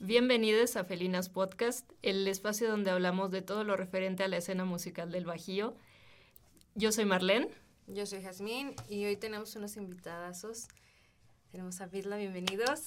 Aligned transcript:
Bienvenidos 0.00 0.76
a 0.76 0.84
Felinas 0.84 1.28
Podcast, 1.28 1.90
el 2.02 2.26
espacio 2.26 2.68
donde 2.68 2.90
hablamos 2.90 3.30
de 3.30 3.42
todo 3.42 3.62
lo 3.62 3.76
referente 3.76 4.24
a 4.24 4.28
la 4.28 4.36
escena 4.36 4.64
musical 4.64 5.12
del 5.12 5.24
Bajío. 5.24 5.76
Yo 6.74 6.90
soy 6.90 7.04
Marlene. 7.04 7.48
Yo 7.86 8.04
soy 8.04 8.20
Jazmín 8.20 8.74
y 8.88 9.04
hoy 9.04 9.16
tenemos 9.16 9.54
unos 9.54 9.76
invitadazos. 9.76 10.66
Tenemos 11.52 11.80
a 11.80 11.86
Vidla, 11.86 12.16
bienvenidos. 12.16 12.82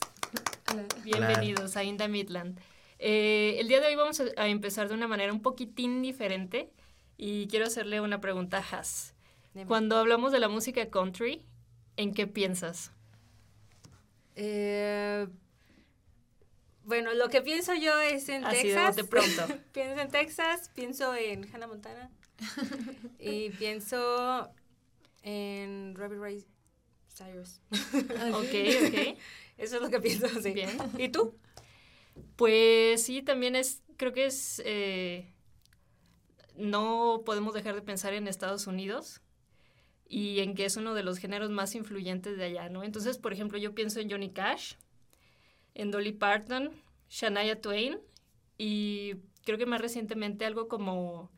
Bienvenidos 1.03 1.77
a 1.77 1.83
Inda 1.85 2.09
Midland. 2.09 2.59
Eh, 2.99 3.55
el 3.59 3.69
día 3.69 3.79
de 3.79 3.87
hoy 3.87 3.95
vamos 3.95 4.21
a 4.35 4.47
empezar 4.49 4.89
de 4.89 4.93
una 4.93 5.07
manera 5.07 5.31
un 5.31 5.41
poquitín 5.41 6.01
diferente 6.01 6.71
y 7.15 7.47
quiero 7.47 7.65
hacerle 7.65 8.01
una 8.01 8.19
pregunta 8.19 8.57
a 8.57 8.79
Haz. 8.79 9.15
Cuando 9.65 9.97
hablamos 9.97 10.33
de 10.33 10.39
la 10.39 10.49
música 10.49 10.87
country, 10.89 11.41
¿en 11.95 12.13
qué 12.13 12.27
piensas? 12.27 12.91
Eh, 14.35 15.27
bueno, 16.87 17.13
lo 17.13 17.27
que 17.27 17.41
pienso 17.41 17.75
yo 17.75 17.99
es 17.99 18.29
en 18.29 18.45
Así 18.45 18.63
Texas. 18.63 18.95
de 18.95 19.03
pronto. 19.03 19.45
pienso 19.73 20.01
en 20.01 20.09
Texas, 20.09 20.71
pienso 20.73 21.13
en 21.15 21.45
Hannah 21.53 21.67
Montana 21.67 22.09
y 23.19 23.49
pienso 23.49 24.49
en 25.21 25.95
Robbie 25.95 26.17
Ray 26.17 26.45
Cyrus. 27.13 27.59
ok, 27.71 28.87
ok. 28.87 29.17
Eso 29.57 29.75
es 29.75 29.81
lo 29.81 29.89
que 29.89 29.99
pienso, 29.99 30.29
sí. 30.41 30.51
Bien. 30.51 30.69
¿Y 30.97 31.09
tú? 31.09 31.37
Pues 32.37 33.03
sí, 33.03 33.21
también 33.21 33.57
es, 33.57 33.83
creo 33.97 34.13
que 34.13 34.25
es, 34.25 34.61
eh, 34.63 35.33
no 36.55 37.23
podemos 37.25 37.53
dejar 37.53 37.75
de 37.75 37.81
pensar 37.81 38.13
en 38.13 38.29
Estados 38.29 38.65
Unidos 38.65 39.21
y 40.07 40.39
en 40.39 40.55
que 40.55 40.63
es 40.63 40.77
uno 40.77 40.93
de 40.93 41.03
los 41.03 41.17
géneros 41.17 41.49
más 41.49 41.75
influyentes 41.75 42.37
de 42.37 42.45
allá, 42.45 42.69
¿no? 42.69 42.83
Entonces, 42.83 43.17
por 43.17 43.33
ejemplo, 43.33 43.57
yo 43.57 43.75
pienso 43.75 43.99
en 43.99 44.09
Johnny 44.09 44.31
Cash, 44.31 44.75
en 45.77 45.91
Dolly 45.91 46.11
Parton, 46.11 46.71
Shania 47.07 47.61
Twain 47.61 47.99
y 48.57 49.15
creo 49.45 49.57
que 49.57 49.65
más 49.65 49.79
recientemente 49.79 50.43
algo 50.45 50.67
como 50.67 51.31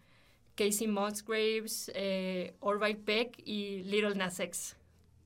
Casey 0.56 0.88
Musgraves, 0.88 1.92
eh, 1.94 2.56
Orville 2.62 3.00
Peck 3.00 3.38
y 3.46 3.84
Little 3.84 4.16
Nas 4.16 4.40
X. 4.40 4.78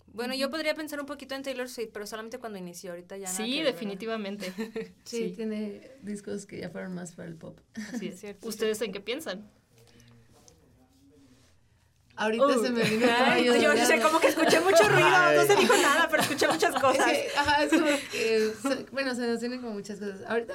Bueno, 0.07 0.35
yo 0.35 0.49
podría 0.49 0.75
pensar 0.75 0.99
un 0.99 1.05
poquito 1.05 1.33
en 1.33 1.43
Taylor 1.43 1.69
Swift, 1.69 1.89
pero 1.93 2.05
solamente 2.05 2.37
cuando 2.37 2.59
inició, 2.59 2.91
ahorita 2.91 3.17
ya. 3.17 3.27
Sí, 3.27 3.61
definitivamente. 3.61 4.51
sí, 5.05 5.33
tiene 5.35 5.91
discos 6.01 6.45
que 6.45 6.59
ya 6.59 6.69
fueron 6.69 6.93
más 6.93 7.13
para 7.13 7.29
el 7.29 7.35
pop. 7.35 7.59
Así 7.75 8.07
es. 8.07 8.19
cierto. 8.19 8.47
¿Ustedes 8.47 8.81
en 8.81 8.91
qué 8.91 8.99
piensan? 8.99 9.49
Ahorita 12.15 12.45
uh, 12.45 12.63
se 12.63 12.69
me 12.69 12.83
vino 12.83 13.07
ay, 13.09 13.45
Yo 13.45 13.75
sé, 13.85 13.99
como 13.99 14.19
que 14.19 14.27
escuché 14.27 14.59
mucho 14.59 14.87
ruido, 14.87 15.09
no 15.35 15.45
se 15.45 15.55
dijo 15.55 15.73
nada, 15.81 16.07
pero 16.09 16.21
escuché 16.21 16.47
muchas 16.47 16.75
cosas. 16.81 17.11
Es 17.11 17.37
ajá, 17.37 17.63
es 17.63 17.71
como 17.71 17.85
que, 18.11 18.85
bueno, 18.91 19.15
se 19.15 19.27
nos 19.27 19.39
tienen 19.39 19.61
como 19.61 19.73
muchas 19.73 19.99
cosas. 19.99 20.21
Ahorita, 20.27 20.53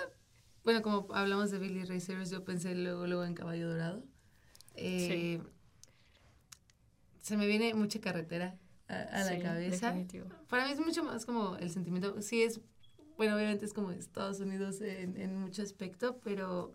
bueno, 0.63 0.83
como 0.83 1.13
hablamos 1.13 1.51
de 1.51 1.59
Billy 1.59 1.85
Ray 1.85 2.01
Cyrus, 2.01 2.31
yo 2.31 2.45
pensé 2.45 2.75
luego, 2.75 3.07
luego 3.07 3.25
en 3.25 3.35
Caballo 3.35 3.71
Dorado. 3.71 4.05
Eh, 4.75 5.41
sí. 5.41 5.49
Se 7.21 7.37
me 7.37 7.47
viene 7.49 7.75
mucha 7.75 8.01
carretera 8.01 8.57
a, 8.87 9.25
la 9.25 9.39
cabeza. 9.41 9.89
Definitivo. 9.89 10.27
Para 10.49 10.65
mí 10.65 10.73
es 10.73 10.81
mucho 10.81 11.03
más 11.03 11.27
como 11.27 11.57
el 11.57 11.71
sentimiento, 11.71 12.23
sí 12.23 12.43
es, 12.43 12.61
bueno, 13.17 13.35
obviamente 13.35 13.65
es 13.65 13.75
como 13.75 13.91
Estados 13.91 14.39
Unidos 14.39 14.81
en, 14.81 15.21
en 15.21 15.41
mucho 15.41 15.63
aspecto, 15.63 16.21
pero 16.23 16.75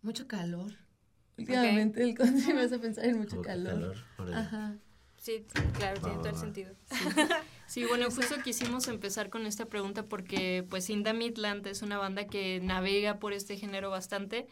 mucho 0.00 0.26
calor. 0.26 0.72
Últimamente 1.38 2.02
el 2.02 2.14
country 2.14 2.52
me 2.52 2.62
hace 2.62 2.78
pensar 2.78 3.04
en 3.06 3.18
mucho 3.18 3.40
calor. 3.42 3.96
Ajá. 4.34 4.76
Sí, 5.22 5.46
claro, 5.78 6.00
tiene 6.00 6.16
todo 6.16 6.30
el 6.30 6.36
sentido. 6.36 6.74
Sí. 7.68 7.84
bueno, 7.84 8.06
justo 8.06 8.34
quisimos 8.42 8.88
empezar 8.88 9.30
con 9.30 9.46
esta 9.46 9.66
pregunta 9.66 10.04
porque 10.04 10.66
pues 10.68 10.90
Inda 10.90 11.12
Midland 11.12 11.64
es 11.68 11.82
una 11.82 11.96
banda 11.96 12.26
que 12.26 12.60
navega 12.60 13.20
por 13.20 13.32
este 13.32 13.56
género 13.56 13.88
bastante, 13.88 14.48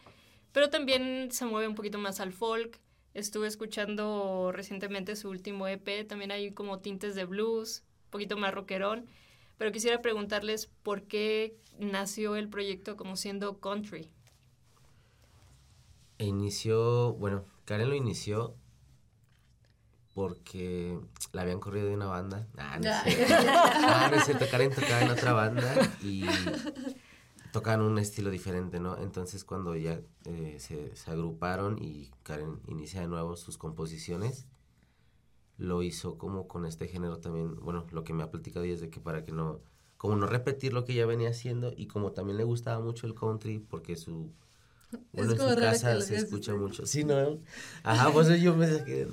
pero 0.53 0.69
también 0.69 1.29
se 1.31 1.45
mueve 1.45 1.67
un 1.67 1.75
poquito 1.75 1.97
más 1.97 2.21
al 2.21 2.31
folk. 2.31 2.79
Estuve 3.13 3.47
escuchando 3.47 4.51
recientemente 4.53 5.17
su 5.17 5.29
último 5.29 5.67
EP, 5.67 6.07
también 6.07 6.31
hay 6.31 6.51
como 6.51 6.79
tintes 6.79 7.13
de 7.13 7.25
blues, 7.25 7.83
un 8.05 8.11
poquito 8.11 8.37
más 8.37 8.53
rockerón, 8.53 9.07
pero 9.57 9.73
quisiera 9.73 10.01
preguntarles 10.01 10.67
por 10.81 11.03
qué 11.03 11.57
nació 11.79 12.37
el 12.37 12.47
proyecto 12.47 12.95
como 12.95 13.17
siendo 13.17 13.59
country. 13.59 14.09
Inició, 16.21 17.13
bueno, 17.13 17.45
Karen 17.65 17.89
lo 17.89 17.95
inició 17.95 18.55
porque 20.13 20.99
la 21.31 21.41
habían 21.43 21.59
corrido 21.59 21.87
de 21.87 21.95
una 21.95 22.07
banda. 22.07 22.47
Ah, 22.57 22.77
no 22.77 22.83
sé. 22.83 23.25
ah, 23.33 24.07
no 24.11 24.17
es 24.17 24.25
cierto. 24.25 24.45
Karen 24.49 24.71
tocaba 24.71 25.01
en 25.01 25.09
otra 25.09 25.33
banda 25.33 25.73
y 26.01 26.25
tocaban 27.51 27.81
un 27.81 27.97
estilo 27.97 28.29
diferente, 28.29 28.79
¿no? 28.79 28.97
Entonces 28.97 29.43
cuando 29.43 29.75
ya 29.75 30.01
eh, 30.25 30.57
se, 30.59 30.95
se, 30.95 31.11
agruparon 31.11 31.77
y 31.81 32.11
Karen 32.23 32.59
inicia 32.67 33.01
de 33.01 33.07
nuevo 33.07 33.35
sus 33.35 33.57
composiciones, 33.57 34.47
lo 35.57 35.83
hizo 35.83 36.17
como 36.17 36.47
con 36.47 36.65
este 36.65 36.87
género 36.87 37.19
también, 37.19 37.55
bueno, 37.57 37.85
lo 37.91 38.03
que 38.03 38.13
me 38.13 38.23
ha 38.23 38.31
platicado 38.31 38.65
y 38.65 38.71
es 38.71 38.81
de 38.81 38.89
que 38.89 38.99
para 38.99 39.23
que 39.23 39.31
no, 39.31 39.59
como 39.97 40.15
no 40.15 40.25
repetir 40.25 40.73
lo 40.73 40.85
que 40.85 40.93
ya 40.93 41.05
venía 41.05 41.29
haciendo 41.29 41.71
y 41.75 41.87
como 41.87 42.11
también 42.11 42.37
le 42.37 42.43
gustaba 42.43 42.79
mucho 42.83 43.05
el 43.05 43.13
country 43.13 43.59
porque 43.59 43.95
su 43.95 44.31
bueno, 45.13 45.31
en 45.31 45.37
su 45.37 45.55
casa 45.55 46.01
se 46.01 46.15
escucha 46.15 46.53
mucho. 46.55 46.85
Sí, 46.85 47.03
¿no? 47.03 47.39
Ajá, 47.83 48.11
pues 48.11 48.41
yo 48.41 48.55
me 48.55 48.67
que, 48.83 49.07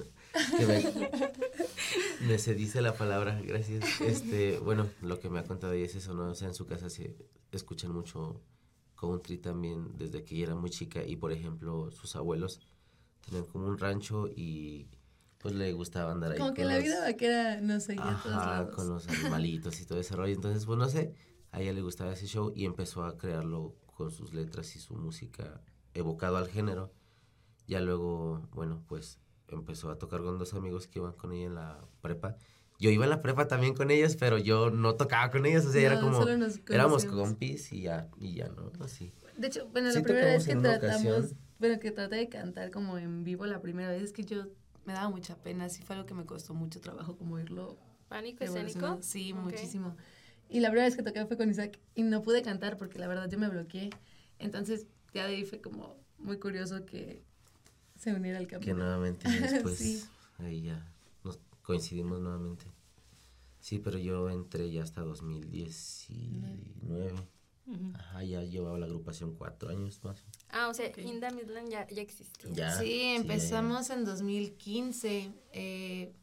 que 0.56 0.66
me, 0.66 1.10
me, 2.26 2.38
se 2.38 2.54
dice 2.54 2.80
la 2.80 2.94
palabra, 2.94 3.40
gracias. 3.44 3.84
Este, 4.00 4.58
bueno, 4.58 4.88
lo 5.02 5.18
que 5.20 5.28
me 5.30 5.38
ha 5.38 5.44
contado 5.44 5.72
ella 5.72 5.86
es 5.86 5.94
eso, 5.94 6.14
¿no? 6.14 6.30
O 6.30 6.34
sea, 6.34 6.48
en 6.48 6.54
su 6.54 6.66
casa 6.66 6.90
se 6.90 7.16
escuchan 7.52 7.92
mucho 7.92 8.40
country 8.98 9.38
también 9.38 9.96
desde 9.96 10.24
que 10.24 10.34
ella 10.34 10.46
era 10.46 10.54
muy 10.54 10.70
chica 10.70 11.02
y, 11.04 11.16
por 11.16 11.32
ejemplo, 11.32 11.90
sus 11.90 12.16
abuelos 12.16 12.60
tenían 13.24 13.44
como 13.46 13.66
un 13.66 13.78
rancho 13.78 14.28
y 14.28 14.88
pues 15.38 15.54
le 15.54 15.72
gustaba 15.72 16.12
andar 16.12 16.32
ahí. 16.32 16.38
Como 16.38 16.54
que 16.54 16.64
la 16.64 16.78
vida 16.78 17.00
vaquera 17.00 17.60
no 17.60 17.78
sé, 17.80 17.96
Ajá, 17.98 18.70
con 18.70 18.88
los 18.88 19.08
animalitos 19.08 19.80
y 19.80 19.86
todo 19.86 20.00
ese 20.00 20.16
rollo. 20.16 20.34
Entonces, 20.34 20.66
pues 20.66 20.78
no 20.78 20.88
sé, 20.88 21.14
a 21.52 21.60
ella 21.60 21.72
le 21.72 21.82
gustaba 21.82 22.12
ese 22.12 22.26
show 22.26 22.52
y 22.54 22.64
empezó 22.64 23.04
a 23.04 23.16
crearlo 23.16 23.76
con 23.98 24.12
sus 24.12 24.32
letras 24.32 24.76
y 24.76 24.78
su 24.78 24.94
música 24.94 25.60
evocado 25.92 26.36
al 26.36 26.46
género. 26.48 26.92
Ya 27.66 27.80
luego, 27.80 28.48
bueno, 28.52 28.84
pues 28.86 29.18
empezó 29.48 29.90
a 29.90 29.98
tocar 29.98 30.20
con 30.22 30.38
dos 30.38 30.54
amigos 30.54 30.86
que 30.86 31.00
iban 31.00 31.14
con 31.14 31.32
ella 31.32 31.46
en 31.46 31.54
la 31.56 31.80
prepa. 32.00 32.36
Yo 32.78 32.90
iba 32.90 33.04
en 33.04 33.10
la 33.10 33.22
prepa 33.22 33.48
también 33.48 33.74
con 33.74 33.90
ellos, 33.90 34.14
pero 34.14 34.38
yo 34.38 34.70
no 34.70 34.94
tocaba 34.94 35.32
con 35.32 35.44
ellos, 35.46 35.66
o 35.66 35.72
sea, 35.72 35.82
era 35.82 36.00
como, 36.00 36.24
éramos 36.70 37.04
compis 37.06 37.72
y 37.72 37.82
ya, 37.82 38.08
y 38.20 38.34
ya, 38.34 38.48
¿no? 38.50 38.70
Así. 38.78 39.12
De 39.36 39.48
hecho, 39.48 39.68
bueno, 39.72 39.90
la 39.90 40.00
primera 40.00 40.26
vez 40.26 40.46
que 40.46 40.54
tratamos, 40.54 41.34
bueno, 41.58 41.80
que 41.80 41.90
traté 41.90 42.16
de 42.16 42.28
cantar 42.28 42.70
como 42.70 42.98
en 42.98 43.24
vivo 43.24 43.46
la 43.46 43.60
primera 43.60 43.90
vez, 43.90 44.04
es 44.04 44.12
que 44.12 44.24
yo 44.24 44.46
me 44.84 44.92
daba 44.92 45.10
mucha 45.10 45.36
pena, 45.36 45.64
así 45.64 45.82
fue 45.82 45.96
algo 45.96 46.06
que 46.06 46.14
me 46.14 46.24
costó 46.24 46.54
mucho 46.54 46.80
trabajo 46.80 47.16
como 47.16 47.36
irlo. 47.40 47.76
¿Pánico 48.08 48.44
escénico? 48.44 48.98
Sí, 49.02 49.32
muchísimo. 49.32 49.96
Y 50.48 50.60
la 50.60 50.68
primera 50.68 50.86
vez 50.86 50.96
que 50.96 51.02
toqué 51.02 51.26
fue 51.26 51.36
con 51.36 51.50
Isaac 51.50 51.78
y 51.94 52.02
no 52.02 52.22
pude 52.22 52.42
cantar 52.42 52.76
porque 52.76 52.98
la 52.98 53.06
verdad 53.06 53.28
yo 53.28 53.38
me 53.38 53.48
bloqueé. 53.48 53.90
Entonces 54.38 54.86
ya 55.12 55.26
de 55.26 55.36
ahí 55.36 55.44
fue 55.44 55.60
como 55.60 55.96
muy 56.18 56.38
curioso 56.38 56.84
que 56.84 57.22
se 57.96 58.14
uniera 58.14 58.38
al 58.38 58.46
campo. 58.46 58.64
Que 58.64 58.74
nuevamente 58.74 59.28
después 59.40 60.08
ahí 60.38 60.62
ya 60.62 60.86
nos 61.24 61.38
coincidimos 61.62 62.20
nuevamente. 62.20 62.66
Sí, 63.60 63.78
pero 63.78 63.98
yo 63.98 64.30
entré 64.30 64.70
ya 64.70 64.82
hasta 64.82 65.02
2019. 65.02 67.12
Ajá, 67.94 68.24
ya 68.24 68.42
llevaba 68.42 68.78
la 68.78 68.86
agrupación 68.86 69.34
cuatro 69.34 69.68
años 69.68 70.02
más. 70.02 70.24
Ah, 70.48 70.68
o 70.68 70.74
sea, 70.74 70.90
Inda 70.98 71.30
Midland 71.30 71.70
ya, 71.70 71.86
ya 71.88 72.00
existía. 72.00 72.74
sí, 72.78 73.02
empezamos 73.02 73.90
en 73.90 74.06
2015. 74.06 75.34
Eh, 75.52 76.14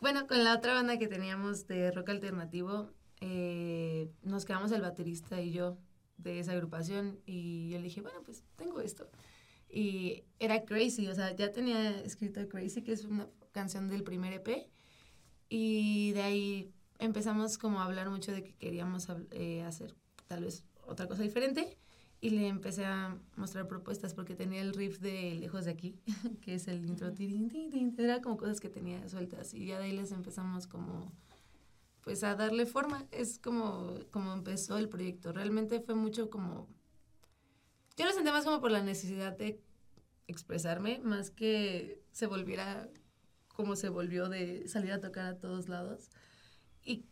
bueno, 0.00 0.26
con 0.26 0.42
la 0.44 0.54
otra 0.54 0.72
banda 0.72 0.98
que 0.98 1.08
teníamos 1.08 1.66
de 1.66 1.90
rock 1.90 2.08
alternativo, 2.10 2.90
eh, 3.20 4.10
nos 4.22 4.44
quedamos 4.44 4.72
el 4.72 4.82
baterista 4.82 5.40
y 5.40 5.52
yo 5.52 5.78
de 6.18 6.38
esa 6.40 6.52
agrupación 6.52 7.18
y 7.26 7.70
yo 7.70 7.78
le 7.78 7.84
dije, 7.84 8.00
bueno, 8.00 8.22
pues 8.24 8.42
tengo 8.56 8.80
esto. 8.80 9.08
Y 9.68 10.24
era 10.38 10.64
Crazy, 10.64 11.06
o 11.08 11.14
sea, 11.14 11.34
ya 11.34 11.52
tenía 11.52 11.90
escrito 12.00 12.46
Crazy, 12.48 12.82
que 12.82 12.92
es 12.92 13.04
una 13.04 13.28
canción 13.52 13.88
del 13.88 14.02
primer 14.02 14.32
EP. 14.32 14.68
Y 15.48 16.12
de 16.12 16.22
ahí 16.22 16.72
empezamos 16.98 17.58
como 17.58 17.80
a 17.80 17.84
hablar 17.84 18.10
mucho 18.10 18.32
de 18.32 18.42
que 18.42 18.54
queríamos 18.54 19.08
eh, 19.32 19.62
hacer 19.62 19.94
tal 20.26 20.44
vez 20.44 20.64
otra 20.86 21.06
cosa 21.06 21.22
diferente. 21.22 21.76
Y 22.20 22.30
le 22.30 22.48
empecé 22.48 22.86
a 22.86 23.16
mostrar 23.36 23.68
propuestas 23.68 24.14
porque 24.14 24.34
tenía 24.34 24.62
el 24.62 24.72
riff 24.72 25.00
de 25.00 25.34
Lejos 25.34 25.66
de 25.66 25.72
aquí, 25.72 26.00
que 26.40 26.54
es 26.54 26.66
el 26.66 26.86
intro. 26.86 27.12
Era 27.98 28.22
como 28.22 28.36
cosas 28.38 28.58
que 28.58 28.70
tenía 28.70 29.06
sueltas. 29.08 29.52
Y 29.52 29.66
ya 29.66 29.78
de 29.78 29.84
ahí 29.84 29.92
les 29.92 30.12
empezamos 30.12 30.66
como 30.66 31.12
pues 32.06 32.22
a 32.22 32.36
darle 32.36 32.66
forma. 32.66 33.04
Es 33.10 33.40
como, 33.40 33.96
como 34.12 34.32
empezó 34.32 34.78
el 34.78 34.88
proyecto. 34.88 35.32
Realmente 35.32 35.80
fue 35.80 35.96
mucho 35.96 36.30
como... 36.30 36.68
Yo 37.96 38.04
lo 38.04 38.12
sentí 38.12 38.30
más 38.30 38.44
como 38.44 38.60
por 38.60 38.70
la 38.70 38.80
necesidad 38.80 39.36
de 39.36 39.60
expresarme, 40.28 41.00
más 41.02 41.32
que 41.32 42.04
se 42.12 42.26
volviera 42.26 42.88
como 43.48 43.74
se 43.74 43.88
volvió 43.88 44.28
de 44.28 44.68
salir 44.68 44.92
a 44.92 45.00
tocar 45.00 45.26
a 45.26 45.38
todos 45.40 45.68
lados. 45.68 46.10
Y 46.84 47.06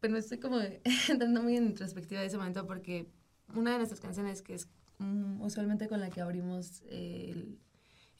pero 0.00 0.16
estoy 0.16 0.38
como 0.38 0.58
entrando 1.10 1.42
muy 1.42 1.58
en 1.58 1.66
introspectiva 1.66 2.22
de 2.22 2.28
ese 2.28 2.38
momento 2.38 2.66
porque 2.66 3.06
una 3.54 3.72
de 3.72 3.76
nuestras 3.76 4.00
canciones, 4.00 4.40
que 4.40 4.54
es 4.54 4.70
mm, 5.00 5.42
usualmente 5.42 5.86
con 5.86 6.00
la 6.00 6.08
que 6.08 6.22
abrimos 6.22 6.82
el, 6.88 7.58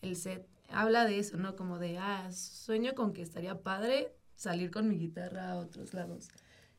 el 0.02 0.16
set, 0.16 0.46
habla 0.68 1.06
de 1.06 1.18
eso, 1.18 1.38
¿no? 1.38 1.56
Como 1.56 1.78
de, 1.78 1.96
ah, 1.96 2.30
sueño 2.30 2.94
con 2.94 3.14
que 3.14 3.22
estaría 3.22 3.62
padre 3.62 4.14
salir 4.36 4.70
con 4.70 4.88
mi 4.88 4.98
guitarra 4.98 5.52
a 5.52 5.56
otros 5.56 5.94
lados. 5.94 6.28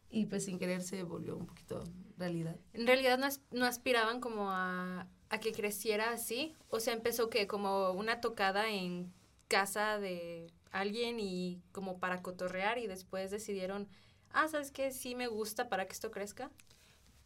Y 0.09 0.27
pues 0.27 0.45
sin 0.45 0.59
querer 0.59 0.81
se 0.81 1.03
volvió 1.03 1.35
un 1.35 1.45
poquito 1.45 1.83
realidad. 2.17 2.55
En 2.73 2.87
realidad 2.87 3.17
no, 3.17 3.27
no 3.51 3.65
aspiraban 3.65 4.19
como 4.21 4.51
a, 4.51 5.07
a 5.29 5.39
que 5.39 5.51
creciera 5.51 6.11
así. 6.11 6.55
O 6.69 6.79
sea, 6.79 6.93
empezó 6.93 7.29
que 7.29 7.47
como 7.47 7.91
una 7.91 8.21
tocada 8.21 8.69
en 8.69 9.11
casa 9.47 9.99
de 9.99 10.47
alguien 10.71 11.19
y 11.19 11.61
como 11.71 11.99
para 11.99 12.21
cotorrear 12.21 12.77
y 12.77 12.87
después 12.87 13.31
decidieron, 13.31 13.87
ah, 14.31 14.47
¿sabes 14.47 14.71
qué? 14.71 14.91
Sí 14.91 15.15
me 15.15 15.27
gusta 15.27 15.69
para 15.69 15.85
que 15.85 15.93
esto 15.93 16.11
crezca. 16.11 16.51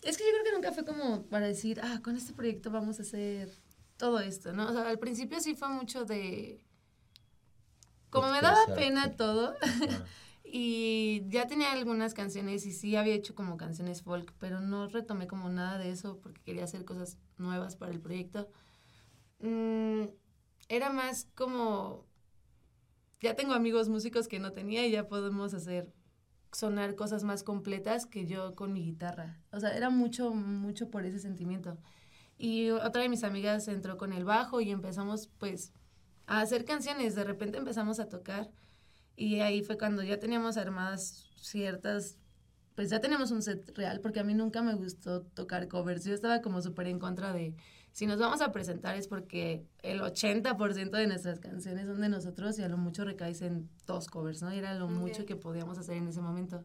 Es 0.01 0.17
que 0.17 0.23
yo 0.23 0.31
creo 0.31 0.43
que 0.45 0.51
nunca 0.53 0.71
fue 0.71 0.85
como 0.85 1.23
para 1.23 1.47
decir, 1.47 1.79
ah, 1.83 1.99
con 2.03 2.15
este 2.15 2.33
proyecto 2.33 2.71
vamos 2.71 2.99
a 2.99 3.01
hacer 3.01 3.49
todo 3.97 4.19
esto, 4.19 4.53
¿no? 4.53 4.69
O 4.69 4.71
sea, 4.71 4.87
al 4.87 4.99
principio 4.99 5.39
sí 5.41 5.55
fue 5.55 5.67
mucho 5.69 6.05
de... 6.05 6.63
Como 8.09 8.31
me 8.31 8.41
daba 8.41 8.65
pena 8.75 9.15
todo, 9.15 9.55
Ah, 9.61 9.65
y 10.43 11.23
ya 11.29 11.47
tenía 11.47 11.71
algunas 11.71 12.13
canciones 12.13 12.65
y 12.65 12.71
sí 12.71 12.95
había 12.95 13.13
hecho 13.13 13.35
como 13.35 13.57
canciones 13.57 14.01
folk, 14.01 14.33
pero 14.39 14.61
no 14.61 14.87
retomé 14.87 15.27
como 15.27 15.49
nada 15.49 15.77
de 15.77 15.91
eso 15.91 16.19
porque 16.21 16.41
quería 16.41 16.63
hacer 16.63 16.85
cosas 16.85 17.17
nuevas 17.37 17.75
para 17.75 17.91
el 17.91 17.99
proyecto. 17.99 18.49
Mm, 19.39 20.05
era 20.69 20.89
más 20.91 21.27
como, 21.35 22.05
ya 23.21 23.35
tengo 23.35 23.53
amigos 23.53 23.89
músicos 23.89 24.27
que 24.27 24.39
no 24.39 24.51
tenía 24.51 24.85
y 24.85 24.91
ya 24.91 25.07
podemos 25.07 25.53
hacer 25.53 25.93
sonar 26.51 26.95
cosas 26.95 27.23
más 27.23 27.43
completas 27.43 28.05
que 28.05 28.25
yo 28.25 28.55
con 28.55 28.73
mi 28.73 28.83
guitarra. 28.83 29.39
O 29.51 29.59
sea, 29.59 29.75
era 29.75 29.89
mucho, 29.89 30.33
mucho 30.33 30.89
por 30.89 31.05
ese 31.05 31.19
sentimiento. 31.19 31.77
Y 32.37 32.69
otra 32.69 33.01
de 33.01 33.09
mis 33.09 33.23
amigas 33.23 33.67
entró 33.67 33.97
con 33.97 34.13
el 34.13 34.25
bajo 34.25 34.61
y 34.61 34.71
empezamos 34.71 35.29
pues 35.37 35.73
a 36.29 36.41
hacer 36.41 36.63
canciones. 36.63 37.15
De 37.15 37.23
repente 37.23 37.57
empezamos 37.57 37.99
a 37.99 38.07
tocar 38.07 38.49
y 39.15 39.39
ahí 39.39 39.63
fue 39.63 39.77
cuando 39.77 40.03
ya 40.03 40.19
teníamos 40.19 40.57
armadas 40.57 41.27
ciertas, 41.35 42.17
pues 42.75 42.91
ya 42.91 43.01
tenemos 43.01 43.31
un 43.31 43.41
set 43.41 43.75
real, 43.75 43.99
porque 43.99 44.19
a 44.19 44.23
mí 44.23 44.35
nunca 44.35 44.61
me 44.61 44.75
gustó 44.75 45.23
tocar 45.23 45.67
covers. 45.67 46.05
Yo 46.05 46.13
estaba 46.13 46.41
como 46.41 46.61
súper 46.61 46.87
en 46.87 46.99
contra 46.99 47.33
de, 47.33 47.55
si 47.91 48.05
nos 48.05 48.19
vamos 48.19 48.41
a 48.41 48.51
presentar 48.51 48.95
es 48.95 49.07
porque 49.07 49.65
el 49.81 50.01
80% 50.01 50.91
de 50.91 51.07
nuestras 51.07 51.39
canciones 51.39 51.87
son 51.87 51.99
de 51.99 52.09
nosotros 52.09 52.59
y 52.59 52.61
a 52.63 52.69
lo 52.69 52.77
mucho 52.77 53.03
recaes 53.05 53.41
en 53.41 53.67
dos 53.87 54.07
covers, 54.07 54.43
¿no? 54.43 54.53
Y 54.53 54.59
era 54.59 54.75
lo 54.75 54.87
mucho 54.87 55.25
que 55.25 55.35
podíamos 55.35 55.79
hacer 55.79 55.97
en 55.97 56.07
ese 56.07 56.21
momento. 56.21 56.63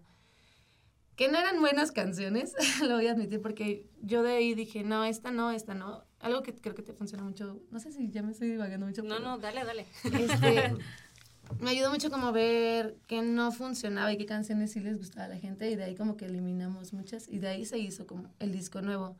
Que 1.17 1.29
no 1.29 1.39
eran 1.39 1.59
buenas 1.61 1.91
canciones, 1.91 2.55
lo 2.83 2.97
voy 2.97 3.07
a 3.07 3.13
admitir, 3.13 3.41
porque 3.41 3.89
yo 4.03 4.23
de 4.23 4.33
ahí 4.33 4.55
dije, 4.55 4.85
no, 4.85 5.05
esta 5.05 5.31
no, 5.31 5.53
esta 5.53 5.73
no. 5.75 6.05
Algo 6.25 6.43
que 6.43 6.55
creo 6.55 6.75
que 6.75 6.83
te 6.83 6.93
funciona 6.95 7.23
mucho, 7.23 7.61
no 7.71 7.79
sé 7.81 7.93
si 7.93 8.11
ya 8.11 8.23
me 8.23 8.33
estoy 8.33 8.49
divagando 8.51 8.87
mucho. 8.87 9.03
No, 9.03 9.17
pero- 9.17 9.21
no, 9.29 9.39
dale, 9.39 9.65
dale. 9.65 9.87
este, 10.05 10.75
me 11.61 11.71
ayudó 11.71 11.91
mucho 11.91 12.11
como 12.11 12.33
ver 12.33 12.97
que 13.07 13.21
no 13.23 13.53
funcionaba 13.53 14.13
y 14.13 14.17
qué 14.17 14.25
canciones 14.27 14.73
sí 14.73 14.81
les 14.81 14.97
gustaba 14.99 15.27
a 15.27 15.29
la 15.29 15.37
gente 15.39 15.71
y 15.71 15.77
de 15.77 15.85
ahí 15.85 15.95
como 15.95 16.17
que 16.17 16.25
eliminamos 16.27 16.93
muchas 16.95 17.29
y 17.29 17.39
de 17.39 17.49
ahí 17.49 17.65
se 17.67 17.79
hizo 17.79 18.07
como 18.07 18.33
el 18.39 18.53
disco 18.53 18.81
nuevo. 18.83 19.17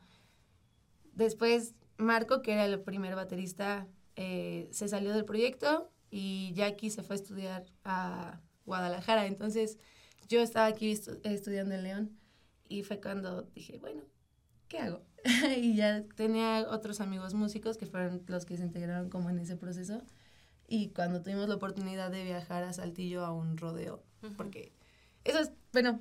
Después 1.13 1.73
Marco, 1.97 2.41
que 2.41 2.53
era 2.53 2.65
el 2.65 2.81
primer 2.81 3.15
baterista, 3.15 3.87
eh, 4.15 4.67
se 4.71 4.87
salió 4.87 5.13
del 5.13 5.25
proyecto 5.25 5.91
y 6.09 6.51
Jackie 6.55 6.89
se 6.89 7.03
fue 7.03 7.15
a 7.15 7.19
estudiar 7.19 7.65
a 7.83 8.41
Guadalajara. 8.65 9.25
Entonces 9.27 9.77
yo 10.27 10.41
estaba 10.41 10.65
aquí 10.65 10.91
estu- 10.91 11.19
estudiando 11.23 11.75
en 11.75 11.83
León 11.83 12.19
y 12.67 12.83
fue 12.83 12.99
cuando 12.99 13.43
dije, 13.43 13.77
bueno, 13.77 14.01
¿qué 14.67 14.79
hago? 14.79 15.03
y 15.57 15.75
ya 15.75 16.03
tenía 16.15 16.65
otros 16.69 17.01
amigos 17.01 17.33
músicos 17.33 17.77
que 17.77 17.85
fueron 17.85 18.21
los 18.27 18.45
que 18.45 18.57
se 18.57 18.63
integraron 18.63 19.09
como 19.09 19.29
en 19.29 19.39
ese 19.39 19.55
proceso. 19.57 20.01
Y 20.67 20.89
cuando 20.89 21.21
tuvimos 21.21 21.47
la 21.49 21.55
oportunidad 21.55 22.11
de 22.11 22.23
viajar 22.23 22.63
a 22.63 22.73
Saltillo 22.73 23.25
a 23.25 23.31
un 23.31 23.57
rodeo, 23.57 24.03
porque 24.37 24.71
eso 25.23 25.39
es, 25.39 25.51
bueno, 25.73 25.99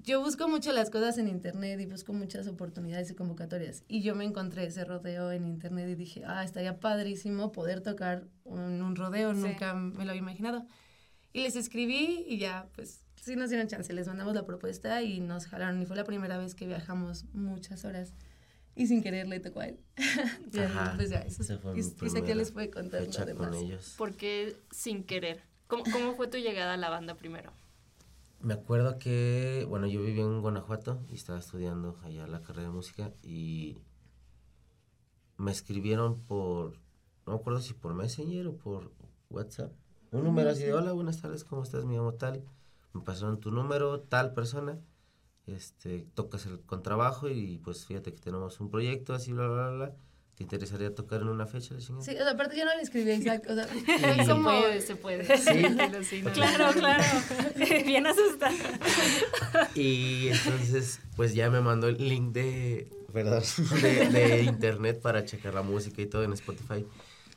yo 0.00 0.20
busco 0.20 0.48
mucho 0.48 0.72
las 0.72 0.90
cosas 0.90 1.16
en 1.18 1.28
internet 1.28 1.80
y 1.80 1.86
busco 1.86 2.12
muchas 2.12 2.46
oportunidades 2.48 3.10
y 3.10 3.14
convocatorias. 3.14 3.84
Y 3.88 4.02
yo 4.02 4.14
me 4.14 4.24
encontré 4.24 4.66
ese 4.66 4.84
rodeo 4.84 5.30
en 5.32 5.46
internet 5.46 5.88
y 5.88 5.94
dije, 5.94 6.22
ah, 6.26 6.44
estaría 6.44 6.78
padrísimo 6.80 7.52
poder 7.52 7.80
tocar 7.80 8.26
en 8.44 8.82
un 8.82 8.96
rodeo, 8.96 9.32
Sí. 9.34 9.40
nunca 9.40 9.74
me 9.74 10.04
lo 10.04 10.10
había 10.10 10.22
imaginado. 10.22 10.66
Y 11.32 11.42
les 11.42 11.56
escribí 11.56 12.24
y 12.28 12.38
ya, 12.38 12.68
pues, 12.74 13.04
sí 13.16 13.34
nos 13.36 13.48
dieron 13.50 13.66
chance, 13.68 13.92
les 13.92 14.06
mandamos 14.06 14.34
la 14.34 14.44
propuesta 14.44 15.02
y 15.02 15.20
nos 15.20 15.46
jalaron. 15.46 15.80
Y 15.80 15.86
fue 15.86 15.96
la 15.96 16.04
primera 16.04 16.36
vez 16.36 16.54
que 16.54 16.66
viajamos 16.66 17.24
muchas 17.32 17.84
horas. 17.84 18.12
Y 18.76 18.86
sin 18.86 19.02
querer 19.02 19.28
le 19.28 19.40
tocó 19.40 19.60
a 19.60 19.66
él. 19.66 19.78
y 20.52 20.58
Ajá, 20.58 20.94
pues 20.96 21.10
ya, 21.10 21.18
eso 21.20 21.42
es- 21.42 21.50
esa 21.50 21.58
fue 21.58 21.72
y, 21.72 21.74
mi 21.76 21.80
y 21.80 22.10
sé 22.10 22.22
que 22.24 22.34
les 22.34 22.50
puede 22.50 22.70
contar 22.70 23.02
lo 23.06 23.24
demás. 23.26 23.46
con 23.48 23.54
ellos. 23.54 23.94
Porque 23.96 24.56
sin 24.70 25.04
querer. 25.04 25.42
¿Cómo, 25.66 25.84
¿Cómo 25.84 26.14
fue 26.14 26.26
tu 26.28 26.38
llegada 26.38 26.74
a 26.74 26.76
la 26.76 26.90
banda 26.90 27.14
primero? 27.14 27.52
Me 28.40 28.52
acuerdo 28.54 28.98
que, 28.98 29.64
bueno, 29.68 29.86
yo 29.86 30.02
vivía 30.02 30.22
en 30.24 30.40
Guanajuato 30.42 31.00
y 31.08 31.14
estaba 31.14 31.38
estudiando 31.38 31.98
allá 32.02 32.26
la 32.26 32.42
carrera 32.42 32.64
de 32.68 32.74
música 32.74 33.12
y 33.22 33.78
me 35.36 35.50
escribieron 35.50 36.20
por, 36.20 36.74
no 37.26 37.32
me 37.32 37.34
acuerdo 37.36 37.60
si 37.60 37.74
por 37.74 37.94
Messenger 37.94 38.46
o 38.48 38.56
por 38.56 38.92
WhatsApp, 39.30 39.72
un 40.10 40.24
número 40.24 40.50
así 40.50 40.62
de, 40.64 40.74
hola, 40.74 40.92
buenas 40.92 41.20
tardes, 41.20 41.44
¿cómo 41.44 41.62
estás? 41.62 41.84
Me 41.84 41.94
llamo 41.96 42.14
tal, 42.14 42.44
me 42.92 43.00
pasaron 43.00 43.40
tu 43.40 43.50
número, 43.50 44.00
tal 44.02 44.32
persona, 44.34 44.78
este, 45.46 46.06
tocas 46.14 46.46
el 46.46 46.60
contrabajo 46.60 47.28
y 47.28 47.58
pues 47.58 47.86
fíjate 47.86 48.12
que 48.12 48.20
tenemos 48.20 48.60
un 48.60 48.70
proyecto 48.70 49.14
así, 49.14 49.32
bla, 49.32 49.48
bla, 49.48 49.68
bla, 49.68 49.76
bla. 49.86 49.96
¿te 50.34 50.42
interesaría 50.42 50.92
tocar 50.94 51.22
en 51.22 51.28
una 51.28 51.46
fecha? 51.46 51.80
Sí, 51.80 51.92
o 51.92 52.02
sea, 52.02 52.30
aparte 52.30 52.56
yo 52.56 52.64
no 52.64 52.74
le 52.74 52.82
escribí 52.82 53.10
a 53.10 53.14
Isaac, 53.14 53.46
o 53.48 53.54
sea, 53.54 53.66
Sí. 53.74 54.24
Se 54.24 54.34
puede, 54.34 54.80
se 54.80 54.96
puede. 54.96 55.38
Sí, 56.04 56.22
no, 56.22 56.32
Claro, 56.32 56.72
claro. 56.72 57.04
Bien 57.86 58.06
asustada. 58.06 58.52
Y 59.74 60.28
entonces, 60.28 61.00
pues 61.16 61.34
ya 61.34 61.50
me 61.50 61.60
mandó 61.60 61.88
el 61.88 61.98
link 61.98 62.32
de, 62.32 62.90
perdón, 63.12 63.42
de, 63.80 64.08
de 64.08 64.42
internet 64.42 65.00
para 65.00 65.24
checar 65.24 65.54
la 65.54 65.62
música 65.62 66.02
y 66.02 66.06
todo 66.06 66.24
en 66.24 66.32
Spotify. 66.32 66.84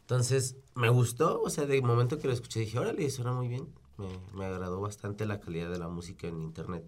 Entonces, 0.01 0.56
me 0.74 0.89
gustó, 0.89 1.42
o 1.42 1.50
sea, 1.50 1.65
de 1.65 1.81
momento 1.81 2.18
que 2.18 2.27
lo 2.27 2.33
escuché 2.33 2.62
dije, 2.62 2.80
órale, 2.80 3.09
suena 3.09 3.33
muy 3.33 3.48
bien. 3.48 3.68
Me, 3.98 4.07
me 4.33 4.45
agradó 4.45 4.80
bastante 4.80 5.25
la 5.25 5.39
calidad 5.39 5.69
de 5.69 5.80
la 5.80 5.88
música 5.88 6.27
en 6.27 6.42
internet. 6.42 6.83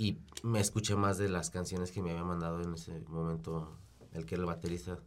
Y 0.00 0.16
me 0.42 0.60
escuché 0.60 0.96
más 0.96 1.18
de 1.18 1.28
las 1.28 1.50
canciones 1.50 1.92
que 1.92 2.00
me 2.00 2.12
había 2.12 2.24
mandado 2.24 2.62
en 2.62 2.72
ese 2.72 3.00
momento 3.08 3.76
el 4.14 4.24
que 4.24 4.34
era 4.34 4.44
el 4.44 4.46
baterista. 4.46 4.98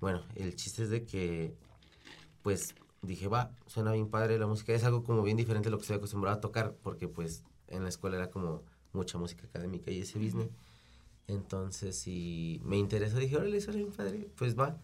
Bueno, 0.00 0.22
el 0.34 0.56
chiste 0.56 0.82
es 0.82 0.90
de 0.90 1.04
que, 1.04 1.54
pues, 2.42 2.74
dije, 3.00 3.28
va, 3.28 3.52
suena 3.68 3.92
bien 3.92 4.08
padre 4.08 4.36
la 4.40 4.48
música. 4.48 4.72
Es 4.72 4.82
algo 4.82 5.04
como 5.04 5.22
bien 5.22 5.36
diferente 5.36 5.68
a 5.68 5.70
lo 5.70 5.78
que 5.78 5.82
estoy 5.82 5.98
acostumbrado 5.98 6.36
a 6.36 6.40
tocar, 6.40 6.74
porque 6.82 7.06
pues 7.06 7.44
en 7.68 7.84
la 7.84 7.90
escuela 7.90 8.16
era 8.16 8.28
como 8.28 8.64
mucha 8.92 9.18
música 9.18 9.46
académica 9.46 9.92
y 9.92 10.00
ese 10.00 10.18
business. 10.18 10.48
Entonces, 11.28 11.96
si 11.96 12.60
me 12.64 12.76
interesó, 12.76 13.18
dije, 13.18 13.36
órale, 13.36 13.60
suena 13.60 13.78
bien 13.78 13.92
padre, 13.92 14.28
pues 14.34 14.58
va. 14.58 14.78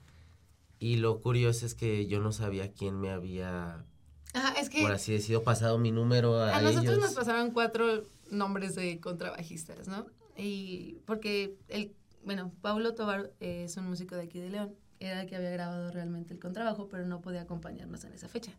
Y 0.79 0.99
lo 0.99 1.21
curioso 1.21 1.67
es 1.67 1.75
que 1.75 2.07
yo 2.07 2.21
no 2.21 2.31
sabía 2.31 2.73
quién 2.73 3.01
me 3.01 3.11
había, 3.11 3.85
Ajá, 4.33 4.53
es 4.61 4.71
que 4.71 4.81
por 4.81 4.93
así 4.93 5.13
decirlo, 5.13 5.43
pasado 5.43 5.77
mi 5.79 5.91
número 5.91 6.39
a, 6.39 6.57
a 6.57 6.61
nosotros 6.63 6.85
ellos. 6.85 6.99
nos 7.03 7.15
pasaron 7.15 7.51
cuatro 7.51 8.05
nombres 8.31 8.75
de 8.75 9.01
contrabajistas, 9.01 9.89
¿no? 9.89 10.07
Y 10.37 10.99
porque 11.07 11.57
el, 11.69 11.95
bueno, 12.25 12.53
Pablo 12.61 12.95
Tobar 12.95 13.33
eh, 13.41 13.65
es 13.65 13.77
un 13.77 13.87
músico 13.89 14.17
de 14.17 14.23
aquí 14.23 14.41
de 14.41 14.51
León, 14.51 14.75
era 15.01 15.23
el 15.23 15.29
que 15.29 15.37
había 15.37 15.51
grabado 15.51 15.91
realmente 15.91 16.33
el 16.33 16.41
contrabajo, 16.41 16.89
pero 16.89 17.07
no 17.07 17.21
podía 17.21 17.43
acompañarnos 17.43 18.05
en 18.05 18.13
esa 18.13 18.29
fecha. 18.29 18.53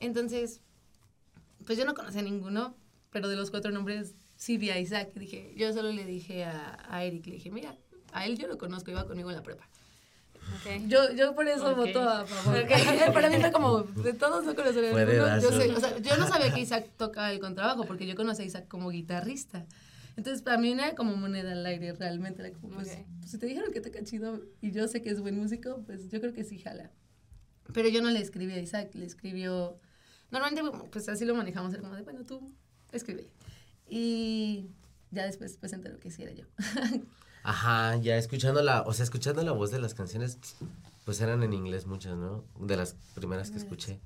Entonces, 0.00 0.60
pues 1.64 1.78
yo 1.78 1.84
no 1.84 1.94
conocía 1.94 2.22
ninguno, 2.22 2.76
pero 3.10 3.28
de 3.28 3.36
los 3.36 3.50
cuatro 3.50 3.70
nombres 3.72 4.14
sí 4.36 4.58
vi 4.58 4.70
a 4.70 4.78
Isaac. 4.78 5.12
Dije, 5.14 5.54
yo 5.56 5.72
solo 5.72 5.90
le 5.90 6.04
dije 6.04 6.44
a, 6.44 6.78
a 6.88 7.04
Eric, 7.04 7.26
le 7.26 7.34
dije, 7.34 7.50
mira, 7.50 7.76
a 8.12 8.26
él 8.26 8.38
yo 8.38 8.46
lo 8.46 8.58
conozco, 8.58 8.90
iba 8.90 9.06
conmigo 9.06 9.30
en 9.30 9.36
la 9.36 9.42
prepa. 9.42 9.68
Ok. 10.54 10.86
Yo, 10.86 11.12
yo 11.12 11.34
por 11.34 11.48
eso 11.48 11.70
Ok. 11.70 11.76
voto 11.76 12.08
a 12.08 12.26
favor. 12.26 12.66
Para 13.14 13.28
mí 13.30 13.36
fue 13.40 13.52
como, 13.52 13.82
de 13.82 14.12
todos 14.12 14.44
no 14.44 14.54
conocer 14.54 14.86
a 14.86 14.90
Fue 14.92 15.04
ninguno. 15.06 15.40
Yo, 15.40 15.52
sé, 15.52 15.72
o 15.72 15.80
sea, 15.80 15.98
yo 15.98 16.16
no 16.16 16.28
sabía 16.28 16.52
que 16.54 16.60
Isaac 16.60 16.90
toca 16.96 17.32
el 17.32 17.40
contrabajo, 17.40 17.84
porque 17.84 18.06
yo 18.06 18.14
conocí 18.14 18.42
a 18.42 18.44
Isaac 18.46 18.68
como 18.68 18.90
guitarrista. 18.90 19.66
Entonces, 20.16 20.42
para 20.42 20.56
mí 20.56 20.74
no 20.74 20.82
era 20.82 20.94
como 20.94 21.16
moneda 21.16 21.52
al 21.52 21.66
aire, 21.66 21.92
realmente. 21.92 22.42
Era 22.42 22.52
como, 22.52 22.74
pues, 22.74 22.88
pues, 23.18 23.30
si 23.30 23.38
te 23.38 23.46
dijeron 23.46 23.72
que 23.72 23.80
toca 23.80 24.02
chido 24.02 24.40
y 24.60 24.70
yo 24.70 24.88
sé 24.88 25.02
que 25.02 25.10
es 25.10 25.20
buen 25.20 25.36
músico, 25.36 25.82
pues 25.84 26.08
yo 26.10 26.20
creo 26.20 26.32
que 26.32 26.44
sí 26.44 26.58
jala. 26.58 26.90
Pero 27.74 27.88
yo 27.88 28.00
no 28.00 28.10
le 28.10 28.20
escribí 28.20 28.52
a 28.52 28.60
Isaac, 28.60 28.94
le 28.94 29.04
escribió... 29.04 29.78
Normalmente, 30.30 30.88
pues 30.90 31.08
así 31.08 31.24
lo 31.24 31.34
manejamos, 31.34 31.72
era 31.72 31.82
como 31.82 31.94
de, 31.94 32.02
bueno, 32.02 32.24
tú 32.24 32.52
escribe. 32.92 33.28
Y 33.88 34.70
ya 35.10 35.24
después, 35.26 35.56
pues, 35.58 35.72
enteró 35.72 35.98
que 35.98 36.10
sí 36.10 36.22
era 36.22 36.32
yo. 36.32 36.44
Ajá, 37.48 37.94
ya 37.98 38.16
escuchando 38.16 38.60
la, 38.60 38.82
o 38.82 38.92
sea, 38.92 39.04
escuchando 39.04 39.40
la 39.44 39.52
voz 39.52 39.70
de 39.70 39.78
las 39.78 39.94
canciones, 39.94 40.38
pues 41.04 41.20
eran 41.20 41.44
en 41.44 41.52
inglés 41.52 41.86
muchas, 41.86 42.16
¿no? 42.16 42.42
De 42.58 42.76
las 42.76 42.96
primeras 43.14 43.52
que 43.52 43.58
escuché. 43.58 44.00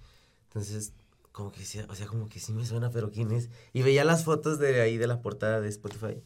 Entonces, 0.48 0.92
como 1.32 1.50
que 1.50 1.64
sí, 1.64 1.80
o 1.88 1.94
sea, 1.94 2.06
como 2.06 2.28
que 2.28 2.38
sí 2.38 2.52
me 2.52 2.66
suena, 2.66 2.90
pero 2.90 3.10
¿quién 3.10 3.30
es? 3.32 3.48
Y 3.72 3.80
veía 3.80 4.04
las 4.04 4.24
fotos 4.24 4.58
de 4.58 4.82
ahí 4.82 4.98
de 4.98 5.06
la 5.06 5.22
portada 5.22 5.62
de 5.62 5.70
Spotify. 5.70 6.22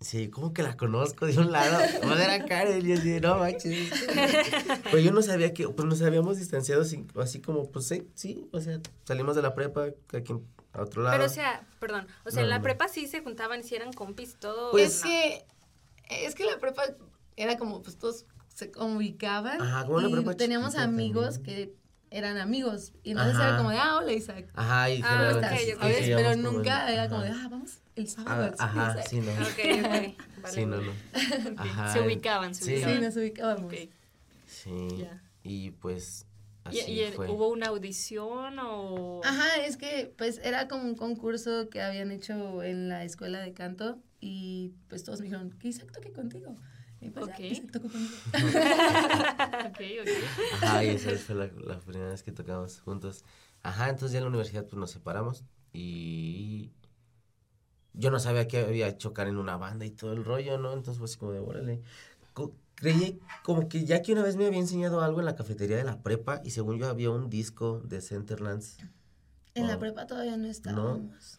Sí, 0.00 0.30
como 0.30 0.52
que 0.52 0.64
la 0.64 0.76
conozco 0.76 1.26
de 1.26 1.38
un 1.38 1.52
lado. 1.52 1.78
No 2.02 2.18
era 2.18 2.44
Karen, 2.44 2.84
y 2.84 2.88
yo 2.88 2.94
así, 2.98 3.20
no 3.20 3.38
manches. 3.38 3.88
Pues 4.90 5.04
yo 5.04 5.12
no 5.12 5.22
sabía 5.22 5.54
que, 5.54 5.68
pues 5.68 5.86
nos 5.86 6.02
habíamos 6.02 6.38
distanciado 6.38 6.82
así, 6.82 7.06
así 7.20 7.40
como, 7.40 7.70
pues 7.70 7.86
sí, 7.86 8.08
sí, 8.16 8.48
o 8.50 8.60
sea, 8.60 8.80
salimos 9.04 9.36
de 9.36 9.42
la 9.42 9.54
prepa, 9.54 9.90
quien 10.08 10.44
a 10.72 10.82
otro 10.82 11.02
lado. 11.02 11.14
Pero, 11.16 11.26
o 11.26 11.32
sea, 11.32 11.64
perdón, 11.78 12.06
o 12.24 12.30
sea, 12.30 12.40
No, 12.40 12.46
en 12.46 12.50
la 12.50 12.58
no. 12.58 12.62
prepa 12.64 12.88
sí 12.88 13.06
se 13.06 13.20
juntaban 13.20 13.60
y 13.60 13.62
sí 13.62 13.76
eran 13.76 13.92
compis, 13.92 14.34
todo. 14.40 14.70
Pues 14.72 14.96
es 14.96 15.00
no. 15.04 15.10
que, 15.10 15.44
es 16.24 16.34
que 16.34 16.44
la 16.44 16.58
prepa 16.58 16.82
era 17.36 17.56
como, 17.56 17.82
pues 17.82 17.96
todos 17.98 18.26
se 18.48 18.70
ubicaban. 18.78 19.60
Ajá, 19.60 19.86
como 19.86 20.00
y 20.06 20.12
prepa 20.12 20.34
teníamos 20.34 20.74
amigos 20.76 21.34
también. 21.36 21.68
que 21.70 21.82
eran 22.10 22.36
amigos. 22.36 22.92
Y 23.02 23.12
entonces 23.12 23.36
Ajá. 23.36 23.48
era 23.48 23.56
como 23.56 23.70
de, 23.70 23.78
ah, 23.78 23.96
hola 23.96 24.12
Isaac. 24.12 24.46
Ajá, 24.54 24.90
y 24.90 25.00
Ah, 25.02 25.40
sí. 25.58 25.70
¿Sabes? 25.78 26.04
Pero 26.14 26.36
nunca 26.36 26.92
era 26.92 27.08
como 27.08 27.22
de, 27.22 27.30
ah, 27.30 27.48
vamos 27.50 27.78
el 27.96 28.08
sábado. 28.08 28.54
Ah, 28.58 28.64
Ajá, 28.64 28.92
Isaac". 28.92 29.06
sí, 29.08 29.20
no. 29.20 29.32
Ok, 29.32 30.16
ok. 30.18 30.26
Vale, 30.42 30.54
Sí, 30.54 30.66
no, 30.66 30.76
no. 30.80 30.92
Ajá. 31.56 31.92
Se 31.92 32.00
ubicaban, 32.00 32.54
se 32.54 32.64
Sí. 32.64 32.70
Sí, 32.70 32.76
ubicaban. 32.76 33.00
nos 33.02 33.16
ubicábamos. 33.16 33.72
Ok, 33.72 33.78
Sí, 34.46 35.06
y 35.42 35.70
pues 35.70 36.26
¿Y, 36.70 36.78
así 36.80 36.92
y 37.00 37.12
fue. 37.12 37.28
hubo 37.30 37.48
una 37.48 37.68
audición 37.68 38.58
o...? 38.60 39.20
Ajá, 39.24 39.56
es 39.64 39.76
que 39.76 40.12
pues 40.18 40.38
era 40.44 40.68
como 40.68 40.84
un 40.84 40.94
concurso 40.94 41.68
que 41.70 41.80
habían 41.80 42.10
hecho 42.12 42.62
en 42.62 42.88
la 42.88 43.04
escuela 43.04 43.40
de 43.40 43.52
canto 43.54 43.98
y 44.22 44.72
pues 44.88 45.02
todos 45.04 45.18
me 45.20 45.24
dijeron 45.26 45.50
que 45.58 45.68
Isaac 45.68 45.90
toque 45.92 46.12
contigo. 46.12 46.56
Y 47.00 47.10
pues 47.10 47.26
ya, 47.26 47.34
Ok. 47.34 47.40
Isaac 47.40 47.70
tocó 47.72 47.88
conmigo. 47.90 48.12
Ok, 49.66 49.80
ok. 50.02 50.08
Ajá, 50.62 50.84
y 50.84 50.88
esa 50.90 51.10
fue 51.16 51.34
la, 51.34 51.46
la 51.66 51.80
primera 51.80 52.08
vez 52.10 52.22
que 52.22 52.30
tocamos 52.32 52.80
juntos. 52.80 53.24
Ajá, 53.62 53.88
entonces 53.90 54.12
ya 54.12 54.18
en 54.18 54.24
la 54.24 54.28
universidad 54.30 54.64
pues 54.64 54.74
nos 54.76 54.90
separamos 54.92 55.44
y 55.72 56.70
yo 57.94 58.10
no 58.10 58.18
sabía 58.20 58.46
que 58.48 58.58
había 58.60 58.88
hecho 58.88 59.12
Karen 59.12 59.34
en 59.34 59.40
una 59.40 59.56
banda 59.56 59.84
y 59.84 59.90
todo 59.90 60.12
el 60.12 60.24
rollo, 60.24 60.58
¿no? 60.58 60.72
Entonces 60.72 60.98
fue 60.98 61.06
así 61.06 61.16
como 61.18 61.32
de, 61.32 61.40
órale. 61.40 61.82
Co- 62.32 62.54
creí 62.76 63.20
como 63.42 63.68
que 63.68 63.84
ya 63.84 64.00
que 64.02 64.12
una 64.12 64.22
vez 64.22 64.36
me 64.36 64.46
había 64.46 64.58
enseñado 64.60 65.02
algo 65.02 65.20
en 65.20 65.26
la 65.26 65.34
cafetería 65.34 65.76
de 65.76 65.84
la 65.84 66.02
prepa 66.02 66.40
y 66.44 66.50
según 66.50 66.78
yo 66.78 66.88
había 66.88 67.10
un 67.10 67.28
disco 67.28 67.80
de 67.80 68.00
Centerlands. 68.00 68.78
En 69.54 69.66
la 69.66 69.76
Oh. 69.76 69.78
prepa 69.80 70.06
todavía 70.06 70.36
no 70.36 70.46
estábamos. 70.48 71.38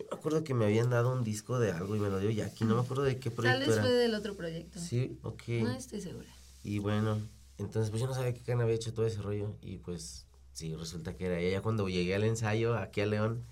Yo 0.00 0.06
me 0.10 0.16
acuerdo 0.16 0.44
que 0.44 0.54
me 0.54 0.64
habían 0.64 0.88
dado 0.88 1.12
un 1.12 1.22
disco 1.24 1.58
de 1.58 1.72
algo 1.72 1.94
y 1.94 2.00
me 2.00 2.08
lo 2.08 2.18
dio 2.20 2.30
Jackie, 2.30 2.64
no 2.64 2.74
me 2.76 2.80
acuerdo 2.80 3.02
de 3.04 3.18
qué 3.18 3.28
Tal 3.30 3.36
proyecto 3.36 3.60
vez 3.60 3.68
era. 3.72 3.82
fue 3.82 3.90
del 3.92 4.14
otro 4.14 4.34
proyecto. 4.34 4.78
Sí, 4.80 5.18
ok. 5.22 5.42
No 5.62 5.72
estoy 5.72 6.00
segura. 6.00 6.26
Y 6.64 6.78
bueno, 6.78 7.20
entonces 7.58 7.90
pues 7.90 8.00
yo 8.00 8.08
no 8.08 8.14
sabía 8.14 8.32
que 8.32 8.40
Karen 8.40 8.62
había 8.62 8.74
hecho 8.74 8.94
todo 8.94 9.06
ese 9.06 9.20
rollo 9.20 9.54
y 9.60 9.76
pues 9.78 10.26
sí, 10.52 10.74
resulta 10.74 11.14
que 11.16 11.26
era 11.26 11.38
ella. 11.38 11.58
Ya 11.58 11.60
cuando 11.62 11.86
llegué 11.88 12.14
al 12.14 12.24
ensayo 12.24 12.76
aquí 12.78 13.02
a 13.02 13.06
León, 13.06 13.44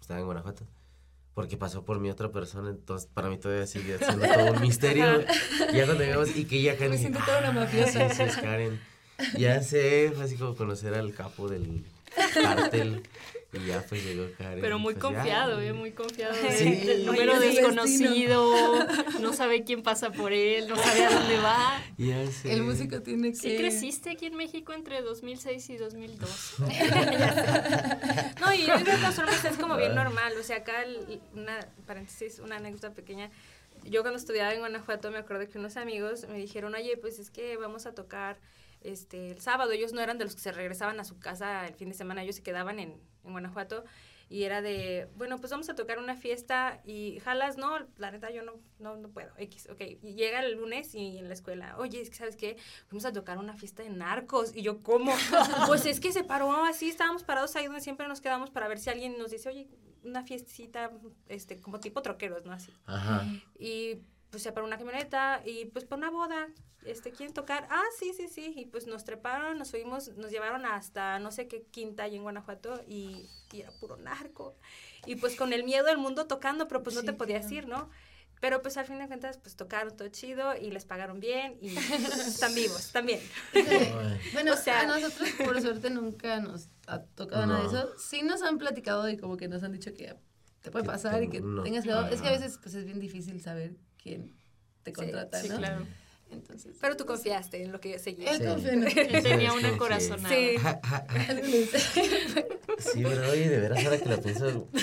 estaba 0.00 0.18
en 0.20 0.26
Guanajuato, 0.26 0.64
porque 1.34 1.56
pasó 1.58 1.84
por 1.84 2.00
mi 2.00 2.08
otra 2.10 2.30
persona, 2.32 2.70
entonces 2.70 3.08
para 3.12 3.28
mí 3.28 3.36
todavía 3.38 3.66
sigue 3.66 3.98
siendo 3.98 4.26
todo 4.26 4.52
un 4.52 4.60
misterio. 4.62 5.20
Y 5.72 5.76
ya 5.76 5.84
cuando 5.84 6.04
llegamos 6.04 6.34
y 6.36 6.46
que 6.46 6.62
ya 6.62 6.74
Karen... 6.76 6.92
Me 6.92 6.98
siento 6.98 7.20
toda 7.24 7.38
una 7.40 7.48
"Ah, 7.48 7.52
mafiosa". 7.52 8.08
Sí, 8.08 8.16
sí, 8.16 8.22
es 8.22 8.36
Karen. 8.36 8.80
Ya 9.38 9.62
sé, 9.62 10.10
fue 10.14 10.24
así 10.24 10.36
como 10.36 10.56
conocer 10.56 10.94
al 10.94 11.12
capo 11.12 11.48
del 11.48 11.84
cártel 12.34 13.02
y 13.52 13.66
ya 13.66 13.84
pues 13.86 14.02
llegó 14.04 14.26
Karen. 14.38 14.60
Pero 14.60 14.78
muy 14.78 14.94
pues, 14.94 15.02
ya, 15.12 15.18
confiado, 15.18 15.60
¿eh? 15.60 15.72
Muy 15.72 15.92
confiado. 15.92 16.34
Sí. 16.56 16.74
del 16.76 17.04
número 17.04 17.32
Oye, 17.36 17.48
el 17.48 17.54
desconocido, 17.54 18.86
no 19.20 19.32
sabe 19.34 19.62
quién 19.64 19.82
pasa 19.82 20.10
por 20.10 20.32
él, 20.32 20.68
no 20.68 20.76
sabe 20.76 21.04
a 21.04 21.10
dónde 21.10 21.38
va. 21.38 21.82
Ya 21.98 22.26
sé. 22.30 22.52
El 22.52 22.62
músico 22.62 23.02
tiene 23.02 23.30
que... 23.32 23.36
¿Sí 23.36 23.56
creciste 23.56 24.10
aquí 24.10 24.26
en 24.26 24.36
México 24.36 24.72
entre 24.72 25.02
2006 25.02 25.70
y 25.70 25.76
2002? 25.76 26.54
No, 28.40 28.52
y 28.54 28.66
yo 28.66 28.74
creo 28.74 28.96
que 28.96 29.02
las 29.02 29.14
formas 29.14 29.44
es 29.44 29.56
como 29.56 29.76
bien 29.76 29.94
normal. 29.94 30.32
O 30.38 30.42
sea, 30.42 30.58
acá, 30.58 30.82
el- 30.82 31.20
una 31.34 31.60
paréntesis, 31.86 32.38
una 32.38 32.56
anécdota 32.56 32.92
pequeña. 32.92 33.30
Yo 33.84 34.02
cuando 34.02 34.18
estudiaba 34.18 34.52
en 34.52 34.60
Guanajuato 34.60 35.10
me 35.10 35.18
acuerdo 35.18 35.48
que 35.48 35.58
unos 35.58 35.76
amigos 35.76 36.26
me 36.28 36.38
dijeron, 36.38 36.74
oye, 36.74 36.96
pues 36.96 37.18
es 37.18 37.30
que 37.30 37.56
vamos 37.56 37.86
a 37.86 37.94
tocar 37.94 38.38
este, 38.84 39.30
el 39.30 39.40
sábado. 39.40 39.72
Ellos 39.72 39.92
no 39.92 40.00
eran 40.00 40.18
de 40.18 40.24
los 40.24 40.34
que 40.34 40.40
se 40.40 40.52
regresaban 40.52 41.00
a 41.00 41.04
su 41.04 41.18
casa 41.18 41.66
el 41.66 41.74
fin 41.74 41.88
de 41.88 41.94
semana, 41.94 42.22
ellos 42.22 42.36
se 42.36 42.42
quedaban 42.42 42.78
en, 42.78 43.00
en 43.24 43.32
Guanajuato. 43.32 43.84
Y 44.32 44.44
era 44.44 44.62
de, 44.62 45.10
bueno, 45.16 45.38
pues 45.38 45.50
vamos 45.50 45.68
a 45.68 45.74
tocar 45.74 45.98
una 45.98 46.16
fiesta 46.16 46.80
y 46.86 47.20
jalas, 47.20 47.58
no, 47.58 47.80
la 47.98 48.10
neta 48.10 48.30
yo 48.30 48.42
no, 48.42 48.54
no, 48.78 48.96
no 48.96 49.10
puedo, 49.10 49.30
X, 49.36 49.68
ok. 49.70 49.82
Y 50.00 50.14
llega 50.14 50.40
el 50.40 50.54
lunes 50.54 50.94
y 50.94 51.18
en 51.18 51.28
la 51.28 51.34
escuela, 51.34 51.76
oye, 51.76 52.00
es 52.00 52.08
que 52.08 52.16
sabes 52.16 52.36
qué, 52.36 52.56
fuimos 52.86 53.04
a 53.04 53.12
tocar 53.12 53.36
una 53.36 53.54
fiesta 53.54 53.82
de 53.82 53.90
narcos. 53.90 54.56
Y 54.56 54.62
yo, 54.62 54.82
¿cómo? 54.82 55.12
pues 55.66 55.84
es 55.84 56.00
que 56.00 56.12
se 56.12 56.24
paró 56.24 56.64
así, 56.64 56.88
estábamos 56.88 57.24
parados 57.24 57.54
ahí 57.56 57.66
donde 57.66 57.82
siempre 57.82 58.08
nos 58.08 58.22
quedamos 58.22 58.48
para 58.48 58.68
ver 58.68 58.78
si 58.78 58.88
alguien 58.88 59.18
nos 59.18 59.32
dice, 59.32 59.50
oye, 59.50 59.68
una 60.02 60.22
fiestecita, 60.22 60.90
este, 61.28 61.60
como 61.60 61.78
tipo 61.78 62.00
troqueros, 62.00 62.46
¿no? 62.46 62.52
Así. 62.52 62.72
Ajá. 62.86 63.26
Y 63.58 63.98
pues 64.32 64.42
se 64.42 64.50
paró 64.50 64.66
una 64.66 64.78
camioneta 64.78 65.42
y 65.44 65.66
pues 65.66 65.84
para 65.84 65.98
una 65.98 66.10
boda, 66.10 66.48
este, 66.86 67.12
¿quieren 67.12 67.34
tocar? 67.34 67.68
Ah, 67.70 67.84
sí, 67.98 68.12
sí, 68.16 68.26
sí. 68.28 68.52
Y 68.56 68.64
pues 68.64 68.86
nos 68.86 69.04
treparon, 69.04 69.58
nos 69.58 69.70
fuimos, 69.70 70.08
nos 70.16 70.30
llevaron 70.32 70.64
hasta 70.66 71.18
no 71.20 71.30
sé 71.30 71.46
qué 71.46 71.62
quinta 71.70 72.04
allí 72.04 72.16
en 72.16 72.22
Guanajuato 72.22 72.82
y, 72.88 73.28
y 73.52 73.60
era 73.60 73.70
puro 73.78 73.96
narco. 73.98 74.56
Y 75.06 75.16
pues 75.16 75.36
con 75.36 75.52
el 75.52 75.64
miedo 75.64 75.84
del 75.86 75.98
mundo 75.98 76.26
tocando, 76.26 76.66
pero 76.66 76.82
pues 76.82 76.96
no 76.96 77.02
Sí, 77.02 77.06
te 77.06 77.12
podías 77.12 77.42
claro. 77.46 77.56
ir, 77.56 77.68
¿no? 77.68 77.90
Pero 78.40 78.60
pues 78.62 78.76
al 78.78 78.86
fin 78.86 78.98
de 78.98 79.06
cuentas 79.06 79.36
pues 79.36 79.54
tocaron 79.54 79.96
todo 79.96 80.08
chido 80.08 80.56
y 80.56 80.70
les 80.70 80.84
pagaron 80.86 81.20
bien 81.20 81.58
y 81.60 81.76
están 81.76 82.54
vivos, 82.54 82.90
bien. 83.04 83.20
Ay. 83.54 84.18
Bueno, 84.32 84.54
O 84.54 84.56
sea- 84.56 84.80
a 84.80 84.86
nosotros 84.86 85.28
por 85.44 85.60
suerte 85.60 85.90
nunca 85.90 86.40
nos 86.40 86.68
ha 86.86 87.02
tocado 87.02 87.46
nada 87.46 87.58
de 87.60 87.64
No. 87.66 87.70
eso. 87.78 87.98
Sí 87.98 88.22
nos 88.22 88.42
han 88.42 88.56
platicado 88.58 89.08
y 89.10 89.18
como 89.18 89.36
que 89.36 89.46
nos 89.46 89.62
han 89.62 89.72
dicho 89.72 89.92
que 89.94 90.16
te 90.62 90.70
puede 90.70 90.84
Que 90.84 90.90
pasar 90.90 91.22
y 91.22 91.28
que 91.28 91.40
no- 91.42 91.62
tengas 91.62 91.84
cuidado. 91.84 92.08
Es 92.08 92.22
que 92.22 92.28
a 92.28 92.32
veces 92.32 92.58
pues 92.60 92.74
es 92.74 92.84
bien 92.86 92.98
difícil 92.98 93.40
saber 93.42 93.76
quién 94.02 94.34
te 94.82 94.90
Sí, 94.90 94.94
contrata, 94.94 95.40
Sí, 95.40 95.48
¿no? 95.48 95.58
claro. 95.58 95.86
Entonces, 96.30 96.74
Pero 96.80 96.96
tú 96.96 97.04
confiaste 97.04 97.62
en 97.62 97.72
lo 97.72 97.80
que 97.80 97.98
seguía. 97.98 98.30
él 98.30 98.38
Sí. 98.38 98.44
confía 98.46 98.72
en 98.72 98.84
Él 98.84 99.22
tenía 99.22 99.52
una 99.52 99.76
corazonada. 99.76 100.34
Sí. 100.34 100.56
Sí, 102.78 103.02
pero 103.04 103.30
oye, 103.30 103.48
de 103.48 103.60
veras 103.60 103.84
ahora 103.84 103.98
que 103.98 104.08
lo 104.08 104.20
pienso. 104.20 104.68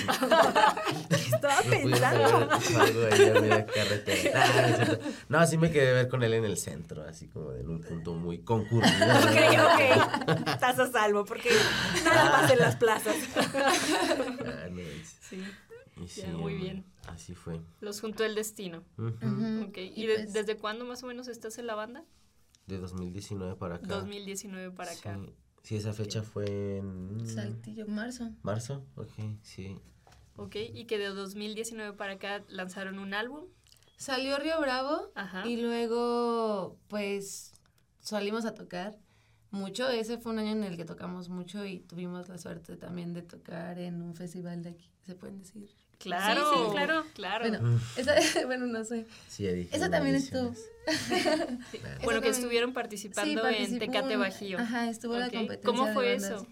Estaba 1.10 1.60
no 1.64 1.70
pensando. 1.70 2.48
algo 2.80 3.06
ahí 3.10 3.28
a 3.28 3.40
media 3.40 3.66
carretera. 3.66 4.42
Ah, 4.42 4.98
no, 5.28 5.46
sí 5.46 5.58
me 5.58 5.70
quedé 5.70 5.92
ver 5.92 6.08
con 6.08 6.22
él 6.22 6.32
en 6.34 6.44
el 6.44 6.56
centro, 6.56 7.02
así 7.04 7.26
como 7.28 7.52
en 7.52 7.68
un 7.68 7.80
punto 7.82 8.14
muy 8.14 8.38
concurrido. 8.38 8.88
Ok, 9.18 9.36
ok. 9.74 10.48
Estás 10.48 10.78
a 10.78 10.90
salvo 10.90 11.24
porque 11.24 11.50
nada 12.04 12.30
pasa 12.40 12.52
en 12.54 12.58
las 12.60 12.76
plazas. 12.76 13.16
Ah, 13.36 14.68
no, 14.70 14.80
es- 14.80 15.16
Sí, 15.28 15.44
sí, 16.08 16.22
muy 16.28 16.54
bien. 16.54 16.84
Así 17.10 17.34
fue. 17.34 17.60
los 17.80 18.00
juntó 18.00 18.24
el 18.24 18.34
destino. 18.34 18.82
Ujú. 18.98 19.08
Ujú. 19.08 19.64
Ok, 19.68 19.76
Y 19.78 20.02
¿Y 20.02 20.06
de- 20.06 20.14
pues- 20.16 20.32
desde 20.32 20.56
cuándo 20.56 20.84
más 20.84 21.02
o 21.02 21.06
menos 21.06 21.28
estás 21.28 21.58
en 21.58 21.66
la 21.66 21.74
banda? 21.74 22.04
De 22.66 22.78
2019 22.78 23.56
para 23.56 23.76
acá. 23.76 23.86
2019 23.86 24.70
para 24.70 24.92
acá. 24.92 25.18
Sí, 25.18 25.34
sí, 25.62 25.76
esa 25.76 25.92
fecha 25.92 26.22
fue 26.22 26.76
en. 26.78 27.26
Saltillo, 27.26 27.86
marzo. 27.86 28.30
¿Marzo? 28.42 28.84
Ok, 28.96 29.10
sí. 29.42 29.76
Ok, 30.36 30.56
y 30.56 30.84
que 30.86 30.96
de 30.98 31.08
2019 31.08 31.96
para 31.96 32.14
acá 32.14 32.44
lanzaron 32.48 32.98
un 32.98 33.12
álbum. 33.14 33.46
Salió 33.96 34.38
Río 34.38 34.58
Bravo 34.60 35.10
Ajá. 35.14 35.46
y 35.46 35.60
luego 35.60 36.78
pues 36.88 37.52
salimos 37.98 38.44
a 38.46 38.54
tocar 38.54 38.98
mucho. 39.50 39.88
Ese 39.90 40.16
fue 40.16 40.32
un 40.32 40.38
año 40.38 40.52
en 40.52 40.64
el 40.64 40.76
que 40.78 40.86
tocamos 40.86 41.28
mucho 41.28 41.66
y 41.66 41.80
tuvimos 41.80 42.28
la 42.30 42.38
suerte 42.38 42.76
también 42.78 43.12
de 43.12 43.20
tocar 43.22 43.78
en 43.78 44.00
un 44.00 44.14
festival 44.14 44.62
de 44.62 44.70
aquí, 44.70 44.90
se 45.04 45.14
pueden 45.14 45.38
decir. 45.40 45.68
Claro, 46.00 46.50
Sí, 46.52 46.58
sí, 46.64 46.70
claro. 46.72 47.04
claro. 47.14 47.48
Bueno, 47.50 47.80
esa, 47.96 48.14
bueno, 48.46 48.66
no 48.66 48.82
sé. 48.84 49.06
Sí, 49.28 49.44
ya 49.44 49.52
dije. 49.52 49.76
Esa 49.76 49.90
también 49.90 50.16
estuvo. 50.16 50.54
Sí. 50.54 50.64
Bueno, 52.02 52.20
que 52.22 52.30
estuvieron 52.30 52.72
participando 52.72 53.46
en 53.46 53.78
Tecate 53.78 54.16
Bajío. 54.16 54.58
Ajá, 54.58 54.88
estuvo 54.88 55.16
la 55.16 55.26
Ok, 55.26 55.34
competencia. 55.34 55.66
¿Cómo 55.70 55.92
fue 55.92 56.14
eso? 56.14 56.46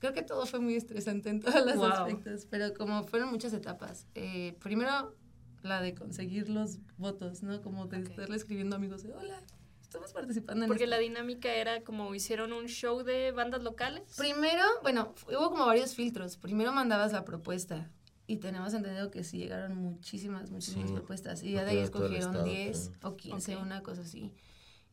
Creo 0.00 0.12
que 0.12 0.22
todo 0.22 0.44
fue 0.46 0.58
muy 0.60 0.74
estresante 0.74 1.30
en 1.30 1.40
todos 1.40 1.64
los 1.64 1.76
Wow. 1.76 1.84
aspectos, 1.86 2.46
pero 2.50 2.74
como 2.74 3.04
fueron 3.04 3.30
muchas 3.30 3.52
etapas. 3.54 4.06
Eh, 4.14 4.54
primero, 4.60 5.14
la 5.62 5.80
de 5.80 5.94
conseguir 5.94 6.48
los 6.50 6.78
votos, 6.98 7.42
¿no? 7.42 7.62
Como 7.62 7.86
de 7.86 7.98
Ok. 7.98 8.08
estarle 8.10 8.36
escribiendo 8.36 8.74
a 8.76 8.78
amigos 8.78 9.02
de, 9.04 9.14
hola, 9.14 9.40
estamos 9.80 10.12
participando 10.12 10.64
en 10.64 10.68
Porque 10.68 10.84
esto". 10.84 10.90
la 10.90 10.98
dinámica 10.98 11.54
era 11.54 11.82
como 11.82 12.14
hicieron 12.14 12.52
un 12.52 12.66
show 12.66 13.02
de 13.02 13.30
bandas 13.30 13.62
locales. 13.62 14.02
Primero, 14.18 14.62
bueno, 14.82 15.14
hubo 15.28 15.50
como 15.50 15.64
varios 15.66 15.94
filtros. 15.94 16.36
Primero 16.36 16.72
mandabas 16.72 17.12
la 17.12 17.24
propuesta 17.24 17.88
y 18.26 18.36
tenemos 18.36 18.72
entendido 18.74 19.10
que 19.10 19.22
sí 19.24 19.38
llegaron 19.38 19.76
muchísimas, 19.76 20.50
muchísimas 20.50 20.88
Sí, 20.88 20.94
propuestas. 20.94 21.42
Y 21.42 21.52
ya 21.52 21.64
de 21.64 21.72
ahí 21.72 21.78
escogieron 21.78 22.30
estado, 22.30 22.44
10 22.44 22.78
sí. 22.78 22.90
o 23.02 23.16
15, 23.16 23.56
Ok. 23.56 23.62
una 23.62 23.82
cosa 23.82 24.02
así. 24.02 24.32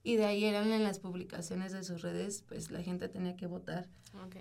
Y 0.03 0.15
de 0.15 0.25
ahí 0.25 0.45
eran 0.45 0.71
en 0.71 0.83
las 0.83 0.99
publicaciones 0.99 1.71
de 1.71 1.83
sus 1.83 2.01
redes, 2.01 2.43
pues 2.47 2.71
la 2.71 2.81
gente 2.81 3.07
tenía 3.07 3.35
que 3.35 3.45
votar. 3.47 3.87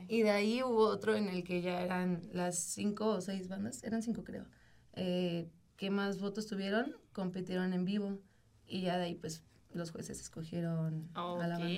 Y 0.09 0.23
de 0.23 0.31
ahí 0.31 0.63
hubo 0.63 0.87
otro 0.89 1.15
en 1.15 1.29
el 1.29 1.45
que 1.45 1.61
ya 1.63 1.83
eran 1.83 2.23
las 2.33 2.59
cinco 2.59 3.07
o 3.11 3.21
seis 3.21 3.47
bandas, 3.49 3.85
eran 3.85 4.03
cinco 4.03 4.25
creo, 4.25 4.47
eh, 4.95 5.49
que 5.77 5.91
más 5.91 6.19
votos 6.19 6.47
tuvieron, 6.47 6.97
compitieron 7.13 7.73
en 7.73 7.85
vivo. 7.85 8.19
Y 8.67 8.81
ya 8.83 8.97
de 8.99 9.05
ahí 9.05 9.15
pues 9.15 9.45
los 9.73 9.91
jueces 9.93 10.21
escogieron 10.21 11.09
a 11.15 11.47
la 11.47 11.59
banda. 11.59 11.69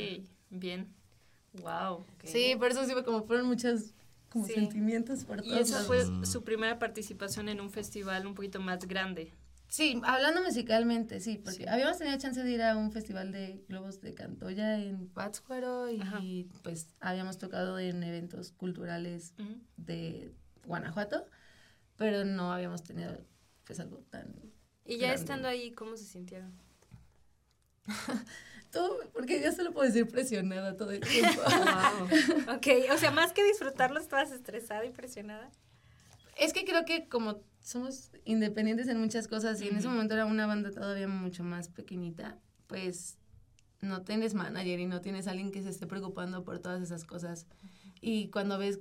Bien. 0.50 0.88
Wow. 1.60 2.06
Sí, 2.24 2.54
por 2.58 2.70
eso 2.70 2.84
sí 2.86 2.92
fue 2.92 3.04
como 3.04 3.24
fueron 3.24 3.46
muchos 3.46 3.94
como 4.32 4.46
Sí. 4.46 4.54
sentimientos 4.54 5.24
por 5.24 5.40
Y 5.44 5.48
todos 5.50 5.60
esa 5.68 5.82
lados. 5.82 5.86
fue 5.86 6.26
su 6.26 6.42
primera 6.44 6.78
participación 6.78 7.48
en 7.48 7.60
un 7.60 7.70
festival 7.70 8.26
un 8.26 8.34
poquito 8.34 8.60
más 8.60 8.86
grande. 8.88 9.32
Sí, 9.68 10.00
hablando 10.04 10.42
musicalmente, 10.42 11.18
sí, 11.20 11.38
porque 11.42 11.66
habíamos 11.68 11.96
tenido 11.96 12.18
chance 12.18 12.42
de 12.42 12.50
ir 12.50 12.62
a 12.62 12.76
un 12.76 12.92
festival 12.92 13.32
de 13.32 13.64
globos 13.68 14.00
de 14.02 14.12
Cantoya 14.14 14.78
en 14.78 15.08
Pátzcuaro 15.08 15.88
y 15.90 16.00
Ajá. 16.00 16.20
pues 16.62 16.88
habíamos 17.00 17.38
tocado 17.38 17.78
en 17.78 18.02
eventos 18.02 18.52
culturales 18.52 19.32
de 19.78 20.34
Guanajuato, 20.66 21.26
pero 21.96 22.24
no 22.26 22.52
habíamos 22.52 22.82
tenido 22.82 23.16
pues 23.64 23.80
algo 23.80 23.98
tan... 24.10 24.34
Y 24.84 24.98
ya 24.98 25.06
Grande. 25.08 25.22
estando 25.22 25.48
ahí, 25.48 25.72
¿cómo 25.72 25.96
se 25.96 26.04
sintieron? 26.04 26.52
Todo, 28.72 28.98
porque 29.12 29.40
ya 29.40 29.52
se 29.52 29.62
lo 29.62 29.72
puedo 29.72 29.86
decir 29.86 30.08
presionada 30.08 30.76
todo 30.76 30.90
el 30.90 31.00
tiempo. 31.00 31.40
Wow. 31.46 32.56
Ok, 32.56 32.66
o 32.92 32.98
sea, 32.98 33.10
más 33.10 33.32
que 33.32 33.44
disfrutarlo, 33.44 34.00
estabas 34.00 34.32
estresada 34.32 34.84
y 34.84 34.90
presionada. 34.90 35.50
es 36.36 36.52
que 36.52 36.64
creo 36.64 36.84
que 36.84 37.06
como 37.08 37.42
somos 37.60 38.10
independientes 38.24 38.88
en 38.88 38.98
muchas 38.98 39.28
cosas 39.28 39.60
y 39.60 39.68
en 39.68 39.76
ese 39.76 39.88
momento 39.88 40.14
era 40.14 40.26
una 40.26 40.46
banda 40.46 40.70
todavía 40.70 41.06
mucho 41.06 41.44
más 41.44 41.68
pequeñita, 41.68 42.38
pues 42.66 43.18
no 43.80 44.02
tienes 44.02 44.34
manager 44.34 44.80
y 44.80 44.86
no 44.86 45.00
tienes 45.00 45.26
alguien 45.28 45.52
que 45.52 45.62
se 45.62 45.68
esté 45.68 45.86
preocupando 45.86 46.42
por 46.44 46.58
todas 46.58 46.82
esas 46.82 47.04
cosas. 47.04 47.46
Y 48.00 48.30
cuando 48.30 48.58
ves, 48.58 48.80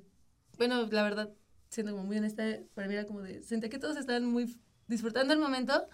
bueno, 0.57 0.87
la 0.89 1.03
verdad, 1.03 1.29
siendo 1.69 1.91
como 1.91 2.05
muy 2.05 2.17
honesta, 2.17 2.43
para 2.73 2.87
mí 2.87 2.93
era 2.93 3.05
como 3.05 3.21
de, 3.21 3.43
sentía 3.43 3.69
que 3.69 3.79
todos 3.79 3.97
estaban 3.97 4.25
muy 4.25 4.57
disfrutando 4.87 5.33
el 5.33 5.39
momento, 5.39 5.87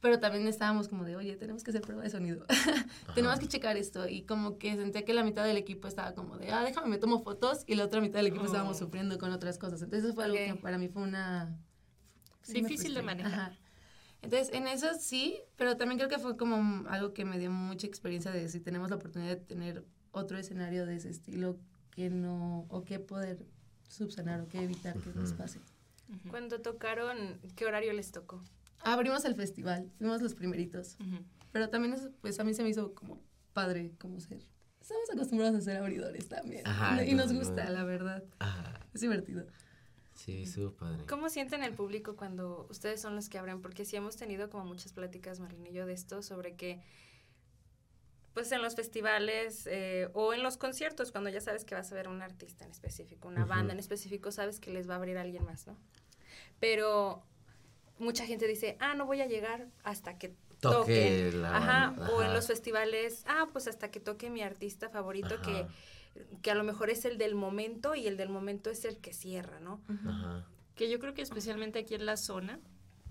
pero 0.00 0.20
también 0.20 0.46
estábamos 0.46 0.88
como 0.88 1.04
de, 1.04 1.16
oye, 1.16 1.36
tenemos 1.36 1.64
que 1.64 1.70
hacer 1.70 1.82
prueba 1.82 2.02
de 2.02 2.10
sonido, 2.10 2.46
tenemos 3.14 3.38
que 3.40 3.48
checar 3.48 3.76
esto. 3.76 4.08
Y 4.08 4.22
como 4.22 4.58
que 4.58 4.76
sentía 4.76 5.04
que 5.04 5.12
la 5.12 5.24
mitad 5.24 5.44
del 5.44 5.56
equipo 5.56 5.88
estaba 5.88 6.14
como 6.14 6.38
de, 6.38 6.50
ah, 6.52 6.62
déjame, 6.62 6.88
me 6.88 6.98
tomo 6.98 7.22
fotos, 7.22 7.64
y 7.66 7.74
la 7.74 7.84
otra 7.84 8.00
mitad 8.00 8.18
del 8.18 8.28
equipo 8.28 8.44
estábamos 8.44 8.76
Oh. 8.76 8.84
sufriendo 8.86 9.18
con 9.18 9.32
otras 9.32 9.58
cosas. 9.58 9.82
Entonces 9.82 10.04
eso 10.06 10.14
fue 10.14 10.24
algo 10.24 10.36
que 10.36 10.54
para 10.54 10.78
mí 10.78 10.88
fue 10.88 11.02
una... 11.02 11.56
sí 12.42 12.54
me 12.62 12.68
Difícil 12.68 12.94
de 12.94 13.02
manejar. 13.02 13.52
Ajá. 13.52 13.58
Entonces, 14.20 14.52
en 14.52 14.66
eso 14.66 14.88
sí, 14.98 15.38
pero 15.56 15.76
también 15.76 15.96
creo 15.98 16.08
que 16.10 16.18
fue 16.18 16.36
como 16.36 16.88
algo 16.88 17.12
que 17.14 17.24
me 17.24 17.38
dio 17.38 17.50
mucha 17.52 17.86
experiencia 17.86 18.32
de 18.32 18.48
si 18.48 18.58
tenemos 18.60 18.90
la 18.90 18.96
oportunidad 18.96 19.36
de 19.36 19.36
tener 19.44 19.84
otro 20.10 20.38
escenario 20.38 20.86
de 20.86 20.96
ese 20.96 21.08
estilo 21.08 21.56
que 21.90 22.10
no, 22.10 22.66
o 22.68 22.82
qué 22.84 22.98
poder 22.98 23.46
subsanar 23.88 24.40
o 24.40 24.48
qué 24.48 24.60
evitar 24.62 24.98
que 24.98 25.10
nos 25.14 25.32
pase. 25.34 25.60
Ujú. 26.08 26.30
Cuando 26.30 26.60
tocaron, 26.60 27.38
¿qué 27.54 27.64
horario 27.66 27.92
les 27.92 28.10
tocó? 28.10 28.42
Abrimos 28.80 29.24
el 29.24 29.34
festival, 29.34 29.90
fuimos 29.98 30.22
los 30.22 30.34
primeritos, 30.34 30.96
pero 31.52 31.68
también 31.68 31.94
eso, 31.94 32.10
pues 32.20 32.38
a 32.38 32.44
mí 32.44 32.54
se 32.54 32.62
me 32.62 32.70
hizo 32.70 32.94
como 32.94 33.20
padre, 33.52 33.92
como 33.98 34.20
ser. 34.20 34.40
Estamos 34.80 35.10
acostumbrados 35.10 35.56
a 35.56 35.60
ser 35.60 35.76
abridores 35.76 36.28
también. 36.28 36.66
Ajá, 36.66 37.04
y 37.04 37.14
nos 37.14 37.32
no, 37.32 37.40
gusta, 37.40 37.64
no. 37.64 37.72
la 37.72 37.84
verdad. 37.84 38.24
Ajá. 38.38 38.86
Es 38.94 39.00
divertido. 39.00 39.46
Sí, 40.14 40.42
estuvo 40.42 40.72
padre. 40.72 41.04
¿Cómo 41.06 41.28
sienten 41.28 41.62
el 41.62 41.74
público 41.74 42.16
cuando 42.16 42.66
ustedes 42.70 43.00
son 43.00 43.14
los 43.14 43.28
que 43.28 43.38
abren? 43.38 43.60
Porque 43.60 43.84
sí 43.84 43.96
hemos 43.96 44.16
tenido 44.16 44.50
como 44.50 44.64
muchas 44.64 44.92
pláticas, 44.92 45.38
Marlene 45.38 45.70
y 45.70 45.72
yo, 45.72 45.86
de 45.86 45.92
esto, 45.92 46.22
sobre 46.22 46.56
que, 46.56 46.80
pues 48.34 48.50
en 48.50 48.60
los 48.60 48.74
festivales 48.74 49.68
eh, 49.70 50.08
o 50.14 50.34
en 50.34 50.42
los 50.42 50.56
conciertos, 50.56 51.12
cuando 51.12 51.30
ya 51.30 51.40
sabes 51.40 51.64
que 51.64 51.74
vas 51.74 51.92
a 51.92 51.94
ver 51.94 52.06
a 52.06 52.10
un 52.10 52.22
artista 52.22 52.64
en 52.64 52.70
específico, 52.70 53.28
una 53.28 53.44
banda 53.44 53.72
en 53.72 53.78
específico, 53.78 54.32
sabes 54.32 54.58
que 54.58 54.72
les 54.72 54.88
va 54.88 54.94
a 54.94 54.96
abrir 54.96 55.18
alguien 55.18 55.44
más, 55.44 55.66
¿no? 55.66 55.76
Pero 56.58 57.22
mucha 57.98 58.26
gente 58.26 58.46
dice, 58.46 58.76
ah, 58.80 58.94
no 58.94 59.06
voy 59.06 59.20
a 59.20 59.26
llegar 59.26 59.66
hasta 59.84 60.18
que 60.18 60.34
Toque 60.60 61.30
la 61.32 61.56
Ajá, 61.56 61.90
banda, 61.96 62.10
o 62.16 62.22
en 62.22 62.32
los 62.34 62.48
festivales, 62.48 63.22
ah, 63.28 63.46
pues 63.52 63.68
hasta 63.68 63.92
que 63.92 64.00
toque 64.00 64.28
mi 64.28 64.42
artista 64.42 64.88
favorito, 64.88 65.40
que, 65.40 65.52
Ajá. 65.52 65.68
que 66.42 66.50
a 66.50 66.56
lo 66.56 66.64
mejor 66.64 66.90
es 66.90 67.04
el 67.04 67.16
del 67.16 67.36
momento 67.36 67.94
y 67.94 68.08
el 68.08 68.16
del 68.16 68.28
momento 68.28 68.68
es 68.68 68.84
el 68.84 68.98
que 68.98 69.12
cierra, 69.12 69.60
¿no? 69.60 69.80
Ajá. 69.88 70.44
Que 70.74 70.90
yo 70.90 70.98
creo 70.98 71.14
que 71.14 71.22
especialmente 71.22 71.78
aquí 71.78 71.94
en 71.94 72.06
la 72.06 72.16
zona 72.16 72.58